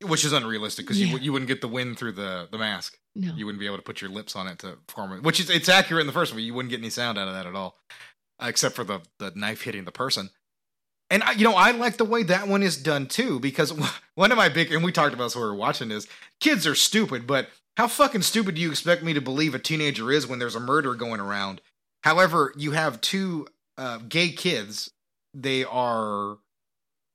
Which 0.07 0.25
is 0.25 0.33
unrealistic 0.33 0.85
because 0.85 0.99
you 0.99 1.07
Yeah. 1.07 1.13
you, 1.13 1.19
you 1.19 1.33
wouldn't 1.33 1.47
get 1.49 1.61
the 1.61 1.67
wind 1.67 1.97
through 1.97 2.13
the, 2.13 2.47
the 2.51 2.57
mask. 2.57 2.97
No, 3.15 3.33
you 3.35 3.45
wouldn't 3.45 3.59
be 3.59 3.65
able 3.67 3.77
to 3.77 3.83
put 3.83 4.01
your 4.01 4.09
lips 4.09 4.35
on 4.35 4.47
it 4.47 4.59
to 4.59 4.77
form 4.87 5.13
it. 5.13 5.23
Which 5.23 5.39
is 5.39 5.49
it's 5.49 5.69
accurate 5.69 6.01
in 6.01 6.07
the 6.07 6.13
first 6.13 6.33
one. 6.33 6.41
You 6.41 6.53
wouldn't 6.53 6.71
get 6.71 6.79
any 6.79 6.89
sound 6.89 7.17
out 7.17 7.27
of 7.27 7.33
that 7.33 7.45
at 7.45 7.55
all. 7.55 7.77
Uh, 8.41 8.47
except 8.47 8.75
for 8.75 8.83
the 8.83 9.01
the 9.19 9.31
knife 9.35 9.61
hitting 9.61 9.85
the 9.85 9.91
person. 9.91 10.29
And 11.09 11.21
I, 11.23 11.33
you 11.33 11.43
know, 11.43 11.53
I 11.53 11.71
like 11.71 11.97
the 11.97 12.05
way 12.05 12.23
that 12.23 12.47
one 12.47 12.63
is 12.63 12.75
done 12.75 13.05
too, 13.07 13.39
because 13.39 13.71
one 14.15 14.31
of 14.31 14.37
my 14.37 14.49
big 14.49 14.71
and 14.73 14.83
we 14.83 14.91
talked 14.91 15.13
about 15.13 15.25
this 15.25 15.35
when 15.35 15.43
we 15.43 15.49
were 15.49 15.55
watching 15.55 15.89
this. 15.89 16.07
Kids 16.39 16.65
are 16.65 16.75
stupid, 16.75 17.27
but 17.27 17.49
how 17.77 17.87
fucking 17.87 18.21
stupid 18.21 18.55
do 18.55 18.61
you 18.61 18.69
expect 18.69 19.03
me 19.03 19.13
to 19.13 19.21
believe 19.21 19.55
a 19.55 19.59
teenager 19.59 20.11
is 20.11 20.27
when 20.27 20.39
there's 20.39 20.55
a 20.55 20.59
murder 20.59 20.93
going 20.93 21.19
around? 21.19 21.61
However, 22.03 22.53
you 22.57 22.71
have 22.71 23.01
two 23.01 23.47
uh, 23.77 23.97
gay 24.09 24.29
kids. 24.29 24.91
They 25.33 25.63
are 25.63 26.37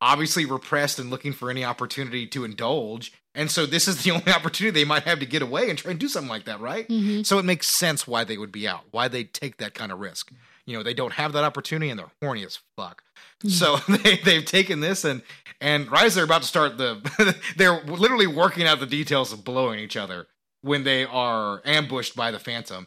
obviously 0.01 0.45
repressed 0.45 0.99
and 0.99 1.11
looking 1.11 1.33
for 1.33 1.51
any 1.51 1.65
opportunity 1.65 2.27
to 2.29 2.45
indulge. 2.45 3.13
And 3.35 3.51
so 3.51 3.67
this 3.67 3.87
is 3.89 4.03
the 4.03 4.11
only 4.13 4.33
opportunity 4.33 4.71
they 4.81 4.85
might 4.89 5.03
have 5.05 5.21
to 5.21 5.27
get 5.27 5.43
away 5.43 5.69
and 5.71 5.79
try 5.79 5.91
and 5.93 6.01
do 6.01 6.09
something 6.09 6.29
like 6.31 6.45
that, 6.45 6.61
right? 6.61 6.89
Mhm. 6.89 7.25
So 7.27 7.39
it 7.39 7.45
makes 7.45 7.69
sense 7.69 8.07
why 8.07 8.25
they 8.25 8.39
would 8.39 8.53
be 8.53 8.67
out, 8.67 8.85
why 8.91 9.09
they'd 9.09 9.33
take 9.35 9.59
that 9.59 9.75
kind 9.75 9.93
of 9.93 9.99
risk. 10.01 10.33
You 10.67 10.77
know, 10.77 10.83
they 10.83 10.95
don't 10.95 11.15
have 11.15 11.33
that 11.33 11.45
opportunity 11.45 11.91
and 11.91 11.99
they're 11.99 12.11
horny 12.23 12.45
as 12.45 12.59
fuck. 12.77 13.03
So 13.47 13.77
they, 13.89 14.17
they've 14.19 14.45
taken 14.45 14.81
this 14.81 15.05
and 15.05 15.23
and 15.61 15.91
right 15.91 16.05
as 16.05 16.15
they're 16.15 16.25
about 16.25 16.43
to 16.43 16.49
start 16.49 16.79
the 16.79 17.35
they're 17.57 17.81
literally 17.85 18.27
working 18.27 18.67
out 18.67 18.79
the 18.81 18.87
details 18.87 19.33
of 19.33 19.45
blowing 19.45 19.79
each 19.81 19.97
other 19.97 20.27
when 20.63 20.85
they 20.85 21.05
are 21.05 21.63
ambushed 21.65 22.17
by 22.17 22.31
the 22.31 22.39
phantom. 22.39 22.87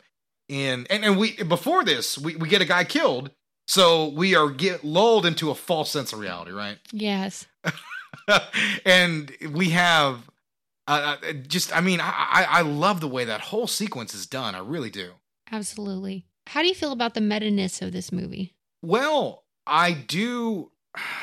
And 0.50 0.88
and, 0.90 1.04
and 1.04 1.18
we 1.18 1.42
before 1.44 1.84
this, 1.84 2.18
we, 2.18 2.36
we 2.36 2.50
get 2.50 2.62
a 2.62 2.66
guy 2.66 2.84
killed. 2.84 3.32
So 3.68 4.10
we 4.10 4.36
are 4.36 4.50
get 4.50 4.84
lulled 4.84 5.26
into 5.26 5.50
a 5.50 5.56
false 5.56 5.90
sense 5.92 6.12
of 6.12 6.20
reality, 6.20 6.52
right? 6.52 6.78
Yes. 6.92 7.46
and 8.86 9.32
we 9.52 9.70
have 9.70 10.30
uh, 10.88 11.18
uh, 11.24 11.34
just 11.48 11.76
I 11.76 11.82
mean 11.82 12.00
I, 12.02 12.46
I 12.50 12.62
love 12.62 13.00
the 13.00 13.08
way 13.08 13.26
that 13.26 13.42
whole 13.42 13.68
sequence 13.68 14.14
is 14.14 14.26
done. 14.26 14.56
I 14.56 14.60
really 14.60 14.90
do. 14.90 15.12
Absolutely. 15.52 16.26
How 16.48 16.62
do 16.62 16.68
you 16.68 16.76
feel 16.76 16.92
about 16.92 17.14
the 17.14 17.22
meta-ness 17.22 17.82
of 17.82 17.92
this 17.92 18.12
movie? 18.12 18.56
Well, 18.82 19.44
I 19.66 19.94
do 19.94 20.72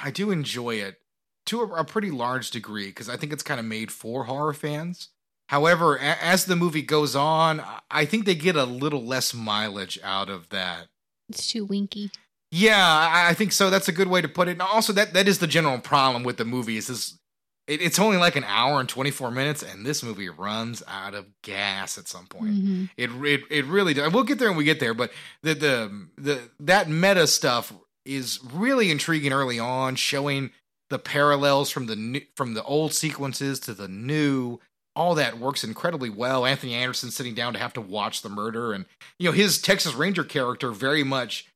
I 0.02 0.10
do 0.10 0.30
enjoy 0.30 0.76
it 0.76 1.00
to 1.46 1.60
a, 1.60 1.80
a 1.80 1.84
pretty 1.84 2.10
large 2.10 2.50
degree 2.50 2.86
because 2.86 3.08
I 3.08 3.16
think 3.16 3.32
it's 3.32 3.42
kind 3.42 3.60
of 3.60 3.66
made 3.66 3.90
for 3.90 4.24
horror 4.24 4.54
fans. 4.54 5.08
However, 5.48 5.96
a- 5.96 6.22
as 6.24 6.44
the 6.44 6.56
movie 6.56 6.82
goes 6.82 7.16
on, 7.16 7.60
I- 7.90 8.04
think 8.04 8.24
they 8.26 8.34
get 8.34 8.56
a 8.56 8.64
little 8.64 9.04
less 9.04 9.34
mileage 9.34 9.98
out 10.02 10.28
of 10.30 10.48
that. 10.50 10.88
It's 11.28 11.46
too 11.50 11.64
winky. 11.64 12.10
Yeah, 12.50 12.76
I, 12.82 13.30
I 13.30 13.34
think 13.34 13.52
so. 13.52 13.68
That's 13.68 13.88
a 13.88 13.92
good 13.92 14.08
way 14.08 14.22
to 14.22 14.28
put 14.28 14.48
it. 14.48 14.52
And 14.52 14.62
also, 14.62 14.92
that 14.94 15.12
that 15.12 15.28
is 15.28 15.38
the 15.38 15.46
general 15.46 15.78
problem 15.80 16.22
with 16.22 16.38
the 16.38 16.44
movie. 16.46 16.76
Is 16.78 16.86
this? 16.86 17.18
It, 17.66 17.82
it's 17.82 17.98
only 17.98 18.16
like 18.16 18.36
an 18.36 18.44
hour 18.44 18.80
and 18.80 18.88
twenty 18.88 19.10
four 19.10 19.30
minutes, 19.30 19.62
and 19.62 19.84
this 19.84 20.02
movie 20.02 20.30
runs 20.30 20.82
out 20.88 21.12
of 21.14 21.26
gas 21.42 21.98
at 21.98 22.08
some 22.08 22.26
point. 22.26 22.52
Mhm. 22.54 22.90
It 22.96 23.10
it 23.10 23.40
it 23.50 23.64
really 23.66 23.92
does. 23.92 24.10
We'll 24.12 24.22
get 24.24 24.38
there 24.38 24.48
when 24.48 24.56
we 24.56 24.64
get 24.64 24.80
there, 24.80 24.94
but 24.94 25.12
the 25.42 25.52
the 25.54 26.08
the 26.16 26.40
that 26.60 26.88
meta 26.88 27.26
stuff 27.26 27.74
is 28.06 28.40
really 28.50 28.90
intriguing 28.90 29.32
early 29.34 29.58
on, 29.58 29.96
showing 29.96 30.50
the 30.88 30.98
parallels 30.98 31.70
from 31.70 31.84
the 31.84 31.96
new, 31.96 32.22
from 32.34 32.54
the 32.54 32.64
old 32.64 32.94
sequences 32.94 33.60
to 33.60 33.74
the 33.74 33.88
new. 33.88 34.58
All 34.98 35.14
that 35.14 35.38
works 35.38 35.62
incredibly 35.62 36.10
well. 36.10 36.44
Anthony 36.44 36.74
Anderson 36.74 37.12
sitting 37.12 37.34
down 37.34 37.52
to 37.52 37.58
have 37.60 37.72
to 37.74 37.80
watch 37.80 38.22
the 38.22 38.28
murder, 38.28 38.72
and 38.72 38.84
you 39.18 39.26
know 39.26 39.32
his 39.32 39.60
Texas 39.60 39.94
Ranger 39.94 40.24
character 40.24 40.72
very 40.72 41.04
much 41.04 41.46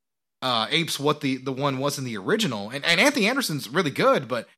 uh, 0.42 0.68
apes 0.70 1.00
what 1.00 1.22
the 1.22 1.38
the 1.38 1.52
one 1.52 1.78
was 1.78 1.98
in 1.98 2.04
the 2.04 2.16
original. 2.16 2.70
And 2.70 2.84
and 2.84 3.00
Anthony 3.00 3.26
Anderson's 3.26 3.68
really 3.68 3.90
good, 3.90 4.28
but 4.28 4.48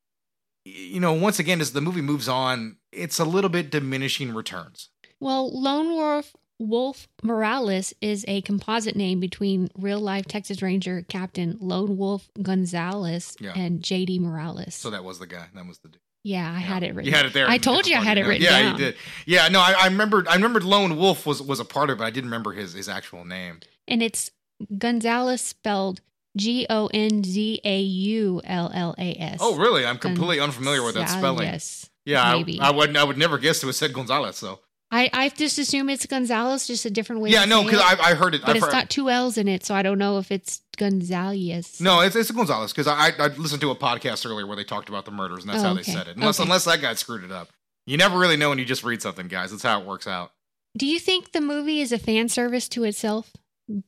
you 0.66 1.00
know 1.00 1.14
once 1.14 1.38
again 1.38 1.62
as 1.62 1.72
the 1.72 1.80
movie 1.80 2.02
moves 2.02 2.28
on, 2.28 2.76
it's 2.92 3.18
a 3.18 3.24
little 3.24 3.50
bit 3.50 3.70
diminishing 3.70 4.34
returns. 4.34 4.90
Well, 5.18 5.50
Lone 5.58 5.88
Wolf 5.88 6.36
Wolf 6.58 7.08
Morales 7.22 7.94
is 8.02 8.24
a 8.28 8.42
composite 8.42 8.96
name 8.96 9.18
between 9.18 9.70
real 9.78 9.98
life 10.00 10.26
Texas 10.26 10.60
Ranger 10.60 11.04
Captain 11.08 11.56
Lone 11.58 11.96
Wolf 11.96 12.28
Gonzalez 12.42 13.34
Yeah. 13.40 13.52
and 13.56 13.80
JD 13.80 14.20
Morales. 14.20 14.74
So 14.74 14.90
that 14.90 15.04
was 15.04 15.18
the 15.18 15.26
guy. 15.26 15.46
That 15.54 15.66
was 15.66 15.78
the 15.78 15.88
dude. 15.88 16.00
Yeah, 16.24 16.50
I 16.50 16.58
had 16.58 16.82
it 16.82 16.94
written. 16.94 17.04
You 17.04 17.12
had 17.12 17.26
it 17.26 17.34
there. 17.34 17.48
I 17.48 17.58
told 17.58 17.86
you 17.86 17.96
I 17.96 18.00
had 18.00 18.16
it 18.16 18.26
written 18.26 18.42
yeah, 18.42 18.62
down. 18.62 18.72
you 18.72 18.78
did. 18.78 18.96
Yeah, 19.26 19.48
no, 19.48 19.60
I, 19.60 19.74
I 19.78 19.86
remembered. 19.88 20.26
I 20.26 20.34
remembered 20.34 20.64
Lone 20.64 20.96
Wolf 20.96 21.26
was 21.26 21.42
was 21.42 21.60
a 21.60 21.66
part 21.66 21.90
of 21.90 21.96
it. 21.96 21.98
But 21.98 22.06
I 22.06 22.10
didn't 22.10 22.30
remember 22.30 22.52
his 22.52 22.72
his 22.72 22.88
actual 22.88 23.26
name. 23.26 23.60
And 23.86 24.02
it's 24.02 24.30
Gonzalez 24.78 25.42
spelled 25.42 26.00
G 26.34 26.66
O 26.70 26.88
N 26.94 27.22
Z 27.22 27.60
A 27.62 27.78
U 27.78 28.40
L 28.42 28.70
L 28.74 28.94
A 28.96 29.14
S. 29.20 29.38
Oh, 29.42 29.56
really? 29.56 29.84
I'm 29.84 29.98
completely 29.98 30.40
unfamiliar 30.40 30.82
with 30.82 30.94
that 30.94 31.10
spelling. 31.10 31.46
Yes. 31.46 31.90
Yeah, 32.06 32.22
I, 32.22 32.36
maybe. 32.36 32.58
I 32.58 32.70
would 32.70 32.96
I 32.96 33.04
would 33.04 33.18
never 33.18 33.36
guess 33.36 33.62
it 33.62 33.66
was 33.66 33.76
said 33.76 33.92
Gonzalez. 33.92 34.36
So 34.36 34.60
I, 34.96 35.10
I 35.12 35.28
just 35.30 35.58
assume 35.58 35.88
it's 35.90 36.06
Gonzalez, 36.06 36.66
just 36.66 36.84
a 36.84 36.90
different 36.90 37.20
way. 37.22 37.30
yeah, 37.30 37.44
no, 37.46 37.64
because. 37.64 37.80
I 37.80 38.10
I 38.10 38.14
heard 38.14 38.34
it. 38.34 38.42
but 38.42 38.50
I've 38.50 38.56
it's 38.56 38.64
heard, 38.66 38.72
got 38.72 38.90
two 38.90 39.10
L's 39.10 39.36
in 39.36 39.48
it, 39.48 39.64
so 39.66 39.74
I 39.74 39.82
don't 39.82 39.98
know 39.98 40.18
if 40.18 40.30
it's 40.30 40.60
Gonzalez. 40.76 41.80
no, 41.80 42.00
it's 42.00 42.14
it's 42.16 42.30
Gonzalez 42.30 42.72
because 42.72 42.86
I 42.86 43.08
I 43.18 43.26
listened 43.36 43.60
to 43.62 43.70
a 43.70 43.76
podcast 43.76 44.24
earlier 44.28 44.46
where 44.46 44.56
they 44.56 44.64
talked 44.64 44.88
about 44.88 45.04
the 45.04 45.10
murders 45.10 45.44
and 45.44 45.52
that's 45.52 45.62
Oh, 45.64 45.68
how 45.68 45.74
they 45.74 45.82
said 45.82 46.06
it. 46.08 46.16
Unless 46.16 46.38
Okay. 46.38 46.46
unless 46.46 46.64
that 46.66 46.80
guy 46.80 46.94
screwed 46.94 47.24
it 47.24 47.32
up. 47.32 47.48
You 47.86 47.96
never 47.96 48.18
really 48.18 48.36
know 48.36 48.48
when 48.50 48.58
you 48.58 48.64
just 48.64 48.84
read 48.84 49.02
something, 49.02 49.28
guys. 49.28 49.50
That's 49.50 49.62
how 49.62 49.80
it 49.80 49.86
works 49.86 50.06
out. 50.06 50.32
Do 50.78 50.86
you 50.86 50.98
think 50.98 51.32
the 51.32 51.40
movie 51.40 51.80
is 51.80 51.92
a 51.92 51.98
fan 51.98 52.28
service 52.28 52.68
to 52.70 52.84
itself, 52.84 53.30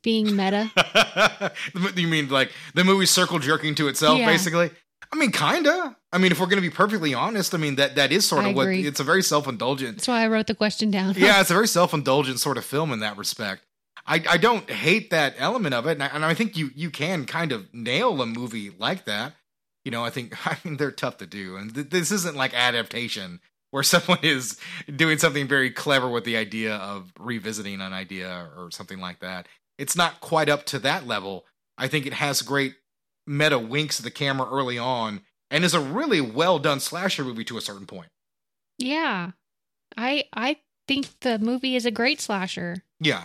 being 0.02 0.36
meta? 0.36 0.70
you 1.96 2.06
mean 2.08 2.28
like 2.28 2.50
the 2.74 2.84
movie 2.84 3.06
circle 3.06 3.38
jerking 3.38 3.74
to 3.76 3.88
itself, 3.88 4.18
Yeah. 4.18 4.26
basically? 4.26 4.70
I 5.12 5.16
mean, 5.16 5.30
kinda. 5.32 5.96
I 6.16 6.18
mean, 6.18 6.32
if 6.32 6.40
we're 6.40 6.46
gonna 6.46 6.62
be 6.62 6.70
perfectly 6.70 7.12
honest, 7.12 7.54
I 7.54 7.58
mean 7.58 7.76
that 7.76 7.96
that 7.96 8.10
is 8.10 8.26
sort 8.26 8.46
I 8.46 8.48
of 8.48 8.56
what 8.56 8.68
it's 8.68 9.00
a 9.00 9.04
very 9.04 9.22
self 9.22 9.46
indulgent. 9.46 9.98
That's 9.98 10.08
why 10.08 10.22
I 10.22 10.28
wrote 10.28 10.46
the 10.46 10.54
question 10.54 10.90
down. 10.90 11.14
yeah, 11.14 11.40
it's 11.42 11.50
a 11.50 11.52
very 11.52 11.68
self 11.68 11.92
indulgent 11.92 12.40
sort 12.40 12.56
of 12.56 12.64
film 12.64 12.90
in 12.90 13.00
that 13.00 13.18
respect. 13.18 13.66
I, 14.06 14.22
I 14.26 14.36
don't 14.38 14.70
hate 14.70 15.10
that 15.10 15.34
element 15.36 15.74
of 15.74 15.86
it, 15.86 15.92
and 15.92 16.02
I, 16.02 16.06
and 16.06 16.24
I 16.24 16.32
think 16.32 16.56
you 16.56 16.70
you 16.74 16.90
can 16.90 17.26
kind 17.26 17.52
of 17.52 17.72
nail 17.74 18.22
a 18.22 18.26
movie 18.26 18.70
like 18.78 19.04
that. 19.04 19.34
You 19.84 19.90
know, 19.90 20.02
I 20.02 20.08
think 20.08 20.34
I 20.46 20.56
mean 20.64 20.78
they're 20.78 20.90
tough 20.90 21.18
to 21.18 21.26
do, 21.26 21.56
and 21.56 21.74
th- 21.74 21.90
this 21.90 22.10
isn't 22.10 22.34
like 22.34 22.54
adaptation 22.54 23.40
where 23.70 23.82
someone 23.82 24.20
is 24.22 24.58
doing 24.94 25.18
something 25.18 25.46
very 25.46 25.70
clever 25.70 26.08
with 26.08 26.24
the 26.24 26.38
idea 26.38 26.76
of 26.76 27.12
revisiting 27.18 27.82
an 27.82 27.92
idea 27.92 28.48
or 28.56 28.70
something 28.70 29.00
like 29.00 29.20
that. 29.20 29.48
It's 29.76 29.96
not 29.96 30.22
quite 30.22 30.48
up 30.48 30.64
to 30.66 30.78
that 30.78 31.06
level. 31.06 31.44
I 31.76 31.88
think 31.88 32.06
it 32.06 32.14
has 32.14 32.40
great 32.40 32.74
meta 33.26 33.58
winks 33.58 34.00
at 34.00 34.04
the 34.04 34.10
camera 34.10 34.48
early 34.50 34.78
on, 34.78 35.20
and 35.50 35.64
is 35.64 35.74
a 35.74 35.80
really 35.80 36.20
well 36.20 36.58
done 36.58 36.80
slasher 36.80 37.24
movie 37.24 37.44
to 37.44 37.56
a 37.58 37.60
certain 37.60 37.86
point. 37.86 38.08
Yeah. 38.78 39.32
I 39.96 40.24
I 40.32 40.56
think 40.88 41.08
the 41.20 41.38
movie 41.38 41.76
is 41.76 41.86
a 41.86 41.90
great 41.90 42.20
slasher. 42.20 42.84
Yeah, 43.00 43.24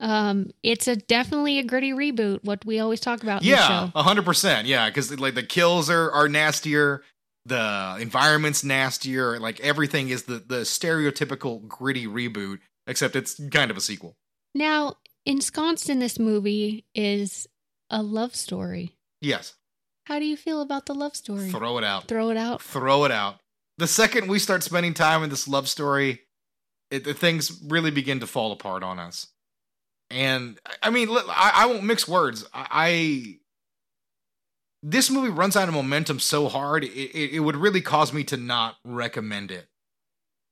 Um, 0.00 0.50
it's 0.62 0.88
a 0.88 0.96
definitely 0.96 1.58
a 1.58 1.64
gritty 1.64 1.92
reboot. 1.92 2.44
What 2.44 2.64
we 2.64 2.78
always 2.80 3.00
talk 3.00 3.22
about. 3.22 3.42
Yeah, 3.42 3.90
a 3.94 4.02
hundred 4.02 4.24
percent. 4.24 4.66
Yeah, 4.66 4.88
because 4.88 5.18
like 5.18 5.34
the 5.34 5.42
kills 5.42 5.88
are 5.90 6.10
are 6.12 6.28
nastier, 6.28 7.02
the 7.44 7.96
environment's 8.00 8.62
nastier. 8.64 9.38
Like 9.38 9.60
everything 9.60 10.08
is 10.10 10.24
the 10.24 10.38
the 10.38 10.60
stereotypical 10.62 11.66
gritty 11.66 12.06
reboot, 12.06 12.58
except 12.86 13.16
it's 13.16 13.40
kind 13.50 13.70
of 13.70 13.76
a 13.76 13.80
sequel. 13.80 14.16
Now, 14.54 14.96
ensconced 15.24 15.88
in 15.90 15.98
this 15.98 16.18
movie 16.18 16.84
is 16.94 17.46
a 17.90 18.02
love 18.02 18.34
story. 18.34 18.96
Yes, 19.20 19.54
How 20.06 20.18
do 20.18 20.24
you 20.24 20.36
feel 20.36 20.60
about 20.62 20.86
the 20.86 20.94
love 20.94 21.16
story? 21.16 21.50
throw 21.50 21.78
it 21.78 21.84
out, 21.84 22.06
Throw 22.08 22.30
it 22.30 22.36
out. 22.36 22.62
throw 22.62 23.04
it 23.04 23.10
out. 23.12 23.40
The 23.78 23.86
second 23.86 24.28
we 24.28 24.38
start 24.38 24.62
spending 24.62 24.94
time 24.94 25.22
in 25.22 25.30
this 25.30 25.46
love 25.48 25.68
story, 25.68 26.22
it, 26.90 27.04
the 27.04 27.12
things 27.14 27.60
really 27.68 27.90
begin 27.90 28.20
to 28.20 28.26
fall 28.26 28.52
apart 28.52 28.82
on 28.82 28.98
us. 28.98 29.26
And 30.08 30.58
I- 30.82 30.90
mean, 30.90 31.08
I, 31.10 31.52
I 31.54 31.66
won't 31.66 31.82
mix 31.84 32.06
words. 32.06 32.46
I, 32.54 32.66
I 32.70 33.34
this 34.82 35.10
movie 35.10 35.30
runs 35.30 35.56
out 35.56 35.66
of 35.68 35.74
momentum 35.74 36.20
so 36.20 36.48
hard, 36.48 36.84
it, 36.84 36.92
it, 36.92 37.34
it 37.36 37.40
would 37.40 37.56
really 37.56 37.80
cause 37.80 38.12
me 38.12 38.22
to 38.24 38.36
not 38.36 38.76
recommend 38.84 39.50
it 39.50 39.66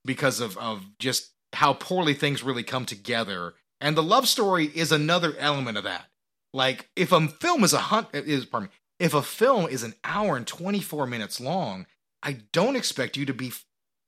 because 0.05 0.41
of 0.41 0.59
of 0.59 0.85
just 0.99 1.31
how 1.53 1.73
poorly 1.75 2.15
things 2.15 2.43
really 2.43 2.65
come 2.65 2.85
together. 2.85 3.55
And 3.81 3.97
the 3.97 4.03
love 4.03 4.27
story 4.27 4.67
is 4.75 4.91
another 4.91 5.37
element 5.39 5.79
of 5.79 5.85
that. 5.85 6.07
Like 6.53 6.89
if 6.97 7.13
a 7.13 7.29
film 7.29 7.63
is 7.63 7.73
a 7.73 7.79
hunt 7.79 8.09
is 8.13 8.45
pardon 8.45 8.71
me, 8.71 8.75
if 9.05 9.15
a 9.15 9.23
film 9.23 9.67
is 9.69 9.83
an 9.83 9.95
hour 10.03 10.37
and 10.37 10.47
24 10.47 11.07
minutes 11.07 11.41
long, 11.41 11.87
I 12.23 12.39
don't 12.53 12.75
expect 12.77 13.17
you 13.17 13.27
to 13.27 13.35
be 13.35 13.53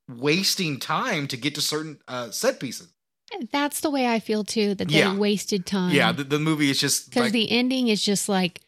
wasting 0.08 0.78
time 0.78 1.26
to 1.28 1.36
get 1.36 1.54
to 1.56 1.60
certain 1.60 1.98
uh, 2.08 2.30
set 2.30 2.60
pieces. 2.60 2.88
That's 3.52 3.80
the 3.80 3.90
way 3.90 4.06
I 4.06 4.20
feel 4.20 4.44
too. 4.44 4.74
That 4.74 4.88
they 4.88 4.98
Yeah. 4.98 5.16
wasted 5.16 5.66
time. 5.66 5.92
Yeah, 5.94 6.12
the, 6.12 6.24
the 6.24 6.38
movie 6.38 6.70
is 6.70 6.78
just 6.80 7.10
because 7.10 7.24
like, 7.24 7.32
the 7.32 7.50
ending 7.50 7.88
is 7.88 8.02
just 8.04 8.28
like, 8.28 8.60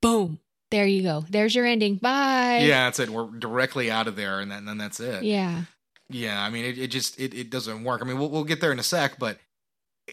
boom. 0.00 0.40
There 0.70 0.86
you 0.86 1.02
go. 1.02 1.24
There's 1.30 1.54
your 1.54 1.64
ending. 1.64 1.96
Bye. 1.96 2.58
yeah, 2.62 2.84
that's 2.84 2.98
it. 2.98 3.08
We're 3.10 3.26
directly 3.38 3.90
out 3.90 4.06
of 4.06 4.16
there, 4.16 4.40
and 4.40 4.50
then, 4.50 4.66
then 4.66 4.76
that's 4.76 5.00
it. 5.00 5.22
Yeah. 5.24 5.62
Yeah, 6.10 6.42
I 6.42 6.50
mean, 6.50 6.64
it, 6.66 6.78
it 6.78 6.86
just 6.88 7.18
it, 7.20 7.32
it 7.34 7.48
doesn't 7.50 7.84
work. 7.84 8.02
I 8.02 8.04
mean, 8.04 8.18
we'll 8.18 8.28
we'll 8.30 8.44
get 8.44 8.60
there 8.60 8.72
in 8.72 8.78
a 8.78 8.82
sec, 8.82 9.18
but 9.18 9.38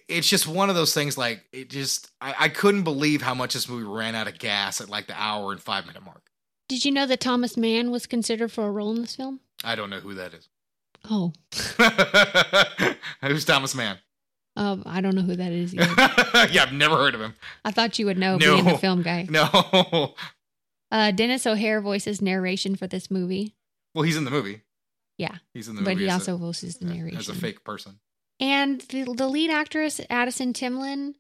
it's 0.08 0.28
just 0.30 0.48
one 0.48 0.70
of 0.70 0.76
those 0.76 0.94
things. 0.94 1.18
Like 1.18 1.44
it 1.52 1.70
just, 1.70 2.10
I, 2.22 2.36
I 2.40 2.50
couldn't 2.50 2.84
believe 2.84 3.22
how 3.22 3.34
much 3.34 3.54
this 3.54 3.68
movie 3.70 3.84
ran 3.86 4.16
out 4.16 4.28
of 4.28 4.38
gas 4.40 4.82
at 4.82 4.90
like 4.90 5.08
the 5.08 5.14
hour 5.22 5.52
and 5.52 5.62
five 5.62 5.86
minute 5.86 6.04
mark. 6.04 6.24
Did 6.68 6.84
you 6.86 6.92
know 6.92 7.06
that 7.06 7.20
Thomas 7.20 7.58
Mann 7.58 7.92
was 7.92 8.06
considered 8.08 8.52
for 8.52 8.66
a 8.68 8.72
role 8.72 8.92
in 8.96 9.02
this 9.02 9.16
film? 9.16 9.40
I 9.64 9.76
don't 9.76 9.90
know 9.90 10.00
who 10.00 10.16
that 10.16 10.34
is. 10.34 10.50
Oh, 11.10 11.34
Who's 13.22 13.46
Thomas 13.46 13.76
Mann? 13.76 13.98
Um, 14.56 14.84
I 14.86 15.02
don't 15.02 15.16
know 15.16 15.22
who 15.22 15.36
that 15.36 15.52
is 15.52 15.74
either. 15.76 15.86
yeah, 16.52 16.64
I've 16.64 16.72
never 16.74 16.96
heard 16.96 17.14
of 17.14 17.22
him. 17.22 17.36
I 17.66 17.72
thought 17.72 18.00
you 18.00 18.06
would 18.06 18.18
know 18.18 18.38
No. 18.38 18.56
being 18.56 18.68
a 18.70 18.78
film 18.78 19.02
guy. 19.02 19.28
No. 19.30 20.14
Uh, 20.92 21.12
Denis 21.12 21.46
O'Hare 21.46 21.82
voices 21.82 22.22
narration 22.22 22.76
for 22.76 22.88
this 22.88 23.12
movie. 23.12 23.54
well, 23.94 24.04
he's 24.04 24.16
in 24.18 24.24
the 24.24 24.32
movie. 24.32 24.62
Yeah, 25.18 25.36
He's 25.54 25.68
in 25.68 25.76
the 25.76 25.82
movie. 25.82 25.94
but 25.96 26.00
he 26.02 26.06
as 26.08 26.28
a- 26.28 26.32
also 26.32 26.38
voices 26.38 26.78
the 26.78 26.86
narration. 26.86 27.18
as 27.18 27.30
a 27.30 27.34
fake 27.34 27.64
person. 27.64 28.00
And 28.40 28.82
the, 28.82 29.04
the 29.04 29.28
lead 29.28 29.50
actress, 29.50 30.02
Addison 30.10 30.54
Timlin, 30.54 31.14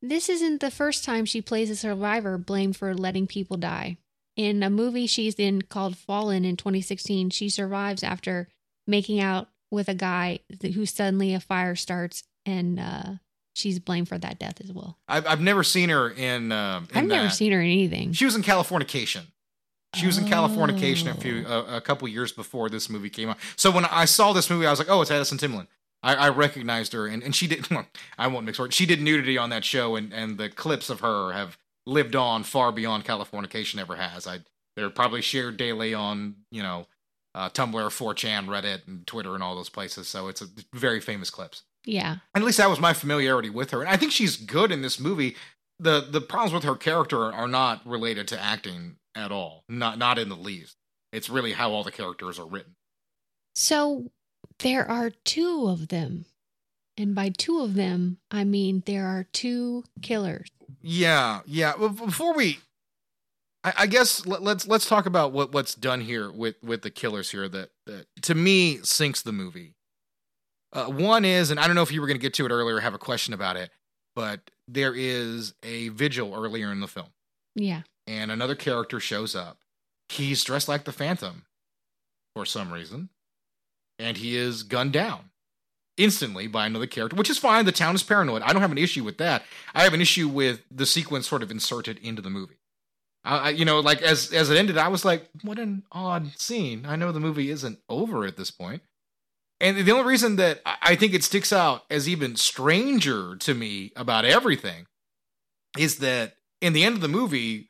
this 0.00 0.28
isn't 0.28 0.60
the 0.60 0.70
first 0.70 1.04
time 1.04 1.24
she 1.24 1.42
plays 1.42 1.70
a 1.70 1.76
survivor 1.76 2.38
blamed 2.38 2.76
for 2.76 2.94
letting 2.94 3.26
people 3.26 3.56
die. 3.56 3.98
In 4.36 4.62
a 4.62 4.70
movie 4.70 5.06
she's 5.06 5.34
in 5.34 5.62
called 5.62 5.96
Fallen 5.96 6.44
in 6.44 6.56
2016, 6.56 7.30
she 7.30 7.48
survives 7.50 8.02
after 8.02 8.48
making 8.86 9.20
out 9.20 9.48
with 9.70 9.88
a 9.88 9.94
guy 9.94 10.40
who 10.74 10.86
suddenly 10.86 11.34
a 11.34 11.40
fire 11.40 11.74
starts 11.76 12.22
and 12.46 12.80
uh, 12.80 13.12
she's 13.54 13.78
blamed 13.78 14.08
for 14.08 14.16
that 14.18 14.38
death 14.38 14.60
as 14.64 14.72
well. 14.72 14.98
I've, 15.06 15.26
I've 15.26 15.40
never 15.40 15.62
seen 15.62 15.90
her 15.90 16.10
in. 16.10 16.50
Um, 16.50 16.88
in 16.92 16.96
I've 16.98 17.04
never 17.06 17.28
seen 17.30 17.52
her 17.52 17.60
in 17.60 17.70
anything. 17.70 18.12
She 18.12 18.24
was 18.24 18.34
in 18.34 18.42
Californication. 18.42 19.22
She 19.94 20.06
was 20.06 20.16
in 20.16 20.24
Californication 20.24 21.10
a 21.10 21.20
few 21.20 21.44
Oh. 21.46 21.66
a, 21.68 21.76
a 21.76 21.80
couple 21.82 22.08
years 22.08 22.32
before 22.32 22.70
this 22.70 22.88
movie 22.88 23.10
came 23.10 23.28
out. 23.28 23.36
So 23.56 23.70
when 23.70 23.84
I 23.84 24.06
saw 24.06 24.32
this 24.32 24.48
movie, 24.48 24.66
I 24.66 24.70
was 24.70 24.78
like, 24.78 24.88
"Oh, 24.88 25.02
it's 25.02 25.10
Addison 25.10 25.36
Timlin." 25.36 25.66
I, 26.02 26.14
I 26.14 26.28
recognized 26.30 26.92
her, 26.92 27.06
and, 27.06 27.22
and 27.22 27.34
she 27.34 27.46
did. 27.46 27.66
I 28.18 28.26
won't 28.26 28.46
mix 28.46 28.58
words. 28.58 28.74
She 28.74 28.86
did 28.86 29.00
nudity 29.00 29.38
on 29.38 29.50
that 29.50 29.64
show, 29.64 29.96
and, 29.96 30.12
and 30.12 30.38
the 30.38 30.48
clips 30.48 30.90
of 30.90 31.00
her 31.00 31.32
have 31.32 31.56
lived 31.86 32.16
on 32.16 32.42
far 32.42 32.72
beyond 32.72 33.04
Californication 33.04 33.78
ever 33.78 33.96
has. 33.96 34.26
I 34.26 34.40
they're 34.76 34.90
probably 34.90 35.20
shared 35.20 35.56
daily 35.56 35.94
on 35.94 36.36
you 36.50 36.62
know 36.62 36.86
uh, 37.34 37.48
Tumblr, 37.50 37.72
4chan, 37.72 38.46
Reddit, 38.46 38.86
and 38.86 39.06
Twitter, 39.06 39.34
and 39.34 39.42
all 39.42 39.54
those 39.54 39.68
places. 39.68 40.08
So 40.08 40.28
it's 40.28 40.42
a 40.42 40.46
very 40.74 41.00
famous 41.00 41.30
clips. 41.30 41.62
Yeah. 41.84 42.16
And 42.34 42.42
at 42.42 42.44
least 42.44 42.58
that 42.58 42.70
was 42.70 42.80
my 42.80 42.92
familiarity 42.92 43.50
with 43.50 43.70
her. 43.70 43.80
And 43.80 43.88
I 43.88 43.96
think 43.96 44.12
she's 44.12 44.36
good 44.36 44.70
in 44.70 44.82
this 44.82 45.00
movie. 45.00 45.36
The 45.78 46.06
the 46.08 46.20
problems 46.20 46.52
with 46.52 46.64
her 46.64 46.76
character 46.76 47.32
are 47.32 47.48
not 47.48 47.86
related 47.86 48.28
to 48.28 48.40
acting 48.40 48.96
at 49.14 49.32
all. 49.32 49.64
Not 49.68 49.98
not 49.98 50.18
in 50.18 50.28
the 50.28 50.36
least. 50.36 50.76
It's 51.12 51.28
really 51.28 51.52
how 51.52 51.72
all 51.72 51.84
the 51.84 51.92
characters 51.92 52.38
are 52.38 52.46
written. 52.46 52.76
So 53.54 54.10
there 54.58 54.88
are 54.90 55.10
two 55.24 55.66
of 55.68 55.88
them. 55.88 56.26
And 56.96 57.14
by 57.14 57.30
two 57.30 57.60
of 57.60 57.74
them, 57.74 58.18
I 58.30 58.44
mean 58.44 58.82
there 58.86 59.06
are 59.06 59.24
two 59.32 59.84
killers. 60.02 60.50
Yeah, 60.82 61.40
yeah. 61.46 61.74
Well, 61.78 61.90
before 61.90 62.34
we 62.34 62.58
I, 63.64 63.72
I 63.78 63.86
guess 63.86 64.26
let, 64.26 64.42
let's 64.42 64.66
let's 64.66 64.88
talk 64.88 65.06
about 65.06 65.32
what 65.32 65.52
what's 65.52 65.74
done 65.74 66.00
here 66.00 66.30
with 66.30 66.56
with 66.62 66.82
the 66.82 66.90
killers 66.90 67.30
here 67.30 67.48
that 67.48 67.70
that 67.86 68.06
to 68.22 68.34
me 68.34 68.78
sinks 68.82 69.22
the 69.22 69.32
movie. 69.32 69.74
Uh, 70.72 70.86
one 70.86 71.24
is, 71.24 71.50
and 71.50 71.60
I 71.60 71.66
don't 71.66 71.76
know 71.76 71.82
if 71.82 71.92
you 71.92 72.00
were 72.00 72.06
going 72.06 72.18
to 72.18 72.22
get 72.22 72.32
to 72.34 72.46
it 72.46 72.50
earlier, 72.50 72.80
have 72.80 72.94
a 72.94 72.98
question 72.98 73.34
about 73.34 73.56
it, 73.56 73.70
but 74.16 74.40
there 74.66 74.94
is 74.94 75.52
a 75.62 75.88
vigil 75.90 76.34
earlier 76.34 76.72
in 76.72 76.80
the 76.80 76.88
film. 76.88 77.08
Yeah. 77.54 77.82
and 78.06 78.30
another 78.30 78.54
character 78.54 78.98
shows 78.98 79.36
up. 79.36 79.58
He's 80.08 80.42
dressed 80.44 80.68
like 80.68 80.84
the 80.84 80.92
Phantom 80.92 81.44
for 82.34 82.46
some 82.46 82.72
reason, 82.72 83.10
and 84.02 84.16
he 84.16 84.36
is 84.36 84.62
gunned 84.62 84.92
down 84.92 85.30
instantly 85.96 86.46
by 86.46 86.66
another 86.66 86.86
character, 86.86 87.16
which 87.16 87.30
is 87.30 87.38
fine. 87.38 87.64
The 87.64 87.72
town 87.72 87.94
is 87.94 88.02
paranoid. 88.02 88.42
I 88.42 88.52
don't 88.52 88.62
have 88.62 88.72
an 88.72 88.78
issue 88.78 89.04
with 89.04 89.18
that. 89.18 89.42
I 89.74 89.84
have 89.84 89.94
an 89.94 90.00
issue 90.00 90.28
with 90.28 90.62
the 90.70 90.86
sequence 90.86 91.28
sort 91.28 91.42
of 91.42 91.50
inserted 91.50 91.98
into 91.98 92.22
the 92.22 92.30
movie. 92.30 92.58
I, 93.24 93.50
you 93.50 93.64
know, 93.64 93.78
like 93.80 94.02
as 94.02 94.32
as 94.32 94.50
it 94.50 94.58
ended, 94.58 94.76
I 94.76 94.88
was 94.88 95.04
like, 95.04 95.28
what 95.42 95.58
an 95.58 95.84
odd 95.92 96.36
scene. 96.36 96.84
I 96.86 96.96
know 96.96 97.12
the 97.12 97.20
movie 97.20 97.50
isn't 97.50 97.78
over 97.88 98.24
at 98.24 98.36
this. 98.36 98.52
And 99.60 99.76
the 99.76 99.92
only 99.92 100.04
reason 100.04 100.36
that 100.36 100.60
I 100.64 100.96
think 100.96 101.14
it 101.14 101.22
sticks 101.22 101.52
out 101.52 101.82
as 101.88 102.08
even 102.08 102.34
stranger 102.34 103.36
to 103.36 103.54
me 103.54 103.92
about 103.94 104.24
everything 104.24 104.86
is 105.78 105.98
that 105.98 106.34
in 106.60 106.72
the 106.72 106.82
end 106.82 106.96
of 106.96 107.00
the 107.00 107.08
movie, 107.08 107.68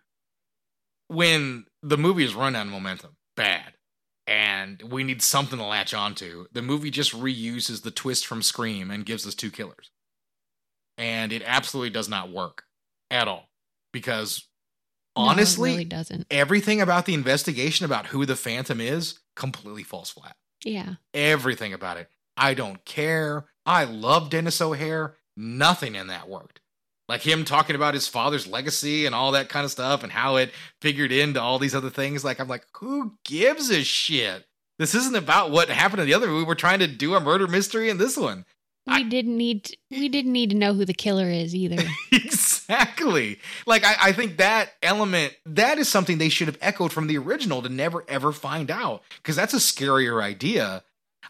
when 1.09 1.67
the 1.83 1.99
movie 1.99 2.25
is 2.25 2.35
run 2.35 2.57
out 2.57 2.67
of 2.67 2.73
momentum, 2.73 3.17
bad, 3.37 3.75
and 4.33 4.81
we 4.91 5.05
need 5.05 5.21
something 5.21 5.59
to 5.59 5.65
latch 5.65 5.93
onto, 5.93 6.47
the 6.53 6.63
movie 6.63 6.91
just 6.91 7.13
reuses 7.13 7.83
the 7.83 7.91
twist 7.91 8.27
from 8.27 8.41
Scream 8.41 8.91
and 8.91 9.05
gives 9.05 9.27
us 9.27 9.35
two 9.35 9.51
killers. 9.51 9.91
And 10.97 11.33
it 11.35 11.43
absolutely 11.45 11.91
does 11.91 12.09
not 12.09 12.31
work 12.33 12.65
at 13.11 13.29
all. 13.29 13.51
Because 13.93 14.49
No, 15.15 15.25
honestly, 15.25 15.73
really 15.73 15.85
doesn't. 15.85 16.27
everything 16.31 16.81
about 16.81 17.05
the 17.05 17.13
investigation 17.13 17.85
about 17.85 18.07
who 18.07 18.25
the 18.25 18.35
Phantom 18.37 18.81
is 18.81 19.19
completely 19.37 19.83
falls 19.83 20.09
flat 20.09 20.37
Yeah. 20.65 20.95
everything 21.13 21.75
about 21.75 21.99
it. 21.99 22.09
I 22.35 22.55
don't 22.55 22.83
care. 22.87 23.45
I 23.67 23.85
love 23.85 24.31
Denis 24.31 24.63
O'Hare. 24.63 25.17
Nothing 25.37 25.95
in 25.95 26.07
that 26.07 26.27
worked. 26.31 26.62
Like 27.09 27.23
him 27.23 27.45
talking 27.45 27.77
about 27.77 27.95
his 27.95 28.09
father's 28.09 28.47
legacy 28.47 29.07
and 29.07 29.15
all 29.15 29.33
that 29.33 29.49
kind 29.49 29.65
of 29.65 29.71
stuff 29.71 30.03
and 30.03 30.13
how 30.13 30.37
it 30.37 30.53
figured 30.81 31.13
into 31.13 31.41
all 31.41 31.59
these 31.59 31.75
other 31.75 31.91
things. 31.91 32.25
Like, 32.25 32.41
I'm 32.41 32.49
like, 32.49 32.65
who 32.75 33.15
gives 33.25 33.71
a 33.71 33.83
shit? 33.83 34.47
This 34.79 34.95
isn't 34.95 35.17
about 35.17 35.51
what 35.51 35.69
happened 35.69 36.01
in 36.01 36.07
the 36.07 36.15
other 36.15 36.29
movie. 36.29 36.47
We're 36.47 36.55
trying 36.55 36.79
to 36.79 36.87
do 36.87 37.15
a 37.15 37.21
murder 37.21 37.47
mystery 37.47 37.91
in 37.91 37.99
this 37.99 38.17
one. 38.17 38.45
We 38.87 38.95
I- 38.95 39.03
didn't 39.03 39.37
need 39.37 39.71
we 39.91 40.09
didn't 40.09 40.33
need 40.33 40.51
to 40.51 40.57
know 40.57 40.75
who 40.75 40.85
the 40.85 40.95
killer 40.95 41.29
is 41.29 41.55
either. 41.55 41.77
exactly. 42.13 43.39
Like 43.67 43.85
I, 43.85 43.95
I 44.09 44.13
think 44.13 44.39
that 44.39 44.71
element 44.83 45.37
that 45.47 45.79
is 45.79 45.89
something 45.89 46.19
they 46.19 46.29
should 46.29 46.49
have 46.49 46.59
echoed 46.61 46.93
from 46.93 47.07
the 47.07 47.19
original 47.19 47.63
to 47.63 47.69
never 47.69 48.05
ever 48.09 48.33
find 48.33 48.71
out 48.71 49.03
because 49.17 49.37
that's 49.37 49.55
a 49.55 49.59
scarier 49.59 50.23
idea. 50.23 50.83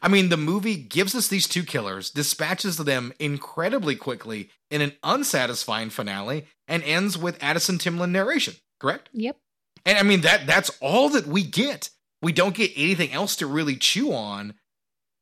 I 0.03 0.09
mean, 0.09 0.29
the 0.29 0.37
movie 0.37 0.77
gives 0.77 1.15
us 1.15 1.29
these 1.29 1.47
two 1.47 1.63
killers, 1.63 2.11
dispatches 2.11 2.77
them 2.77 3.13
incredibly 3.21 3.95
quickly 3.95 4.51
in 4.69 4.81
an 4.81 4.93
unsatisfying 5.05 5.91
finale, 5.91 6.47
and 6.67 6.83
ends 6.83 7.17
with 7.17 7.43
Addison 7.43 7.79
Timlin 7.79 8.11
narration. 8.11 8.55
Correct? 8.81 9.09
yep. 9.13 9.37
And 9.85 9.99
I 9.99 10.03
mean 10.03 10.21
that 10.23 10.47
that's 10.47 10.71
all 10.81 11.09
that 11.11 11.27
we 11.27 11.43
get. 11.43 11.91
We 12.21 12.33
don't 12.33 12.55
get 12.55 12.73
anything 12.77 13.13
else 13.13 13.37
to 13.37 13.47
really 13.47 13.77
chew 13.77 14.13
on 14.13 14.55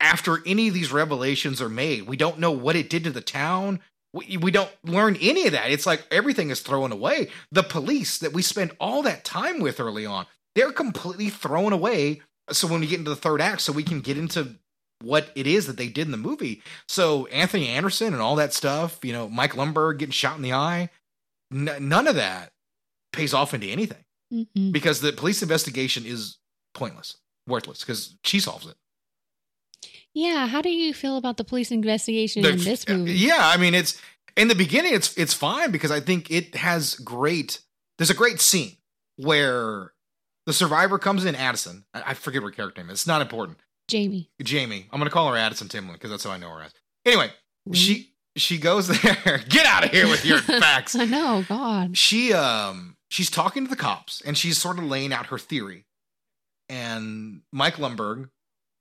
after 0.00 0.42
any 0.46 0.68
of 0.68 0.74
these 0.74 0.92
revelations 0.92 1.60
are 1.60 1.68
made. 1.68 2.06
We 2.06 2.16
don't 2.16 2.38
know 2.38 2.52
what 2.52 2.76
it 2.76 2.90
did 2.90 3.04
to 3.04 3.10
the 3.10 3.20
town. 3.20 3.80
We, 4.12 4.36
we 4.38 4.50
don't 4.50 4.70
learn 4.84 5.16
any 5.16 5.46
of 5.46 5.52
that. 5.52 5.70
It's 5.70 5.86
like 5.86 6.04
everything 6.10 6.50
is 6.50 6.60
thrown 6.60 6.92
away. 6.92 7.28
The 7.52 7.62
police 7.62 8.18
that 8.18 8.32
we 8.32 8.42
spend 8.42 8.72
all 8.80 9.02
that 9.02 9.24
time 9.24 9.60
with 9.60 9.80
early 9.80 10.04
on, 10.04 10.26
they're 10.54 10.72
completely 10.72 11.28
thrown 11.30 11.72
away. 11.72 12.20
So 12.50 12.66
when 12.66 12.80
we 12.80 12.86
get 12.86 12.98
into 12.98 13.10
the 13.10 13.16
third 13.16 13.40
act, 13.40 13.60
so 13.60 13.72
we 13.72 13.84
can 13.84 14.00
get 14.00 14.18
into 14.18 14.56
what 15.02 15.30
it 15.34 15.46
is 15.46 15.66
that 15.66 15.76
they 15.76 15.88
did 15.88 16.06
in 16.06 16.10
the 16.10 16.16
movie. 16.16 16.62
So 16.88 17.26
Anthony 17.26 17.68
Anderson 17.68 18.12
and 18.12 18.22
all 18.22 18.36
that 18.36 18.52
stuff, 18.52 18.98
you 19.02 19.12
know, 19.12 19.28
Mike 19.28 19.54
Lumberg 19.54 19.98
getting 19.98 20.12
shot 20.12 20.36
in 20.36 20.42
the 20.42 20.52
eye, 20.52 20.90
n- 21.52 21.76
none 21.80 22.06
of 22.06 22.16
that 22.16 22.52
pays 23.12 23.32
off 23.34 23.54
into 23.54 23.66
anything 23.66 24.04
Mm-mm. 24.32 24.72
because 24.72 25.00
the 25.00 25.12
police 25.12 25.42
investigation 25.42 26.04
is 26.04 26.38
pointless, 26.74 27.16
worthless, 27.46 27.80
because 27.80 28.16
she 28.24 28.40
solves 28.40 28.66
it. 28.66 28.76
Yeah. 30.12 30.46
How 30.46 30.60
do 30.60 30.70
you 30.70 30.92
feel 30.92 31.16
about 31.16 31.36
the 31.36 31.44
police 31.44 31.70
investigation 31.70 32.44
in 32.44 32.58
this 32.58 32.84
uh, 32.88 32.94
movie? 32.94 33.12
Yeah, 33.12 33.38
I 33.40 33.56
mean, 33.56 33.74
it's 33.74 34.00
in 34.36 34.48
the 34.48 34.54
beginning, 34.54 34.94
it's 34.94 35.16
it's 35.16 35.34
fine 35.34 35.70
because 35.70 35.90
I 35.90 36.00
think 36.00 36.30
it 36.30 36.54
has 36.56 36.94
great. 36.96 37.60
There's 37.98 38.10
a 38.10 38.14
great 38.14 38.40
scene 38.40 38.76
where 39.16 39.92
the 40.46 40.52
survivor 40.52 40.98
comes 40.98 41.24
in, 41.24 41.34
Addison. 41.34 41.84
I, 41.94 42.02
I 42.08 42.14
forget 42.14 42.42
what 42.42 42.54
character 42.56 42.82
name. 42.82 42.90
is. 42.90 43.00
It's 43.00 43.06
not 43.06 43.22
important. 43.22 43.58
Jamie. 43.90 44.30
Jamie. 44.42 44.86
I'm 44.92 44.98
gonna 45.00 45.10
call 45.10 45.28
her 45.30 45.36
Addison 45.36 45.68
Timlin 45.68 45.94
because 45.94 46.10
that's 46.10 46.24
how 46.24 46.30
I 46.30 46.38
know 46.38 46.50
her 46.50 46.62
as. 46.62 46.72
Anyway, 47.04 47.30
she 47.72 48.12
she 48.36 48.58
goes 48.58 48.88
there. 49.02 49.40
Get 49.48 49.66
out 49.66 49.84
of 49.84 49.90
here 49.90 50.06
with 50.08 50.24
your 50.24 50.38
facts. 50.38 50.94
I 50.94 51.04
know. 51.04 51.44
God. 51.48 51.96
she 51.96 52.32
um 52.32 52.96
she's 53.10 53.28
talking 53.30 53.64
to 53.64 53.70
the 53.70 53.76
cops 53.76 54.20
and 54.22 54.36
she's 54.38 54.56
sort 54.58 54.78
of 54.78 54.84
laying 54.84 55.12
out 55.12 55.26
her 55.26 55.38
theory 55.38 55.84
and 56.68 57.40
mike 57.52 57.74
lumberg 57.76 58.28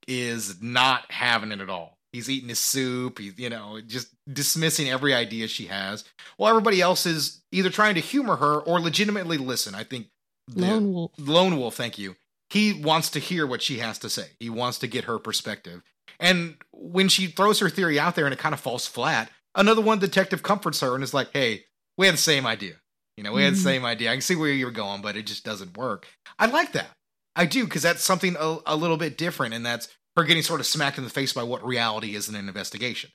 is 0.07 0.61
not 0.61 1.11
having 1.11 1.51
it 1.51 1.59
at 1.61 1.69
all 1.69 1.97
he's 2.13 2.29
eating 2.29 2.49
his 2.49 2.59
soup 2.59 3.19
he's 3.19 3.37
you 3.39 3.49
know 3.49 3.79
just 3.85 4.07
dismissing 4.31 4.89
every 4.89 5.13
idea 5.13 5.47
she 5.47 5.65
has 5.65 6.03
while 6.37 6.49
everybody 6.49 6.81
else 6.81 7.05
is 7.05 7.41
either 7.51 7.69
trying 7.69 7.95
to 7.95 8.01
humor 8.01 8.35
her 8.35 8.59
or 8.59 8.79
legitimately 8.79 9.37
listen 9.37 9.73
i 9.75 9.83
think 9.83 10.07
the- 10.47 10.61
Lone 10.61 10.93
Wolf. 10.93 11.11
lone 11.17 11.57
wolf 11.57 11.75
thank 11.75 11.97
you 11.97 12.15
he 12.49 12.73
wants 12.73 13.09
to 13.11 13.19
hear 13.19 13.45
what 13.47 13.61
she 13.61 13.79
has 13.79 13.97
to 13.99 14.09
say 14.09 14.27
he 14.39 14.49
wants 14.49 14.77
to 14.79 14.87
get 14.87 15.05
her 15.05 15.19
perspective 15.19 15.81
and 16.19 16.55
when 16.73 17.07
she 17.09 17.27
throws 17.27 17.59
her 17.59 17.69
theory 17.69 17.99
out 17.99 18.15
there 18.15 18.25
and 18.25 18.33
it 18.33 18.39
kind 18.39 18.53
of 18.53 18.59
falls 18.59 18.85
flat 18.87 19.29
another 19.55 19.81
one 19.81 19.99
detective 19.99 20.43
comforts 20.43 20.79
her 20.81 20.95
and 20.95 21.03
is 21.03 21.13
like 21.13 21.29
hey 21.33 21.63
we 21.97 22.05
had 22.05 22.13
the 22.15 22.19
same 22.19 22.45
idea 22.45 22.73
you 23.17 23.23
know, 23.23 23.33
we 23.33 23.43
had 23.43 23.53
the 23.53 23.57
Mhm. 23.57 23.63
same 23.63 23.83
idea. 23.83 24.11
I 24.11 24.13
can 24.13 24.21
see 24.21 24.37
where 24.37 24.49
you're 24.49 24.71
going, 24.71 25.01
but 25.01 25.17
it 25.17 25.23
just 25.23 25.43
doesn't 25.43 25.75
work. 25.75 26.07
I 26.37 26.45
like 26.45 26.71
that. 26.71 26.91
I 27.35 27.45
do 27.47 27.65
because 27.65 27.81
that's 27.81 28.01
something 28.01 28.37
a, 28.39 28.59
a 28.65 28.77
little 28.77 28.95
bit 28.95 29.17
different, 29.17 29.53
and 29.53 29.65
that's 29.65 29.89
her 30.15 30.23
getting 30.23 30.41
sort 30.41 30.61
of 30.61 30.65
smacked 30.65 30.97
in 30.97 31.03
the 31.03 31.09
face 31.09 31.33
by 31.33 31.43
what 31.43 31.61
reality 31.65 32.15
is 32.15 32.29
in 32.29 32.35
an 32.35 32.47
investigation. 32.47 33.09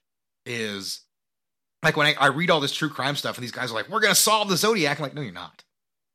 Is 0.45 1.01
like 1.83 1.97
when 1.97 2.07
I, 2.07 2.15
I 2.21 2.27
read 2.27 2.51
all 2.51 2.61
this 2.61 2.75
true 2.75 2.91
crime 2.91 3.17
stuff, 3.17 3.39
and 3.39 3.43
these 3.43 3.51
guys 3.51 3.71
are 3.71 3.75
like, 3.75 3.89
"We're 3.89 4.01
gonna 4.01 4.15
solve 4.15 4.51
the 4.51 4.59
Zodiac." 4.59 4.99
I'm 4.99 5.05
like, 5.05 5.15
no, 5.15 5.23
you're 5.23 5.33
not. 5.33 5.65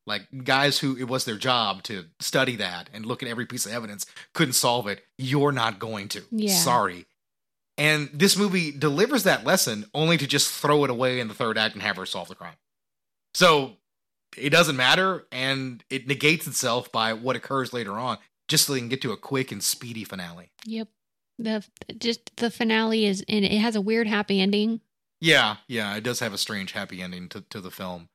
Like 0.09 0.43
guys 0.43 0.79
who 0.79 0.97
it 0.97 1.07
was 1.07 1.23
their 1.23 1.37
job 1.37 1.83
to 1.83 2.05
study 2.19 2.55
that 2.57 2.89
and 2.91 3.05
look 3.05 3.21
at 3.21 3.29
every 3.29 3.45
piece 3.45 3.65
of 3.67 3.71
evidence 3.71 4.07
couldn't 4.33 4.53
solve 4.53 4.87
it. 4.87 5.03
You're 5.17 5.51
not 5.51 5.77
going 5.77 6.07
to. 6.09 6.23
Yeah. 6.31 6.55
Sorry. 6.55 7.05
And 7.77 8.09
this 8.11 8.35
movie 8.35 8.71
delivers 8.71 9.23
that 9.23 9.45
lesson 9.45 9.85
only 9.93 10.17
to 10.17 10.27
just 10.27 10.51
throw 10.51 10.83
it 10.83 10.89
away 10.89 11.19
in 11.19 11.27
the 11.27 11.33
third 11.33 11.57
act 11.57 11.75
and 11.75 11.83
have 11.83 11.95
her 11.95 12.05
solve 12.05 12.27
the 12.27 12.35
crime. 12.35 12.55
So 13.33 13.77
it 14.35 14.49
doesn't 14.49 14.75
matter 14.75 15.25
and 15.31 15.83
it 15.89 16.07
negates 16.07 16.47
itself 16.47 16.91
by 16.91 17.13
what 17.13 17.35
occurs 17.35 17.71
later 17.71 17.93
on, 17.93 18.17
just 18.47 18.65
so 18.65 18.73
they 18.73 18.79
can 18.79 18.89
get 18.89 19.01
to 19.03 19.11
a 19.11 19.17
quick 19.17 19.51
and 19.51 19.63
speedy 19.63 20.03
finale. 20.03 20.49
Yep. 20.65 20.89
The 21.37 21.65
just 21.97 22.35
the 22.35 22.49
finale 22.49 23.05
is 23.05 23.23
and 23.29 23.45
it 23.45 23.59
has 23.59 23.77
a 23.77 23.81
weird 23.81 24.07
happy 24.07 24.41
ending. 24.41 24.81
Yeah, 25.21 25.57
yeah, 25.67 25.95
it 25.95 26.03
does 26.03 26.19
have 26.19 26.33
a 26.33 26.37
strange 26.37 26.71
happy 26.71 27.01
ending 27.01 27.29
to, 27.29 27.41
to 27.49 27.61
the 27.61 27.71
film. 27.71 28.09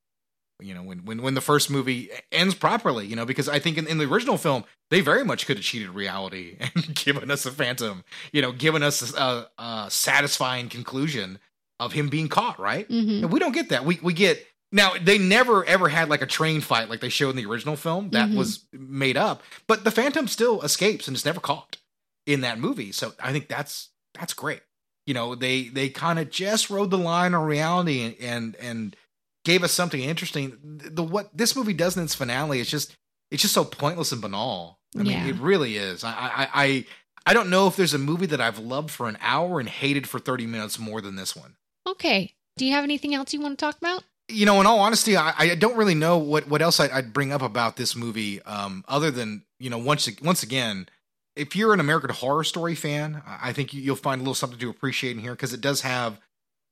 You 0.60 0.72
know, 0.74 0.82
when, 0.82 1.04
when 1.04 1.20
when 1.22 1.34
the 1.34 1.40
first 1.40 1.68
movie 1.68 2.10
ends 2.30 2.54
properly, 2.54 3.06
you 3.06 3.16
know, 3.16 3.24
because 3.26 3.48
I 3.48 3.58
think 3.58 3.76
in, 3.76 3.86
in 3.88 3.98
the 3.98 4.04
original 4.04 4.38
film, 4.38 4.64
they 4.90 5.00
very 5.00 5.24
much 5.24 5.46
could 5.46 5.56
have 5.56 5.64
cheated 5.64 5.90
reality 5.90 6.56
and 6.74 6.94
given 6.94 7.30
us 7.30 7.44
a 7.44 7.50
phantom, 7.50 8.04
you 8.32 8.40
know, 8.40 8.52
given 8.52 8.82
us 8.82 9.12
a, 9.14 9.48
a 9.58 9.86
satisfying 9.90 10.68
conclusion 10.68 11.38
of 11.80 11.92
him 11.92 12.08
being 12.08 12.28
caught, 12.28 12.58
right? 12.60 12.86
hmm 12.86 13.20
And 13.22 13.32
we 13.32 13.40
don't 13.40 13.52
get 13.52 13.70
that. 13.70 13.84
We 13.84 13.98
we 14.02 14.12
get 14.12 14.46
now 14.70 14.92
they 15.00 15.18
never 15.18 15.64
ever 15.64 15.88
had 15.88 16.08
like 16.08 16.22
a 16.22 16.26
train 16.26 16.60
fight 16.60 16.88
like 16.88 17.00
they 17.00 17.08
showed 17.08 17.30
in 17.30 17.36
the 17.36 17.46
original 17.46 17.76
film. 17.76 18.10
That 18.10 18.30
Mhm. 18.30 18.36
was 18.36 18.64
made 18.72 19.16
up. 19.16 19.42
But 19.66 19.82
the 19.82 19.90
Phantom 19.90 20.28
still 20.28 20.62
escapes 20.62 21.08
and 21.08 21.16
is 21.16 21.24
never 21.24 21.40
caught 21.40 21.78
in 22.26 22.42
that 22.42 22.60
movie. 22.60 22.92
So 22.92 23.12
I 23.20 23.32
think 23.32 23.48
that's 23.48 23.90
that's 24.14 24.34
great. 24.34 24.62
You 25.06 25.14
know, 25.14 25.34
they 25.34 25.64
they 25.64 25.88
kind 25.90 26.18
of 26.20 26.30
just 26.30 26.70
rode 26.70 26.90
the 26.90 26.98
line 26.98 27.34
on 27.34 27.44
reality 27.44 28.02
and 28.02 28.14
and, 28.20 28.56
and 28.56 28.96
gave 29.44 29.62
us 29.62 29.72
something 29.72 30.00
interesting. 30.00 30.56
The 30.62 31.02
what 31.02 31.36
this 31.36 31.54
movie 31.56 31.74
does 31.74 31.96
in 31.96 32.04
its 32.04 32.14
finale 32.14 32.60
is 32.60 32.70
just 32.70 32.94
it's 33.30 33.42
just 33.42 33.54
so 33.54 33.64
pointless 33.64 34.12
and 34.12 34.20
banal. 34.20 34.78
I 34.98 35.02
mean, 35.02 35.26
it 35.26 35.36
really 35.36 35.76
is. 35.76 36.04
I 36.04 36.10
I 36.12 36.48
I 36.54 36.84
I 37.26 37.34
don't 37.34 37.50
know 37.50 37.66
if 37.66 37.76
there's 37.76 37.94
a 37.94 37.98
movie 37.98 38.26
that 38.26 38.40
I've 38.40 38.58
loved 38.58 38.90
for 38.90 39.08
an 39.08 39.18
hour 39.20 39.58
and 39.58 39.68
hated 39.68 40.08
for 40.08 40.18
30 40.18 40.46
minutes 40.46 40.78
more 40.78 41.00
than 41.00 41.16
this 41.16 41.34
one 41.34 41.56
Okay. 41.86 42.34
Do 42.56 42.64
you 42.64 42.72
have 42.72 42.84
anything 42.84 43.14
else 43.14 43.32
you 43.32 43.40
want 43.40 43.58
to 43.58 43.64
talk 43.64 43.76
about? 43.78 44.04
you 44.28 44.46
know, 44.46 44.60
in 44.60 44.66
all 44.66 44.80
honesty, 44.80 45.16
I, 45.16 45.34
I 45.36 45.54
don't 45.54 45.76
really 45.76 45.94
know 45.94 46.16
what, 46.16 46.48
what 46.48 46.62
else 46.62 46.80
I'd, 46.80 46.90
I'd 46.90 47.12
bring 47.12 47.30
up 47.30 47.42
about 47.42 47.76
this 47.76 47.94
movie, 47.94 48.40
um, 48.42 48.84
other 48.88 49.10
than 49.10 49.42
you 49.58 49.68
know, 49.68 49.78
once 49.78 50.08
once 50.22 50.42
again, 50.42 50.88
if 51.36 51.54
you're 51.54 51.74
an 51.74 51.80
American 51.80 52.10
Horror 52.10 52.44
Story 52.44 52.74
fan, 52.74 53.22
I 53.26 53.52
think 53.52 53.74
you'll 53.74 53.96
find 53.96 54.20
a 54.20 54.22
little 54.22 54.34
something 54.34 54.58
to 54.58 54.70
appreciate 54.70 55.16
in 55.16 55.22
here 55.22 55.32
because 55.32 55.52
it 55.52 55.60
does 55.60 55.82
have 55.82 56.20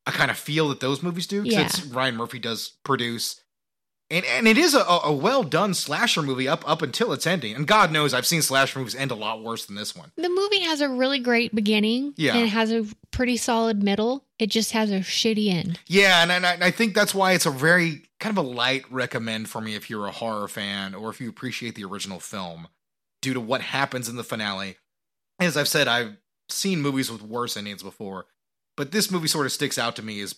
a 0.06 0.12
kind 0.12 0.30
of 0.30 0.38
feel 0.38 0.68
that 0.68 0.80
those 0.80 1.02
movies 1.02 1.26
do. 1.26 1.42
Yeah. 1.44 1.68
Ryan 1.90 2.16
Murphy 2.16 2.38
does 2.38 2.72
produce, 2.84 3.40
and 4.10 4.24
and 4.26 4.48
it 4.48 4.58
is 4.58 4.74
a, 4.74 4.80
a 4.80 5.12
well 5.12 5.42
done 5.42 5.74
slasher 5.74 6.22
movie 6.22 6.48
up 6.48 6.68
up 6.68 6.82
until 6.82 7.12
its 7.12 7.26
ending. 7.26 7.54
And 7.54 7.66
God 7.66 7.92
knows 7.92 8.12
I've 8.12 8.26
seen 8.26 8.42
slasher 8.42 8.78
movies 8.78 8.94
end 8.94 9.10
a 9.10 9.14
lot 9.14 9.42
worse 9.42 9.64
than 9.66 9.76
this 9.76 9.94
one. 9.94 10.12
The 10.16 10.28
movie 10.28 10.60
has 10.60 10.80
a 10.80 10.88
really 10.88 11.18
great 11.18 11.54
beginning. 11.54 12.14
Yeah. 12.16 12.34
And 12.34 12.42
it 12.42 12.48
has 12.48 12.72
a 12.72 12.84
pretty 13.10 13.36
solid 13.36 13.82
middle. 13.82 14.24
It 14.38 14.50
just 14.50 14.72
has 14.72 14.90
a 14.90 15.00
shitty 15.00 15.48
end. 15.48 15.78
Yeah, 15.86 16.22
and, 16.22 16.32
and 16.32 16.44
I, 16.44 16.54
and 16.54 16.64
I 16.64 16.72
think 16.72 16.94
that's 16.94 17.14
why 17.14 17.32
it's 17.32 17.46
a 17.46 17.50
very 17.50 18.02
kind 18.18 18.36
of 18.36 18.44
a 18.44 18.48
light 18.48 18.84
recommend 18.90 19.48
for 19.48 19.60
me 19.60 19.74
if 19.76 19.88
you're 19.88 20.06
a 20.06 20.12
horror 20.12 20.48
fan 20.48 20.94
or 20.94 21.10
if 21.10 21.20
you 21.20 21.28
appreciate 21.28 21.74
the 21.76 21.84
original 21.84 22.18
film, 22.18 22.68
due 23.20 23.34
to 23.34 23.40
what 23.40 23.60
happens 23.60 24.08
in 24.08 24.16
the 24.16 24.24
finale. 24.24 24.76
As 25.38 25.56
I've 25.56 25.68
said, 25.68 25.88
I've 25.88 26.16
seen 26.48 26.82
movies 26.82 27.10
with 27.10 27.22
worse 27.22 27.56
endings 27.56 27.82
before, 27.82 28.26
but 28.76 28.92
this 28.92 29.10
movie 29.10 29.28
sort 29.28 29.46
of 29.46 29.52
sticks 29.52 29.78
out 29.78 29.96
to 29.96 30.02
me 30.02 30.20
is 30.20 30.36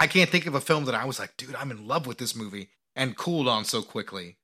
I 0.00 0.06
can't 0.06 0.30
think 0.30 0.46
of 0.46 0.54
a 0.54 0.60
film 0.60 0.84
that 0.86 0.94
I 0.94 1.04
was 1.04 1.18
like, 1.18 1.36
dude, 1.36 1.54
I'm 1.54 1.70
in 1.70 1.86
love 1.86 2.06
with 2.06 2.18
this 2.18 2.34
movie 2.34 2.70
and 2.96 3.16
cooled 3.16 3.48
on 3.48 3.64
so 3.64 3.82
quickly. 3.82 4.36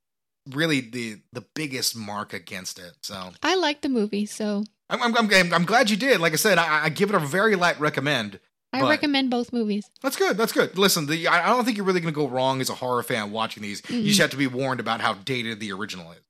Really, 0.49 0.81
the 0.81 1.21
the 1.33 1.45
biggest 1.55 1.95
mark 1.97 2.33
against 2.33 2.79
it. 2.79 2.93
So 3.03 3.31
I 3.43 3.55
like 3.57 3.83
the 3.83 3.89
movie, 3.91 4.25
so 4.25 4.65
I'm 4.89 5.03
I'm, 5.03 5.31
I'm, 5.31 5.53
I'm 5.53 5.65
glad 5.67 5.91
you 5.91 5.97
did. 5.97 6.21
Like 6.21 6.33
I 6.33 6.37
said, 6.37 6.57
I, 6.59 6.85
I 6.85 6.89
give 6.89 7.11
it 7.11 7.15
a 7.17 7.19
very 7.19 7.55
light 7.57 7.79
recommend. 7.79 8.41
I 8.73 8.81
But- 8.81 8.91
recommend 8.91 9.31
both 9.31 9.53
movies. 9.53 9.91
That's 10.03 10.17
good. 10.17 10.37
That's 10.39 10.53
good. 10.53 10.79
Listen, 10.79 11.07
the 11.07 11.27
I 11.29 11.45
I 11.45 11.49
don't 11.49 11.65
think 11.65 11.77
you're 11.77 11.85
really 11.87 12.01
going 12.01 12.13
to 12.15 12.19
go 12.19 12.29
wrong 12.29 12.61
as 12.63 12.71
a 12.71 12.75
horror 12.75 13.03
fan 13.03 13.31
watching 13.31 13.63
these. 13.63 13.83
You 13.91 14.05
just 14.05 14.21
have 14.21 14.31
to 14.31 14.37
be 14.39 14.47
warned 14.47 14.81
about 14.81 15.01
how 15.03 15.15
dated 15.15 15.61
the 15.61 15.73
original 15.73 16.13
is. 16.13 16.21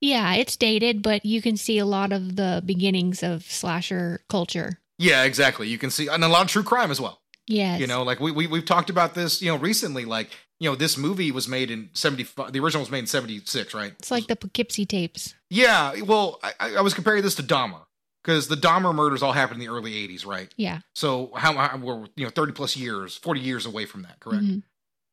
Yeah, 0.00 0.34
it's 0.34 0.56
dated, 0.56 1.02
but 1.02 1.24
you 1.26 1.40
can 1.42 1.56
see 1.56 1.78
a 1.78 1.86
lot 1.86 2.12
of 2.12 2.36
the 2.36 2.62
beginnings 2.64 3.22
of 3.22 3.42
slasher 3.44 4.20
culture. 4.28 4.78
Yeah, 4.98 5.24
exactly. 5.24 5.68
You 5.68 5.78
can 5.78 5.90
see 5.90 6.08
and 6.08 6.24
a 6.24 6.28
lot 6.28 6.42
of 6.42 6.48
true 6.48 6.62
crime 6.62 6.90
as 6.90 7.00
well. 7.00 7.20
Yes. 7.46 7.80
You 7.80 7.86
know, 7.86 8.02
like 8.02 8.18
we, 8.20 8.32
we 8.32 8.46
we've 8.46 8.64
talked 8.64 8.90
about 8.90 9.14
this, 9.14 9.40
you 9.42 9.48
know, 9.50 9.56
recently. 9.58 10.04
Like 10.04 10.30
you 10.58 10.68
know, 10.70 10.74
this 10.74 10.96
movie 10.96 11.30
was 11.30 11.46
made 11.48 11.70
in 11.70 11.90
seventy 11.92 12.24
five. 12.24 12.52
The 12.52 12.60
original 12.60 12.82
was 12.82 12.90
made 12.90 13.00
in 13.00 13.06
seventy 13.06 13.40
six, 13.44 13.74
right? 13.74 13.92
it's 13.98 14.10
like 14.10 14.26
the 14.26 14.36
Poughkeepsie 14.36 14.86
tapes. 14.86 15.34
Yeah. 15.50 16.00
Well, 16.02 16.40
I, 16.42 16.74
I 16.76 16.80
was 16.80 16.94
comparing 16.94 17.22
this 17.22 17.34
to 17.36 17.42
Dahmer 17.42 17.82
because 18.24 18.48
the 18.48 18.56
Dahmer 18.56 18.92
murders 18.94 19.22
all 19.22 19.32
happened 19.32 19.62
in 19.62 19.68
the 19.68 19.72
early 19.72 19.92
'80s, 19.92 20.26
right? 20.26 20.52
Yeah. 20.56 20.80
So 20.94 21.30
how, 21.36 21.52
how 21.52 21.76
we're 21.76 22.06
you 22.16 22.24
know 22.24 22.30
thirty 22.30 22.52
plus 22.52 22.76
years, 22.76 23.16
forty 23.16 23.40
years 23.40 23.64
away 23.66 23.84
from 23.86 24.02
that, 24.02 24.18
correct? 24.18 24.44
Mhm. 24.44 24.62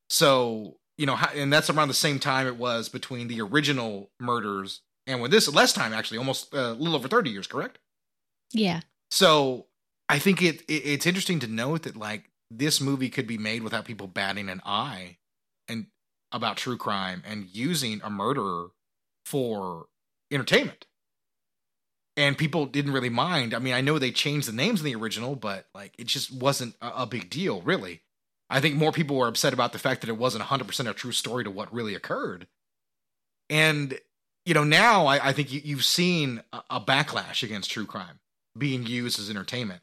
So, 0.10 0.78
you 0.98 1.06
know, 1.06 1.16
how- 1.16 1.32
and 1.34 1.52
that's 1.52 1.70
around 1.70 1.88
the 1.88 1.94
same 1.94 2.20
time 2.20 2.48
it 2.48 2.56
was 2.58 2.90
between 2.90 3.28
the 3.28 3.42
original 3.42 4.12
murders 4.20 4.82
and 5.08 5.22
when 5.22 5.32
this 5.32 5.48
less 5.54 5.74
time 5.74 5.94
actually, 5.94 6.18
almost 6.18 6.54
uh, 6.56 6.58
a 6.58 6.74
little 6.74 6.96
over 6.96 7.08
30 7.08 7.30
years, 7.30 7.48
correct? 7.48 7.78
Yeah. 8.54 8.82
So, 9.12 9.68
I 10.14 10.20
think 10.20 10.44
it, 10.44 10.62
it 10.68 10.86
it's 10.86 11.08
interesting 11.08 11.40
to 11.40 11.48
note 11.48 11.82
that 11.84 11.98
like 11.98 12.30
this 12.52 12.80
movie 12.80 13.10
could 13.10 13.26
be 13.26 13.40
made 13.40 13.64
without 13.64 13.86
people 13.86 14.06
batting 14.06 14.48
an 14.48 14.62
eye 14.64 15.18
and 15.68 15.88
about 16.32 16.56
true 16.56 16.78
crime 16.78 17.24
and 17.26 17.48
using 17.52 18.00
a 18.04 18.12
murderer 18.12 18.68
for 19.26 19.88
entertainment. 20.30 20.86
And 22.16 22.38
people 22.38 22.68
didn't 22.68 22.92
really 22.92 23.10
mind. 23.10 23.56
I 23.56 23.60
mean, 23.60 23.74
I 23.74 23.82
know 23.82 23.98
they 23.98 24.12
changed 24.12 24.48
the 24.48 24.54
names 24.54 24.82
in 24.82 24.86
the 24.86 24.94
original, 24.94 25.36
but 25.36 25.66
like 25.74 25.96
it 25.98 26.06
just 26.06 26.32
wasn't 26.32 26.76
a, 26.80 26.92
a 26.98 27.06
big 27.08 27.32
deal, 27.32 27.64
really. 27.64 28.04
I 28.52 28.62
think 28.62 28.76
more 28.76 28.92
people 28.92 29.16
were 29.18 29.28
upset 29.28 29.52
about 29.52 29.74
the 29.74 29.80
fact 29.80 30.02
that 30.02 30.12
it 30.12 30.18
wasn't 30.20 30.44
100% 30.44 30.88
a 30.88 30.94
true 30.94 31.12
story 31.12 31.44
to 31.44 31.50
what 31.50 31.74
really 31.74 31.96
occurred. 31.96 32.46
And, 33.50 33.98
you 34.46 34.54
know, 34.54 34.64
now 34.64 35.08
I, 35.08 35.30
I 35.30 35.34
think 35.34 35.52
you, 35.52 35.60
you've 35.64 35.86
seen 35.86 36.44
a, 36.54 36.62
a 36.70 36.80
backlash 36.80 37.42
against 37.42 37.72
true 37.72 37.88
crime 37.88 38.20
being 38.56 38.86
used 38.86 39.20
as 39.20 39.32
entertainment. 39.32 39.82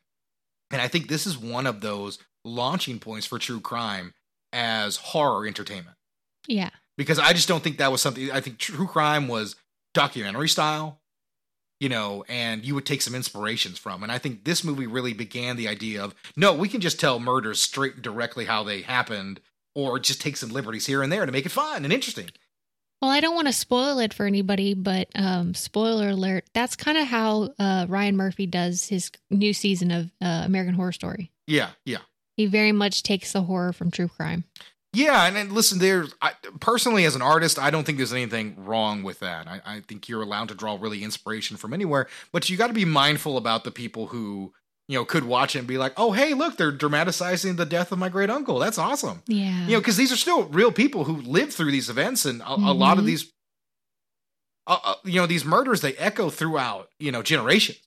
And 0.70 0.80
I 0.80 0.88
think 0.88 1.08
this 1.08 1.26
is 1.26 1.36
one 1.36 1.66
of 1.66 1.80
those 1.80 2.18
launching 2.44 2.98
points 2.98 3.26
for 3.26 3.38
true 3.38 3.60
crime 3.60 4.14
as 4.52 4.96
horror 4.96 5.46
entertainment. 5.46 5.96
Yeah. 6.46 6.70
Because 6.96 7.18
I 7.18 7.32
just 7.32 7.48
don't 7.48 7.62
think 7.62 7.78
that 7.78 7.92
was 7.92 8.00
something, 8.00 8.30
I 8.30 8.40
think 8.40 8.58
true 8.58 8.86
crime 8.86 9.28
was 9.28 9.56
documentary 9.94 10.48
style, 10.48 11.00
you 11.80 11.88
know, 11.88 12.24
and 12.28 12.64
you 12.64 12.74
would 12.74 12.86
take 12.86 13.02
some 13.02 13.14
inspirations 13.14 13.78
from. 13.78 14.02
And 14.02 14.12
I 14.12 14.18
think 14.18 14.44
this 14.44 14.62
movie 14.62 14.86
really 14.86 15.12
began 15.12 15.56
the 15.56 15.68
idea 15.68 16.02
of 16.02 16.14
no, 16.36 16.54
we 16.54 16.68
can 16.68 16.80
just 16.80 17.00
tell 17.00 17.18
murders 17.18 17.62
straight 17.62 17.94
and 17.94 18.02
directly 18.02 18.44
how 18.44 18.62
they 18.62 18.82
happened, 18.82 19.40
or 19.74 19.98
just 19.98 20.20
take 20.20 20.36
some 20.36 20.50
liberties 20.50 20.86
here 20.86 21.02
and 21.02 21.12
there 21.12 21.24
to 21.24 21.32
make 21.32 21.46
it 21.46 21.50
fun 21.50 21.84
and 21.84 21.92
interesting. 21.92 22.30
Well, 23.00 23.10
I 23.10 23.20
don't 23.20 23.34
want 23.34 23.46
to 23.46 23.52
spoil 23.52 23.98
it 23.98 24.12
for 24.12 24.26
anybody, 24.26 24.74
but 24.74 25.08
um, 25.14 25.54
spoiler 25.54 26.10
alert, 26.10 26.44
that's 26.52 26.76
kind 26.76 26.98
of 26.98 27.06
how 27.06 27.48
uh, 27.58 27.86
Ryan 27.88 28.16
Murphy 28.16 28.46
does 28.46 28.88
his 28.88 29.10
new 29.30 29.54
season 29.54 29.90
of 29.90 30.10
uh, 30.20 30.42
American 30.44 30.74
Horror 30.74 30.92
Story. 30.92 31.32
Yeah, 31.46 31.70
yeah. 31.84 31.98
He 32.36 32.46
very 32.46 32.72
much 32.72 33.02
takes 33.02 33.32
the 33.32 33.42
horror 33.42 33.72
from 33.72 33.90
true 33.90 34.08
crime. 34.08 34.44
Yeah, 34.92 35.26
and, 35.26 35.36
and 35.36 35.52
listen, 35.52 35.78
there's 35.78 36.14
I, 36.20 36.32
personally 36.58 37.04
as 37.04 37.14
an 37.14 37.22
artist, 37.22 37.58
I 37.58 37.70
don't 37.70 37.84
think 37.84 37.96
there's 37.96 38.12
anything 38.12 38.56
wrong 38.64 39.02
with 39.02 39.20
that. 39.20 39.46
I, 39.46 39.60
I 39.64 39.80
think 39.80 40.08
you're 40.08 40.22
allowed 40.22 40.48
to 40.48 40.54
draw 40.54 40.76
really 40.80 41.04
inspiration 41.04 41.56
from 41.56 41.72
anywhere, 41.72 42.08
but 42.32 42.50
you 42.50 42.56
got 42.56 42.66
to 42.66 42.72
be 42.72 42.84
mindful 42.84 43.36
about 43.36 43.64
the 43.64 43.70
people 43.70 44.08
who 44.08 44.52
you 44.90 44.98
know 44.98 45.04
could 45.04 45.24
watch 45.24 45.54
it 45.54 45.60
and 45.60 45.68
be 45.68 45.78
like, 45.78 45.92
"Oh, 45.96 46.10
hey, 46.12 46.34
look, 46.34 46.56
they're 46.56 46.72
dramatizing 46.72 47.54
the 47.56 47.64
death 47.64 47.92
of 47.92 47.98
my 47.98 48.08
great 48.08 48.28
uncle. 48.28 48.58
That's 48.58 48.76
awesome." 48.78 49.22
Yeah. 49.28 49.66
You 49.66 49.72
know, 49.74 49.78
because 49.80 49.96
these 49.96 50.10
are 50.12 50.16
still 50.16 50.42
real 50.48 50.72
people 50.72 51.04
who 51.04 51.16
lived 51.22 51.52
through 51.52 51.70
these 51.70 51.88
events, 51.88 52.26
and 52.26 52.42
a, 52.42 52.54
a 52.54 52.74
lot 52.74 52.98
of 52.98 53.04
Mhm. 53.04 53.06
these, 53.06 53.32
uh, 54.66 54.94
you 55.04 55.20
know, 55.20 55.26
these 55.26 55.44
murders 55.44 55.80
they 55.80 55.94
echo 55.96 56.30
throughout 56.30 56.90
you 56.98 57.12
know 57.12 57.22
generations. 57.22 57.78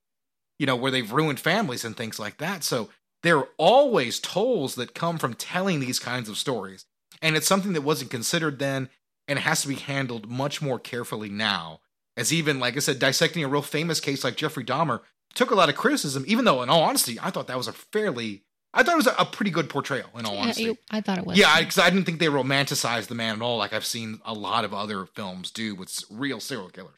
You 0.60 0.66
know, 0.68 0.76
where 0.76 0.91
they've 0.91 1.12
ruined 1.12 1.39
families 1.39 1.84
and 1.84 1.97
things 1.97 2.20
like 2.20 2.38
that. 2.38 2.64
So 2.64 2.89
there 3.24 3.38
are 3.38 3.49
always 3.58 4.20
tolls 4.20 4.76
that 4.76 4.93
come 4.93 5.18
from 5.18 5.34
telling 5.34 5.80
these 5.80 5.99
kinds 5.99 6.30
of 6.30 6.38
stories, 6.38 6.86
and 7.22 7.36
it's 7.36 7.47
something 7.47 7.74
that 7.74 7.82
wasn't 7.82 8.12
considered 8.12 8.60
then, 8.60 8.89
and 9.28 9.39
has 9.39 9.62
to 9.64 9.68
be 9.68 9.76
handled 9.76 10.30
much 10.30 10.62
more 10.62 10.80
carefully 10.80 11.30
now. 11.30 11.82
As 12.16 12.32
even 12.32 12.60
like 12.60 12.78
I 12.78 12.80
said, 12.80 12.99
dissecting 12.99 13.43
a 13.43 13.47
real 13.47 13.64
famous 13.64 13.99
case 13.99 14.24
like 14.24 14.38
Jeffrey 14.38 14.64
Dahmer 14.64 15.01
took 15.36 15.52
a 15.52 15.56
lot 15.56 15.70
of 15.70 15.76
criticism, 15.76 16.24
even 16.28 16.46
though 16.46 16.62
in 16.64 16.70
all 16.70 16.84
honesty, 16.84 17.20
I 17.22 17.30
thought 17.30 17.48
that 17.48 17.58
was 17.58 17.68
a 17.68 17.74
fairly, 17.74 18.44
I 18.74 18.84
thought 18.84 18.94
it 18.94 18.98
was 18.98 19.08
a, 19.08 19.16
a 19.20 19.26
pretty 19.26 19.52
good 19.52 19.70
portrayal. 19.70 20.10
In 20.18 20.26
all 20.26 20.34
Yeah, 20.36 20.42
honesty, 20.42 20.64
you- 20.64 20.78
I 20.92 21.02
thought 21.02 21.18
it 21.18 21.26
was. 21.26 21.38
yeah, 21.38 21.60
because 21.60 21.78
I, 21.78 21.90
didn't 21.90 22.06
think 22.06 22.20
they 22.20 22.28
romanticized 22.28 23.08
the 23.08 23.16
man 23.16 23.36
at 23.38 23.42
all, 23.42 23.58
like 23.58 23.74
I've 23.74 23.86
seen 23.86 24.20
a 24.26 24.34
lot 24.34 24.66
of 24.66 24.74
other 24.74 25.06
films 25.06 25.52
do 25.52 25.76
with 25.76 26.04
real 26.10 26.40
serial 26.40 26.70
killers. 26.70 26.96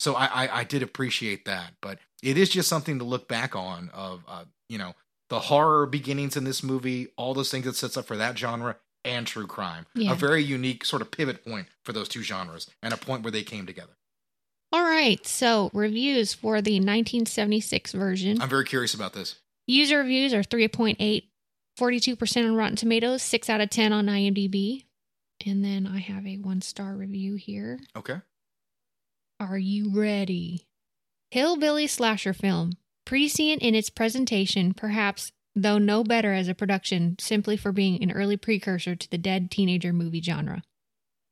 So 0.00 0.14
I, 0.14 0.26
I, 0.46 0.58
I 0.60 0.64
did 0.64 0.82
appreciate 0.82 1.44
that, 1.46 1.72
but 1.80 1.98
it 2.22 2.36
is 2.38 2.48
just 2.50 2.68
something 2.68 2.98
to 2.98 3.04
look 3.04 3.26
back 3.28 3.56
on 3.56 3.90
of, 3.92 4.22
uh, 4.28 4.44
you 4.68 4.78
know, 4.78 4.94
the 5.28 5.40
horror 5.40 5.86
beginnings 5.86 6.36
in 6.36 6.44
this 6.44 6.62
movie, 6.62 7.08
all 7.16 7.34
those 7.34 7.50
things 7.50 7.64
that 7.66 7.76
sets 7.76 7.96
up 7.96 8.06
for 8.06 8.16
that 8.16 8.38
genre, 8.38 8.76
and 9.04 9.26
true 9.26 9.46
crime. 9.46 9.86
Yeah. 9.94 10.12
A 10.12 10.14
very 10.14 10.42
unique 10.42 10.84
sort 10.84 11.02
of 11.02 11.10
pivot 11.10 11.44
point 11.44 11.66
for 11.84 11.92
those 11.92 12.08
two 12.08 12.22
genres, 12.22 12.68
and 12.82 12.92
a 12.94 12.96
point 12.96 13.22
where 13.22 13.30
they 13.32 13.42
came 13.42 13.66
together. 13.66 13.92
All 14.72 14.82
right. 14.82 15.24
So 15.26 15.70
reviews 15.72 16.34
for 16.34 16.60
the 16.60 16.74
1976 16.74 17.92
version. 17.92 18.40
I'm 18.40 18.48
very 18.48 18.64
curious 18.64 18.94
about 18.94 19.14
this. 19.14 19.36
User 19.66 19.98
reviews 19.98 20.32
are 20.32 20.42
3.8, 20.42 21.24
42% 21.78 22.44
on 22.44 22.54
Rotten 22.54 22.76
Tomatoes, 22.76 23.22
6 23.22 23.50
out 23.50 23.60
of 23.60 23.70
10 23.70 23.92
on 23.92 24.06
IMDb. 24.06 24.84
And 25.46 25.64
then 25.64 25.86
I 25.86 25.98
have 25.98 26.26
a 26.26 26.36
one 26.36 26.62
star 26.62 26.94
review 26.94 27.36
here. 27.36 27.78
Okay. 27.96 28.20
Are 29.40 29.58
you 29.58 29.92
ready? 29.94 30.66
Hillbilly 31.30 31.86
slasher 31.86 32.32
film, 32.32 32.72
prescient 33.04 33.62
in 33.62 33.74
its 33.74 33.90
presentation, 33.90 34.74
perhaps 34.74 35.30
though 35.54 35.78
no 35.78 36.02
better 36.02 36.32
as 36.32 36.48
a 36.48 36.54
production, 36.54 37.16
simply 37.20 37.56
for 37.56 37.70
being 37.72 38.02
an 38.02 38.10
early 38.10 38.36
precursor 38.36 38.96
to 38.96 39.10
the 39.10 39.18
dead 39.18 39.50
teenager 39.50 39.92
movie 39.92 40.22
genre. 40.22 40.62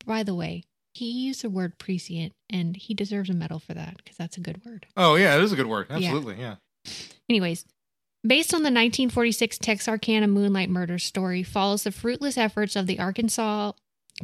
By 0.04 0.22
the 0.22 0.34
way, 0.34 0.64
he 0.96 1.10
used 1.10 1.42
the 1.42 1.50
word 1.50 1.78
prescient, 1.78 2.32
and 2.48 2.76
he 2.76 2.94
deserves 2.94 3.28
a 3.28 3.34
medal 3.34 3.58
for 3.58 3.74
that 3.74 3.96
because 3.98 4.16
that's 4.16 4.36
a 4.36 4.40
good 4.40 4.64
word. 4.64 4.86
Oh 4.96 5.14
yeah, 5.16 5.36
it 5.36 5.42
is 5.42 5.52
a 5.52 5.56
good 5.56 5.66
word. 5.66 5.86
Yeah. 5.90 5.96
Absolutely, 5.96 6.36
yeah. 6.38 6.56
Anyways, 7.28 7.64
based 8.26 8.54
on 8.54 8.62
the 8.62 8.68
1946 8.68 9.58
Texarkana 9.58 10.26
Moonlight 10.26 10.70
Murder 10.70 10.98
story, 10.98 11.42
follows 11.42 11.84
the 11.84 11.92
fruitless 11.92 12.38
efforts 12.38 12.76
of 12.76 12.86
the 12.86 12.98
Arkansas 12.98 13.72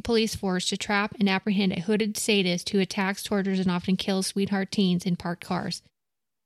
police 0.03 0.33
force 0.33 0.67
to 0.69 0.77
trap 0.77 1.15
and 1.19 1.29
apprehend 1.29 1.73
a 1.73 1.81
hooded 1.81 2.17
sadist 2.17 2.69
who 2.69 2.79
attacks, 2.79 3.21
tortures, 3.21 3.59
and 3.59 3.69
often 3.69 3.95
kills 3.95 4.25
sweetheart 4.25 4.71
teens 4.71 5.05
in 5.05 5.15
parked 5.15 5.45
cars. 5.45 5.83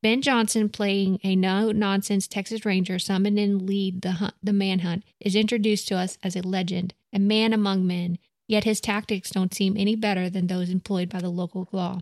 Ben 0.03 0.21
Johnson, 0.21 0.67
playing 0.67 1.19
a 1.23 1.35
no 1.35 1.71
nonsense 1.71 2.27
Texas 2.27 2.65
Ranger 2.65 2.99
summoned 2.99 3.39
in 3.39 3.65
lead 3.65 4.01
the 4.01 4.11
hunt, 4.11 4.35
the 4.43 4.53
manhunt, 4.53 5.03
is 5.21 5.35
introduced 5.35 5.87
to 5.87 5.95
us 5.95 6.17
as 6.21 6.35
a 6.35 6.45
legend, 6.45 6.93
a 7.13 7.19
man 7.19 7.53
among 7.53 7.87
men. 7.87 8.19
Yet 8.47 8.63
his 8.63 8.79
tactics 8.79 9.31
don't 9.31 9.53
seem 9.53 9.75
any 9.75 9.95
better 9.95 10.29
than 10.29 10.47
those 10.47 10.69
employed 10.69 11.09
by 11.09 11.19
the 11.19 11.29
local 11.29 11.67
law. 11.71 11.99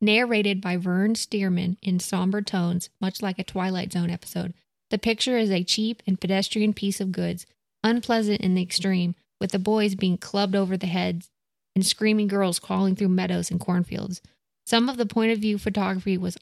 Narrated 0.00 0.60
by 0.60 0.76
Vern 0.76 1.14
Stearman 1.14 1.76
in 1.82 2.00
somber 2.00 2.42
tones, 2.42 2.90
much 3.00 3.22
like 3.22 3.38
a 3.38 3.44
Twilight 3.44 3.92
Zone 3.92 4.10
episode, 4.10 4.54
the 4.90 4.98
picture 4.98 5.38
is 5.38 5.50
a 5.50 5.64
cheap 5.64 6.02
and 6.06 6.20
pedestrian 6.20 6.72
piece 6.74 7.00
of 7.00 7.12
goods, 7.12 7.46
unpleasant 7.82 8.40
in 8.40 8.54
the 8.54 8.62
extreme, 8.62 9.14
with 9.40 9.52
the 9.52 9.58
boys 9.58 9.94
being 9.94 10.18
clubbed 10.18 10.54
over 10.54 10.76
the 10.76 10.86
heads 10.86 11.30
and 11.74 11.84
screaming 11.84 12.28
girls 12.28 12.58
crawling 12.58 12.94
through 12.96 13.08
meadows 13.08 13.50
and 13.50 13.60
cornfields. 13.60 14.22
Some 14.66 14.88
of 14.88 14.96
the 14.96 15.06
point 15.06 15.32
of 15.32 15.38
view 15.38 15.58
photography 15.58 16.16
was 16.16 16.38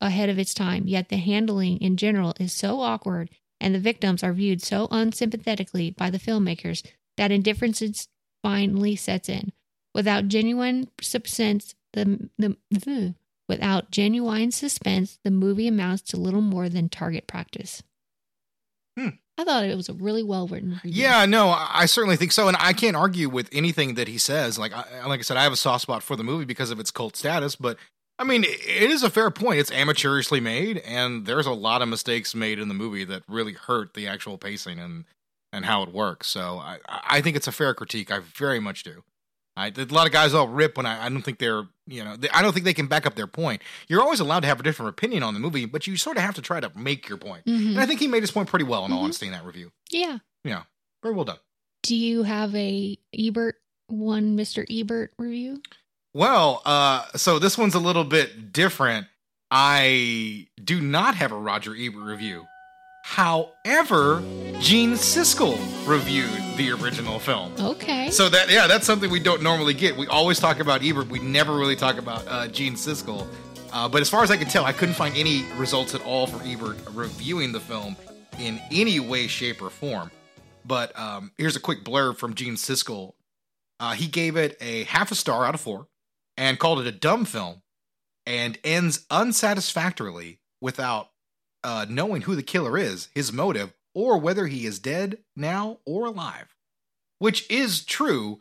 ahead 0.00 0.28
of 0.28 0.38
its 0.38 0.54
time, 0.54 0.86
yet 0.86 1.08
the 1.08 1.16
handling 1.16 1.78
in 1.78 1.96
general 1.96 2.34
is 2.38 2.52
so 2.52 2.80
awkward 2.80 3.30
and 3.60 3.74
the 3.74 3.80
victims 3.80 4.22
are 4.22 4.32
viewed 4.32 4.62
so 4.62 4.88
unsympathetically 4.90 5.90
by 5.90 6.10
the 6.10 6.18
filmmakers 6.18 6.86
that 7.16 7.32
indifference 7.32 7.82
is- 7.82 8.08
finally 8.46 8.94
sets 8.94 9.28
in. 9.28 9.52
Without 9.92 10.28
genuine 10.28 10.88
suspense, 11.00 11.74
the, 11.94 12.28
the 12.38 13.14
without 13.48 13.90
genuine 13.90 14.52
suspense, 14.52 15.18
the 15.24 15.32
movie 15.32 15.66
amounts 15.66 16.02
to 16.02 16.16
little 16.16 16.40
more 16.40 16.68
than 16.68 16.88
target 16.88 17.26
practice. 17.26 17.82
Hmm. 18.96 19.08
I 19.36 19.42
thought 19.42 19.64
it 19.64 19.76
was 19.76 19.88
a 19.88 19.94
really 19.94 20.22
well 20.22 20.46
written. 20.46 20.80
Yeah, 20.84 21.26
no, 21.26 21.48
I 21.48 21.86
certainly 21.86 22.16
think 22.16 22.30
so, 22.30 22.46
and 22.46 22.56
I 22.60 22.72
can't 22.72 22.96
argue 22.96 23.28
with 23.28 23.48
anything 23.50 23.94
that 23.96 24.06
he 24.06 24.16
says. 24.16 24.60
Like, 24.60 24.72
I, 24.72 25.06
like 25.06 25.18
I 25.18 25.22
said, 25.22 25.36
I 25.36 25.42
have 25.42 25.52
a 25.52 25.56
soft 25.56 25.82
spot 25.82 26.04
for 26.04 26.14
the 26.14 26.22
movie 26.22 26.44
because 26.44 26.70
of 26.70 26.78
its 26.78 26.92
cult 26.92 27.16
status. 27.16 27.56
But 27.56 27.78
I 28.16 28.22
mean, 28.22 28.44
it 28.44 28.90
is 28.90 29.02
a 29.02 29.10
fair 29.10 29.32
point. 29.32 29.58
It's 29.58 29.72
amateurishly 29.72 30.40
made, 30.40 30.78
and 30.78 31.26
there's 31.26 31.46
a 31.46 31.52
lot 31.52 31.82
of 31.82 31.88
mistakes 31.88 32.32
made 32.32 32.60
in 32.60 32.68
the 32.68 32.74
movie 32.74 33.04
that 33.04 33.24
really 33.28 33.54
hurt 33.54 33.94
the 33.94 34.06
actual 34.06 34.38
pacing 34.38 34.78
and 34.78 35.04
and 35.56 35.64
how 35.64 35.82
it 35.82 35.92
works. 35.92 36.26
So 36.28 36.58
I 36.58 36.78
I 36.88 37.20
think 37.20 37.36
it's 37.36 37.48
a 37.48 37.52
fair 37.52 37.74
critique. 37.74 38.10
I 38.10 38.20
very 38.20 38.60
much 38.60 38.82
do. 38.84 39.02
I, 39.58 39.68
a 39.74 39.84
lot 39.86 40.06
of 40.06 40.12
guys 40.12 40.34
all 40.34 40.48
rip 40.48 40.76
when 40.76 40.84
I, 40.84 41.06
I 41.06 41.08
don't 41.08 41.22
think 41.22 41.38
they're 41.38 41.62
you 41.86 42.04
know 42.04 42.14
they, 42.16 42.28
I 42.28 42.42
don't 42.42 42.52
think 42.52 42.64
they 42.66 42.74
can 42.74 42.86
back 42.88 43.06
up 43.06 43.14
their 43.14 43.26
point. 43.26 43.62
You're 43.88 44.02
always 44.02 44.20
allowed 44.20 44.40
to 44.40 44.48
have 44.48 44.60
a 44.60 44.62
different 44.62 44.90
opinion 44.90 45.22
on 45.22 45.32
the 45.34 45.40
movie, 45.40 45.64
but 45.64 45.86
you 45.86 45.96
sort 45.96 46.18
of 46.18 46.22
have 46.24 46.34
to 46.34 46.42
try 46.42 46.60
to 46.60 46.70
make 46.76 47.08
your 47.08 47.16
point. 47.18 47.46
Mhm. 47.46 47.70
And 47.70 47.80
I 47.80 47.86
think 47.86 48.00
he 48.00 48.06
made 48.06 48.22
his 48.22 48.30
point 48.30 48.48
pretty 48.50 48.66
well, 48.66 48.84
in 48.84 48.92
all 48.92 49.00
Mhm. 49.00 49.04
honesty, 49.04 49.26
in 49.26 49.32
that 49.32 49.44
review. 49.46 49.72
Yeah. 49.90 50.18
Yeah, 50.44 50.64
very 51.02 51.14
well 51.14 51.24
done. 51.24 51.38
Do 51.82 51.96
you 51.96 52.22
have 52.24 52.54
a 52.54 52.98
Ebert 53.16 53.56
one, 53.86 54.36
Mr. 54.36 54.66
Ebert 54.70 55.12
review? 55.18 55.62
Well, 56.12 56.60
uh, 56.66 57.06
so 57.16 57.38
this 57.38 57.56
one's 57.56 57.74
a 57.74 57.78
little 57.80 58.04
bit 58.04 58.52
different. 58.52 59.06
I 59.50 60.48
do 60.62 60.80
not 60.80 61.14
have 61.14 61.32
a 61.32 61.36
Roger 61.38 61.74
Ebert 61.74 62.02
review. 62.02 62.46
However, 63.06 64.20
Gene 64.58 64.94
Siskel 64.94 65.56
reviewed 65.86 66.28
the 66.56 66.72
original 66.72 67.20
film. 67.20 67.54
Okay. 67.56 68.10
So 68.10 68.28
that 68.28 68.50
yeah, 68.50 68.66
that's 68.66 68.84
something 68.84 69.08
we 69.08 69.20
don't 69.20 69.44
normally 69.44 69.74
get. 69.74 69.96
We 69.96 70.08
always 70.08 70.40
talk 70.40 70.58
about 70.58 70.84
Ebert. 70.84 71.08
We 71.08 71.20
never 71.20 71.54
really 71.56 71.76
talk 71.76 71.98
about 71.98 72.26
uh, 72.26 72.48
Gene 72.48 72.74
Siskel. 72.74 73.24
Uh, 73.72 73.88
but 73.88 74.02
as 74.02 74.10
far 74.10 74.24
as 74.24 74.32
I 74.32 74.36
could 74.36 74.50
tell, 74.50 74.64
I 74.64 74.72
couldn't 74.72 74.96
find 74.96 75.16
any 75.16 75.44
results 75.56 75.94
at 75.94 76.04
all 76.04 76.26
for 76.26 76.44
Ebert 76.44 76.78
reviewing 76.94 77.52
the 77.52 77.60
film 77.60 77.96
in 78.40 78.60
any 78.72 78.98
way, 78.98 79.28
shape, 79.28 79.62
or 79.62 79.70
form. 79.70 80.10
But 80.64 80.98
um, 80.98 81.30
here's 81.38 81.54
a 81.54 81.60
quick 81.60 81.84
blurb 81.84 82.16
from 82.16 82.34
Gene 82.34 82.56
Siskel. 82.56 83.12
Uh, 83.78 83.92
he 83.92 84.08
gave 84.08 84.36
it 84.36 84.56
a 84.60 84.82
half 84.82 85.12
a 85.12 85.14
star 85.14 85.44
out 85.46 85.54
of 85.54 85.60
four 85.60 85.86
and 86.36 86.58
called 86.58 86.80
it 86.80 86.88
a 86.88 86.92
dumb 86.92 87.24
film 87.24 87.62
and 88.26 88.58
ends 88.64 89.06
unsatisfactorily 89.10 90.40
without 90.60 91.10
uh, 91.66 91.84
knowing 91.88 92.22
who 92.22 92.34
the 92.36 92.42
killer 92.42 92.78
is, 92.78 93.08
his 93.14 93.32
motive, 93.32 93.72
or 93.94 94.18
whether 94.18 94.46
he 94.46 94.64
is 94.66 94.78
dead 94.78 95.18
now 95.34 95.78
or 95.84 96.06
alive, 96.06 96.54
which 97.18 97.50
is 97.50 97.84
true. 97.84 98.38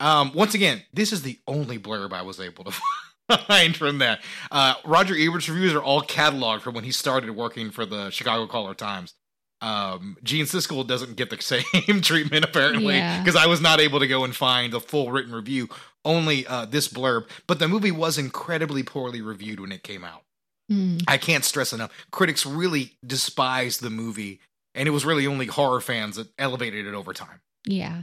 Um, 0.00 0.32
once 0.34 0.54
again, 0.54 0.82
this 0.92 1.12
is 1.12 1.22
the 1.22 1.38
only 1.46 1.78
blurb 1.78 2.12
I 2.12 2.22
was 2.22 2.40
able 2.40 2.64
to 2.64 2.72
find 3.46 3.76
from 3.76 3.98
that. 3.98 4.20
Uh, 4.50 4.74
Roger 4.84 5.14
Ebert's 5.14 5.48
reviews 5.48 5.72
are 5.72 5.82
all 5.82 6.02
cataloged 6.02 6.60
from 6.62 6.74
when 6.74 6.84
he 6.84 6.90
started 6.92 7.30
working 7.30 7.70
for 7.70 7.86
the 7.86 8.10
Chicago 8.10 8.46
Caller 8.46 8.74
Times. 8.74 9.14
Um, 9.60 10.16
Gene 10.22 10.44
Siskel 10.44 10.86
doesn't 10.86 11.16
get 11.16 11.30
the 11.30 11.40
same 11.86 12.00
treatment 12.02 12.44
apparently 12.44 12.96
Yeah. 12.96 13.20
because 13.22 13.36
I 13.36 13.46
was 13.46 13.60
not 13.62 13.80
able 13.80 14.00
to 14.00 14.06
go 14.08 14.24
and 14.24 14.34
find 14.36 14.74
a 14.74 14.80
full 14.80 15.10
written 15.12 15.32
review, 15.32 15.68
only 16.04 16.46
uh, 16.46 16.66
this 16.66 16.88
blurb. 16.88 17.28
But 17.46 17.60
the 17.60 17.68
movie 17.68 17.92
was 17.92 18.18
incredibly 18.18 18.82
poorly 18.82 19.22
reviewed 19.22 19.60
when 19.60 19.72
it 19.72 19.82
came 19.82 20.04
out. 20.04 20.22
Hmm. 20.68 20.98
I 21.06 21.18
can't 21.18 21.44
stress 21.44 21.72
enough. 21.72 21.92
Critics 22.10 22.46
really 22.46 22.92
despised 23.06 23.82
the 23.82 23.90
movie, 23.90 24.40
and 24.74 24.88
it 24.88 24.92
was 24.92 25.04
really 25.04 25.26
only 25.26 25.46
horror 25.46 25.80
fans 25.80 26.16
that 26.16 26.28
elevated 26.38 26.86
it 26.86 26.94
over 26.94 27.12
time. 27.12 27.40
Yeah. 27.66 28.02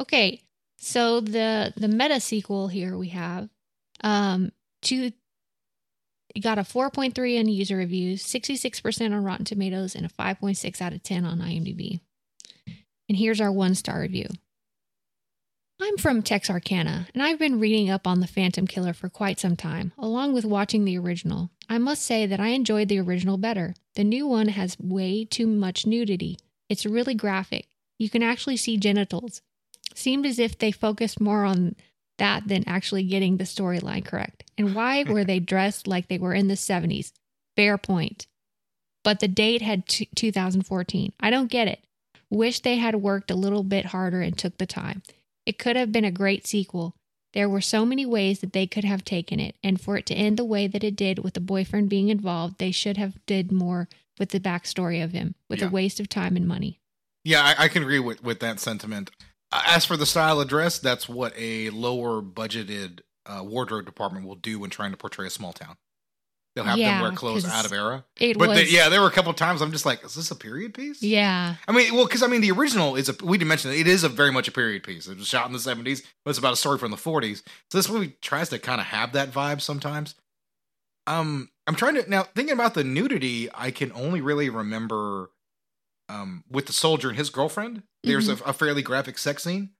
Okay. 0.00 0.42
So 0.78 1.20
the 1.20 1.72
the 1.76 1.88
meta 1.88 2.20
sequel 2.20 2.68
here 2.68 2.96
we 2.96 3.08
have 3.08 3.48
um 4.04 4.52
two 4.80 5.10
it 6.34 6.40
got 6.40 6.58
a 6.58 6.62
4.3 6.62 7.40
on 7.40 7.48
user 7.48 7.76
reviews, 7.76 8.22
66% 8.22 9.12
on 9.12 9.24
Rotten 9.24 9.46
Tomatoes 9.46 9.94
and 9.94 10.04
a 10.04 10.08
5.6 10.10 10.80
out 10.82 10.92
of 10.92 11.02
10 11.02 11.24
on 11.24 11.38
IMDb. 11.38 12.00
And 13.08 13.16
here's 13.16 13.40
our 13.40 13.50
one-star 13.50 14.00
review. 14.00 14.26
I'm 15.80 15.96
from 15.96 16.22
Texarkana, 16.22 17.06
and 17.14 17.22
I've 17.22 17.38
been 17.38 17.60
reading 17.60 17.88
up 17.88 18.04
on 18.04 18.18
the 18.18 18.26
Phantom 18.26 18.66
Killer 18.66 18.92
for 18.92 19.08
quite 19.08 19.38
some 19.38 19.54
time, 19.54 19.92
along 19.96 20.32
with 20.32 20.44
watching 20.44 20.84
the 20.84 20.98
original. 20.98 21.50
I 21.68 21.78
must 21.78 22.02
say 22.02 22.26
that 22.26 22.40
I 22.40 22.48
enjoyed 22.48 22.88
the 22.88 22.98
original 22.98 23.36
better. 23.36 23.74
The 23.94 24.02
new 24.02 24.26
one 24.26 24.48
has 24.48 24.76
way 24.80 25.24
too 25.24 25.46
much 25.46 25.86
nudity. 25.86 26.36
It's 26.68 26.84
really 26.84 27.14
graphic. 27.14 27.68
You 27.96 28.10
can 28.10 28.24
actually 28.24 28.56
see 28.56 28.76
genitals. 28.76 29.40
Seemed 29.94 30.26
as 30.26 30.40
if 30.40 30.58
they 30.58 30.72
focused 30.72 31.20
more 31.20 31.44
on 31.44 31.76
that 32.18 32.48
than 32.48 32.68
actually 32.68 33.04
getting 33.04 33.36
the 33.36 33.44
storyline 33.44 34.04
correct. 34.04 34.50
And 34.58 34.74
why 34.74 35.04
were 35.08 35.24
they 35.24 35.38
dressed 35.38 35.86
like 35.86 36.08
they 36.08 36.18
were 36.18 36.34
in 36.34 36.48
the 36.48 36.54
70s? 36.54 37.12
Fair 37.54 37.78
point. 37.78 38.26
But 39.04 39.20
the 39.20 39.28
date 39.28 39.62
had 39.62 39.86
t- 39.86 40.08
2014. 40.16 41.12
I 41.20 41.30
don't 41.30 41.50
get 41.50 41.68
it. 41.68 41.84
Wish 42.30 42.60
they 42.60 42.76
had 42.76 42.96
worked 42.96 43.30
a 43.30 43.36
little 43.36 43.62
bit 43.62 43.86
harder 43.86 44.20
and 44.20 44.36
took 44.36 44.58
the 44.58 44.66
time. 44.66 45.02
It 45.48 45.58
could 45.58 45.76
have 45.76 45.90
been 45.90 46.04
a 46.04 46.10
great 46.10 46.46
sequel. 46.46 46.94
There 47.32 47.48
were 47.48 47.62
so 47.62 47.86
many 47.86 48.04
ways 48.04 48.40
that 48.40 48.52
they 48.52 48.66
could 48.66 48.84
have 48.84 49.02
taken 49.02 49.40
it, 49.40 49.56
and 49.64 49.80
for 49.80 49.96
it 49.96 50.04
to 50.06 50.14
end 50.14 50.36
the 50.36 50.44
way 50.44 50.66
that 50.66 50.84
it 50.84 50.94
did 50.94 51.20
with 51.20 51.32
the 51.32 51.40
boyfriend 51.40 51.88
being 51.88 52.10
involved, 52.10 52.58
they 52.58 52.70
should 52.70 52.98
have 52.98 53.14
did 53.24 53.50
more 53.50 53.88
with 54.18 54.28
the 54.28 54.40
backstory 54.40 55.02
of 55.02 55.12
him, 55.12 55.36
with 55.48 55.60
Yeah. 55.60 55.68
a 55.68 55.70
waste 55.70 56.00
of 56.00 56.10
time 56.10 56.36
and 56.36 56.46
money. 56.46 56.80
Yeah, 57.24 57.42
I, 57.42 57.64
I 57.64 57.68
can 57.68 57.82
agree 57.82 57.98
with, 57.98 58.22
with 58.22 58.40
that 58.40 58.60
sentiment. 58.60 59.10
As 59.50 59.86
for 59.86 59.96
the 59.96 60.04
style 60.04 60.38
of 60.38 60.48
dress, 60.48 60.78
that's 60.78 61.08
what 61.08 61.32
a 61.34 61.70
lower 61.70 62.20
budgeted 62.20 63.00
uh, 63.24 63.42
wardrobe 63.42 63.86
department 63.86 64.26
will 64.26 64.34
do 64.34 64.58
when 64.58 64.68
trying 64.68 64.90
to 64.90 64.98
portray 64.98 65.28
a 65.28 65.30
small 65.30 65.54
town. 65.54 65.76
They'll 66.58 66.66
have 66.66 66.76
them 66.76 67.02
wear 67.02 67.12
clothes 67.12 67.44
out 67.44 67.64
of 67.64 67.72
era. 67.72 68.04
It 68.16 68.36
But 68.36 68.48
was, 68.48 68.58
they, 68.58 68.66
yeah, 68.66 68.88
there 68.88 69.00
were 69.00 69.06
a 69.06 69.12
couple 69.12 69.32
times 69.32 69.62
I'm 69.62 69.70
just 69.70 69.86
like, 69.86 70.04
is 70.04 70.16
this 70.16 70.32
a 70.32 70.34
period 70.34 70.74
piece? 70.74 71.00
yeah, 71.00 71.54
I 71.68 71.72
mean, 71.72 71.94
well, 71.94 72.04
because 72.04 72.24
I 72.24 72.26
mean, 72.26 72.40
the 72.40 72.50
original 72.50 72.96
is 72.96 73.08
a 73.08 73.14
we 73.22 73.38
didn't 73.38 73.48
mention 73.48 73.70
it. 73.70 73.78
It 73.78 73.86
is 73.86 74.02
a 74.02 74.08
very 74.08 74.32
much 74.32 74.48
a 74.48 74.52
period 74.52 74.82
piece. 74.82 75.06
It 75.06 75.18
was 75.18 75.28
shot 75.28 75.46
in 75.46 75.52
the 75.52 75.60
'70s, 75.60 76.02
but 76.24 76.30
it's 76.30 76.38
about 76.40 76.54
a 76.54 76.56
story 76.56 76.76
from 76.78 76.90
the 76.90 76.96
'40s. 76.96 77.42
So 77.70 77.78
this 77.78 77.88
movie 77.88 78.16
tries 78.20 78.48
to 78.48 78.58
kind 78.58 78.80
of 78.80 78.88
have 78.88 79.12
that 79.12 79.30
vibe 79.30 79.60
sometimes. 79.60 80.16
Um, 81.06 81.50
I'm 81.68 81.76
trying 81.76 81.94
to 81.94 82.10
now 82.10 82.24
thinking 82.24 82.54
about 82.54 82.74
the 82.74 82.82
nudity. 82.82 83.48
I 83.54 83.70
can 83.70 83.92
only 83.92 84.20
really 84.20 84.50
remember, 84.50 85.30
um, 86.08 86.42
with 86.50 86.66
the 86.66 86.72
soldier 86.72 87.10
and 87.10 87.16
his 87.16 87.30
girlfriend. 87.30 87.84
There's 88.02 88.28
a, 88.28 88.32
a 88.44 88.52
fairly 88.52 88.82
graphic 88.82 89.16
sex 89.18 89.44
scene, 89.44 89.70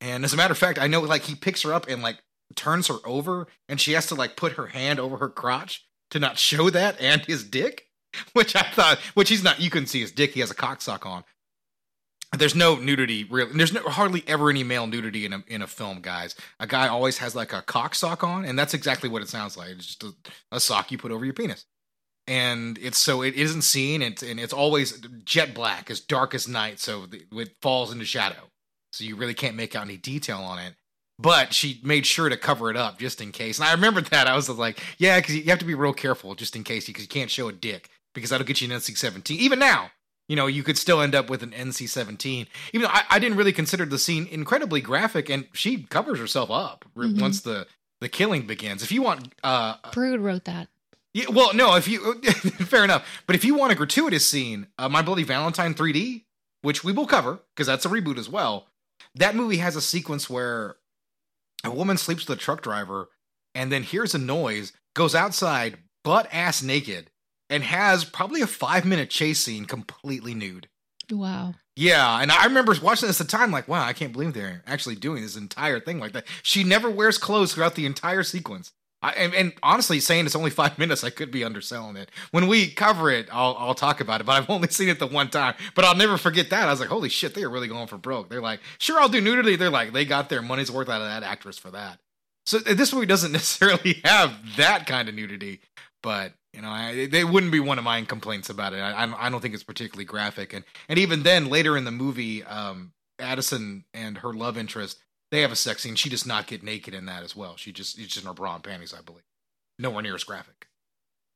and 0.00 0.24
as 0.24 0.32
a 0.32 0.36
matter 0.36 0.52
of 0.52 0.58
fact, 0.58 0.78
I 0.78 0.86
know 0.86 1.00
like 1.00 1.22
he 1.22 1.34
picks 1.34 1.62
her 1.62 1.72
up 1.72 1.88
and 1.88 2.02
like 2.02 2.18
turns 2.56 2.86
her 2.88 2.98
over, 3.04 3.46
and 3.68 3.80
she 3.80 3.92
has 3.92 4.06
to 4.06 4.14
like 4.14 4.36
put 4.36 4.52
her 4.52 4.66
hand 4.68 5.00
over 5.00 5.16
her 5.16 5.28
crotch 5.28 5.86
to 6.10 6.18
not 6.18 6.38
show 6.38 6.70
that 6.70 7.00
and 7.00 7.24
his 7.24 7.44
dick. 7.44 7.88
which 8.32 8.56
I 8.56 8.62
thought, 8.62 8.98
which 9.14 9.28
he's 9.28 9.42
not. 9.42 9.60
You 9.60 9.70
couldn't 9.70 9.88
see 9.88 10.00
his 10.00 10.12
dick. 10.12 10.32
He 10.32 10.40
has 10.40 10.50
a 10.50 10.54
cock 10.54 10.80
sock 10.80 11.06
on. 11.06 11.24
There's 12.36 12.54
no 12.54 12.76
nudity, 12.76 13.24
really. 13.24 13.52
There's 13.52 13.72
no, 13.72 13.82
hardly 13.82 14.24
ever 14.26 14.50
any 14.50 14.64
male 14.64 14.86
nudity 14.86 15.24
in 15.24 15.32
a 15.32 15.44
in 15.46 15.62
a 15.62 15.66
film, 15.66 16.00
guys. 16.00 16.34
A 16.58 16.66
guy 16.66 16.88
always 16.88 17.18
has 17.18 17.34
like 17.34 17.52
a 17.52 17.62
cock 17.62 17.94
sock 17.94 18.24
on, 18.24 18.44
and 18.44 18.58
that's 18.58 18.74
exactly 18.74 19.08
what 19.08 19.22
it 19.22 19.28
sounds 19.28 19.56
like. 19.56 19.70
It's 19.70 19.86
just 19.86 20.04
a, 20.04 20.12
a 20.52 20.60
sock 20.60 20.90
you 20.90 20.98
put 20.98 21.12
over 21.12 21.24
your 21.24 21.34
penis, 21.34 21.64
and 22.26 22.76
it's 22.78 22.98
so 22.98 23.22
it 23.22 23.34
isn't 23.34 23.62
seen, 23.62 24.02
and, 24.02 24.20
and 24.22 24.40
it's 24.40 24.52
always 24.52 25.00
jet 25.24 25.54
black, 25.54 25.90
as 25.90 26.00
dark 26.00 26.34
as 26.34 26.48
night, 26.48 26.80
so 26.80 27.06
the, 27.06 27.22
it 27.32 27.52
falls 27.62 27.92
into 27.92 28.04
shadow, 28.04 28.50
so 28.92 29.04
you 29.04 29.14
really 29.14 29.34
can't 29.34 29.56
make 29.56 29.76
out 29.76 29.84
any 29.84 29.96
detail 29.96 30.38
on 30.38 30.58
it. 30.58 30.74
But 31.18 31.54
she 31.54 31.80
made 31.84 32.06
sure 32.06 32.28
to 32.28 32.36
cover 32.36 32.70
it 32.70 32.76
up 32.76 32.98
just 32.98 33.20
in 33.20 33.30
case, 33.30 33.58
and 33.58 33.68
I 33.68 33.72
remembered 33.72 34.06
that. 34.06 34.26
I 34.26 34.34
was 34.34 34.48
like, 34.48 34.80
yeah, 34.98 35.20
because 35.20 35.36
you 35.36 35.44
have 35.44 35.60
to 35.60 35.64
be 35.64 35.74
real 35.74 35.92
careful 35.92 36.34
just 36.34 36.56
in 36.56 36.64
case, 36.64 36.86
because 36.86 37.02
you 37.04 37.08
can't 37.08 37.30
show 37.30 37.46
a 37.48 37.52
dick 37.52 37.88
because 38.14 38.30
that'll 38.30 38.46
get 38.46 38.60
you 38.60 38.70
an 38.72 38.76
NC-17. 38.78 39.30
Even 39.36 39.58
now, 39.60 39.90
you 40.28 40.34
know, 40.36 40.46
you 40.46 40.62
could 40.64 40.76
still 40.78 41.00
end 41.00 41.14
up 41.14 41.30
with 41.30 41.42
an 41.44 41.50
NC-17. 41.50 42.46
Even 42.72 42.82
though 42.86 42.92
I, 42.92 43.04
I 43.10 43.18
didn't 43.20 43.36
really 43.36 43.52
consider 43.52 43.84
the 43.84 43.98
scene 43.98 44.26
incredibly 44.28 44.80
graphic, 44.80 45.28
and 45.30 45.46
she 45.52 45.84
covers 45.84 46.18
herself 46.18 46.50
up 46.50 46.84
Mhm. 46.96 47.20
once 47.20 47.40
the 47.42 47.66
the 48.00 48.08
killing 48.08 48.44
begins. 48.46 48.82
If 48.82 48.90
you 48.92 49.00
want, 49.02 49.32
uh, 49.44 49.76
Prude 49.92 50.20
wrote 50.20 50.44
that. 50.46 50.68
yeah, 51.14 51.26
well, 51.30 51.54
no, 51.54 51.74
if 51.76 51.86
you 51.88 52.14
fair 52.22 52.82
enough, 52.84 53.06
but 53.26 53.36
if 53.36 53.44
you 53.44 53.54
want 53.54 53.70
a 53.72 53.76
gratuitous 53.76 54.26
scene, 54.28 54.66
uh, 54.78 54.88
My 54.88 55.00
Bloody 55.00 55.22
Valentine 55.22 55.74
3D, 55.74 56.24
which 56.62 56.82
we 56.84 56.92
will 56.92 57.06
cover 57.06 57.38
because 57.54 57.66
that's 57.68 57.86
a 57.86 57.88
reboot 57.88 58.18
as 58.18 58.28
well. 58.28 58.66
That 59.14 59.36
movie 59.36 59.58
has 59.58 59.76
a 59.76 59.80
sequence 59.80 60.28
where 60.28 60.76
a 61.64 61.70
woman 61.70 61.96
sleeps 61.96 62.26
with 62.26 62.38
a 62.38 62.40
truck 62.40 62.62
driver 62.62 63.08
and 63.54 63.70
then 63.72 63.82
hears 63.82 64.14
a 64.14 64.18
noise, 64.18 64.72
goes 64.94 65.14
outside 65.14 65.78
butt 66.02 66.28
ass 66.32 66.62
naked, 66.62 67.10
and 67.50 67.62
has 67.62 68.04
probably 68.04 68.42
a 68.42 68.46
five 68.46 68.84
minute 68.84 69.10
chase 69.10 69.40
scene 69.40 69.64
completely 69.64 70.34
nude. 70.34 70.68
Wow. 71.10 71.54
Yeah, 71.76 72.20
and 72.20 72.30
I 72.30 72.44
remember 72.44 72.74
watching 72.80 73.08
this 73.08 73.20
at 73.20 73.26
the 73.26 73.36
time, 73.36 73.50
like, 73.50 73.66
wow, 73.66 73.84
I 73.84 73.92
can't 73.92 74.12
believe 74.12 74.32
they're 74.32 74.62
actually 74.66 74.94
doing 74.94 75.22
this 75.22 75.36
entire 75.36 75.80
thing 75.80 75.98
like 75.98 76.12
that. 76.12 76.26
She 76.42 76.62
never 76.62 76.88
wears 76.88 77.18
clothes 77.18 77.52
throughout 77.52 77.74
the 77.74 77.86
entire 77.86 78.22
sequence. 78.22 78.72
I, 79.04 79.10
and, 79.12 79.34
and 79.34 79.52
honestly, 79.62 80.00
saying 80.00 80.24
it's 80.24 80.34
only 80.34 80.50
five 80.62 80.78
minutes, 80.78 81.04
I 81.04 81.10
could 81.10 81.30
be 81.30 81.44
underselling 81.44 81.96
it. 81.96 82.10
When 82.30 82.48
we 82.48 82.70
cover 82.70 83.10
it, 83.10 83.28
I'll, 83.30 83.54
I'll 83.58 83.74
talk 83.74 84.00
about 84.00 84.20
it, 84.20 84.24
but 84.24 84.32
I've 84.32 84.48
only 84.50 84.68
seen 84.68 84.88
it 84.88 84.98
the 84.98 85.06
one 85.06 85.28
time. 85.28 85.54
But 85.74 85.84
I'll 85.84 85.94
never 85.94 86.16
forget 86.16 86.50
that. 86.50 86.66
I 86.66 86.70
was 86.70 86.80
like, 86.80 86.88
holy 86.88 87.10
shit, 87.10 87.34
they 87.34 87.42
are 87.42 87.50
really 87.50 87.68
going 87.68 87.86
for 87.86 87.98
broke. 87.98 88.30
They're 88.30 88.40
like, 88.40 88.60
sure, 88.78 88.98
I'll 88.98 89.10
do 89.10 89.20
nudity. 89.20 89.56
They're 89.56 89.70
like, 89.70 89.92
they 89.92 90.06
got 90.06 90.30
their 90.30 90.42
money's 90.42 90.70
worth 90.70 90.88
out 90.88 91.02
of 91.02 91.08
that 91.08 91.22
actress 91.22 91.58
for 91.58 91.70
that. 91.72 91.98
So 92.46 92.58
this 92.58 92.92
movie 92.92 93.06
doesn't 93.06 93.32
necessarily 93.32 94.00
have 94.04 94.34
that 94.56 94.86
kind 94.86 95.08
of 95.08 95.14
nudity, 95.14 95.60
but 96.02 96.32
you 96.54 96.62
know, 96.62 96.68
I, 96.68 97.06
they 97.06 97.24
wouldn't 97.24 97.52
be 97.52 97.60
one 97.60 97.78
of 97.78 97.84
my 97.84 98.00
complaints 98.02 98.48
about 98.48 98.72
it. 98.72 98.78
I, 98.78 99.12
I 99.18 99.28
don't 99.28 99.40
think 99.40 99.54
it's 99.54 99.64
particularly 99.64 100.04
graphic, 100.04 100.52
and 100.52 100.64
and 100.88 101.00
even 101.00 101.24
then, 101.24 101.50
later 101.50 101.76
in 101.76 101.84
the 101.84 101.90
movie, 101.90 102.44
um, 102.44 102.92
Addison 103.18 103.84
and 103.92 104.18
her 104.18 104.32
love 104.32 104.56
interest 104.56 104.98
they 105.30 105.40
have 105.42 105.52
a 105.52 105.56
sex 105.56 105.82
scene. 105.82 105.94
She 105.96 106.08
does 106.10 106.26
not 106.26 106.46
get 106.46 106.62
naked 106.62 106.94
in 106.94 107.06
that 107.06 107.22
as 107.22 107.34
well. 107.34 107.56
She 107.56 107.72
just 107.72 107.98
it's 107.98 108.08
just 108.14 108.24
in 108.24 108.28
her 108.28 108.34
bra 108.34 108.54
and 108.54 108.64
panties, 108.64 108.94
I 108.96 109.00
believe. 109.02 109.24
Nowhere 109.78 110.02
near 110.02 110.14
as 110.14 110.24
graphic. 110.24 110.68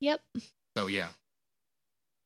Yep. 0.00 0.20
So 0.76 0.86
yeah, 0.86 1.08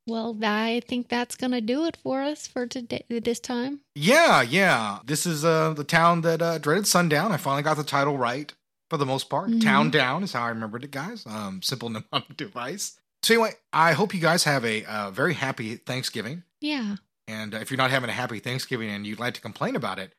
Well, 0.07 0.37
I 0.43 0.83
think 0.87 1.09
that's 1.09 1.37
gonna 1.37 1.61
do 1.61 1.85
it 1.87 1.97
for 2.03 2.23
us 2.23 2.47
for 2.47 2.67
today. 2.67 3.05
This 3.09 3.41
time. 3.41 3.81
yeah, 3.95 4.43
yeah. 4.43 4.99
This 5.05 5.25
is 5.27 5.45
uh 5.45 5.73
the 5.75 5.85
town 5.85 6.21
that 6.23 6.43
uh, 6.43 6.59
dreaded 6.59 6.87
sundown. 6.87 7.33
I 7.33 7.37
finally 7.37 7.63
got 7.63 7.77
the 7.77 7.85
title 7.85 8.19
right 8.19 8.53
for 8.91 8.97
the 8.99 9.07
most 9.07 9.31
part. 9.31 9.49
Mhm. 9.49 9.63
Town 9.63 9.91
down 9.91 10.23
is 10.23 10.33
how 10.33 10.43
I 10.43 10.49
remembered 10.51 10.85
it, 10.85 10.91
guys. 10.91 11.25
Um, 11.25 11.63
simple 11.63 11.89
mnemonic 11.91 12.37
device. 12.37 12.99
So 13.23 13.35
anyway, 13.35 13.53
I 13.73 13.93
hope 13.93 14.13
you 14.13 14.21
guys 14.21 14.45
have 14.45 14.65
a 14.65 14.85
uh, 14.85 15.11
very 15.13 15.35
happy 15.35 15.77
Thanksgiving. 15.77 16.43
Yeah. 16.61 16.97
And 17.29 17.55
uh, 17.55 17.59
if 17.59 17.71
you're 17.71 17.79
not 17.79 17.91
having 17.93 18.11
a 18.11 18.13
happy 18.13 18.41
Thanksgiving 18.41 18.91
and 18.91 19.07
you'd 19.07 19.21
like 19.21 19.35
to 19.35 19.41
complain 19.41 19.77
about 19.77 19.99
it, 20.01 20.13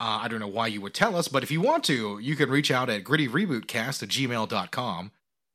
uh, 0.00 0.20
I 0.22 0.28
don't 0.28 0.40
know 0.40 0.46
why 0.46 0.68
you 0.68 0.80
would 0.80 0.94
tell 0.94 1.16
us, 1.16 1.28
but 1.28 1.42
if 1.42 1.50
you 1.50 1.60
want 1.60 1.84
to, 1.84 2.18
you 2.20 2.36
can 2.36 2.50
reach 2.50 2.70
out 2.70 2.88
at 2.88 3.04
grittyrebootcast 3.04 4.02
at 4.02 4.08
gmail.com 4.08 5.10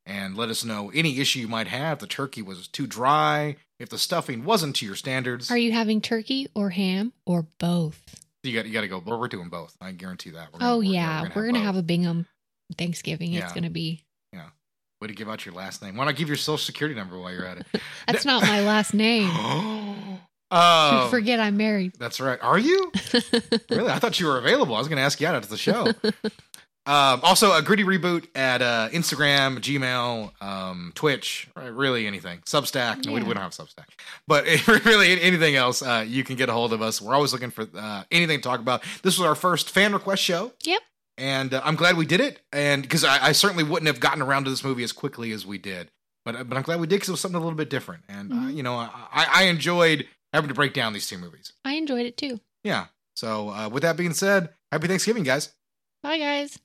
and 0.06 0.36
let 0.36 0.50
us 0.50 0.64
know 0.64 0.90
any 0.94 1.18
issue 1.18 1.40
you 1.40 1.48
might 1.48 1.68
have. 1.68 1.98
The 1.98 2.06
turkey 2.06 2.42
was 2.42 2.68
too 2.68 2.86
dry, 2.86 3.56
if 3.78 3.88
the 3.88 3.98
stuffing 3.98 4.44
wasn't 4.44 4.76
to 4.76 4.86
your 4.86 4.96
standards. 4.96 5.50
Are 5.50 5.56
you 5.56 5.72
having 5.72 6.00
turkey 6.00 6.48
or 6.54 6.70
ham 6.70 7.12
or 7.24 7.46
both? 7.58 8.20
you 8.42 8.54
got 8.54 8.66
you 8.66 8.72
got 8.72 8.82
to 8.82 8.88
go. 8.88 9.02
We're 9.04 9.18
we're 9.18 9.28
doing 9.28 9.48
both. 9.48 9.74
I 9.80 9.92
guarantee 9.92 10.30
that. 10.30 10.52
We're 10.52 10.58
oh 10.60 10.78
we're 10.78 10.84
yeah, 10.84 11.22
we're 11.34 11.46
gonna, 11.46 11.60
have, 11.60 11.74
both. 11.74 11.80
a 11.80 11.86
Bingham 11.86 12.26
Thanksgiving. 12.76 13.32
Yeah. 13.32 13.44
It's 13.44 13.52
gonna 13.52 13.70
be. 13.70 14.04
Yeah. 14.32 14.48
Way 15.00 15.08
to 15.08 15.14
give 15.14 15.28
out 15.28 15.46
your 15.46 15.54
last 15.54 15.82
name. 15.82 15.96
Why 15.96 16.04
not 16.04 16.16
give 16.16 16.28
your 16.28 16.36
social 16.36 16.58
security 16.58 16.94
number 16.94 17.18
while 17.18 17.32
you're 17.32 17.46
at 17.46 17.58
it? 17.58 17.66
That's 18.06 18.24
not 18.24 18.42
my 18.42 18.60
last 18.60 18.92
name. 18.92 19.30
Oh, 20.56 21.08
Forget 21.10 21.40
I'm 21.40 21.56
married. 21.56 21.92
that's 21.98 22.20
right. 22.20 22.38
Are 22.42 22.58
you? 22.58 22.92
really? 23.70 23.90
I 23.90 23.98
thought 23.98 24.20
you 24.20 24.26
were 24.26 24.38
available. 24.38 24.74
I 24.74 24.78
was 24.78 24.88
going 24.88 24.98
to 24.98 25.02
ask 25.02 25.20
you 25.20 25.26
out 25.26 25.34
after 25.34 25.48
the 25.48 25.56
show. 25.56 25.88
um, 26.86 27.20
also, 27.22 27.52
a 27.56 27.62
gritty 27.62 27.82
reboot 27.82 28.26
at 28.34 28.60
uh, 28.60 28.88
Instagram, 28.92 29.58
Gmail, 29.58 30.30
um, 30.42 30.92
Twitch, 30.94 31.48
right, 31.56 31.72
really 31.72 32.06
anything. 32.06 32.40
Substack. 32.40 33.06
No, 33.06 33.12
we, 33.12 33.20
Yeah. 33.20 33.26
we 33.28 33.34
don't 33.34 33.42
have 33.42 33.52
Substack. 33.52 33.86
But 34.28 34.44
really 34.84 35.20
anything 35.20 35.56
else, 35.56 35.80
uh, 35.82 36.04
you 36.06 36.24
can 36.24 36.36
get 36.36 36.48
a 36.48 36.52
hold 36.52 36.72
of 36.74 36.82
us. 36.82 37.00
We're 37.00 37.14
always 37.14 37.32
looking 37.32 37.50
for 37.50 37.66
uh, 37.74 38.04
anything 38.10 38.38
to 38.38 38.42
talk 38.42 38.60
about. 38.60 38.82
This 39.02 39.18
was 39.18 39.26
our 39.26 39.34
first 39.34 39.70
fan 39.70 39.92
request 39.94 40.22
show. 40.22 40.52
Yep. 40.62 40.80
And 41.16 41.54
uh, 41.54 41.62
I'm 41.64 41.76
glad 41.76 41.96
we 41.96 42.06
did 42.06 42.20
it. 42.20 42.40
And 42.52 42.82
because 42.82 43.02
I, 43.04 43.28
I 43.28 43.32
certainly 43.32 43.64
wouldn't 43.64 43.86
have 43.86 44.00
gotten 44.00 44.20
around 44.20 44.44
to 44.44 44.50
this 44.50 44.62
movie 44.64 44.84
as 44.84 44.92
quickly 44.92 45.32
as 45.32 45.46
we 45.46 45.58
did. 45.58 45.90
But, 46.24 46.36
uh, 46.36 46.44
but 46.44 46.56
I'm 46.56 46.62
glad 46.64 46.80
we 46.80 46.86
did 46.86 46.96
because 46.96 47.08
it 47.08 47.12
was 47.12 47.20
something 47.20 47.36
a 47.40 47.42
little 47.44 47.56
bit 47.56 47.70
different. 47.70 48.02
And, 48.08 48.32
uh, 48.32 48.36
Mhm. 48.36 48.56
you 48.56 48.62
know, 48.62 48.74
I, 48.76 49.26
I 49.32 49.42
enjoyed 49.44 50.06
having 50.34 50.48
to 50.48 50.54
break 50.54 50.74
down 50.74 50.92
these 50.92 51.06
two 51.06 51.18
movies. 51.18 51.52
I 51.64 51.74
enjoyed 51.74 52.06
it 52.06 52.16
too. 52.16 52.40
Yeah. 52.62 52.86
So, 53.16 53.50
uh, 53.50 53.68
with 53.68 53.82
that 53.84 53.96
being 53.96 54.12
said, 54.12 54.50
happy 54.72 54.88
Thanksgiving, 54.88 55.22
guys. 55.22 55.52
Bye 56.02 56.18
guys. 56.18 56.58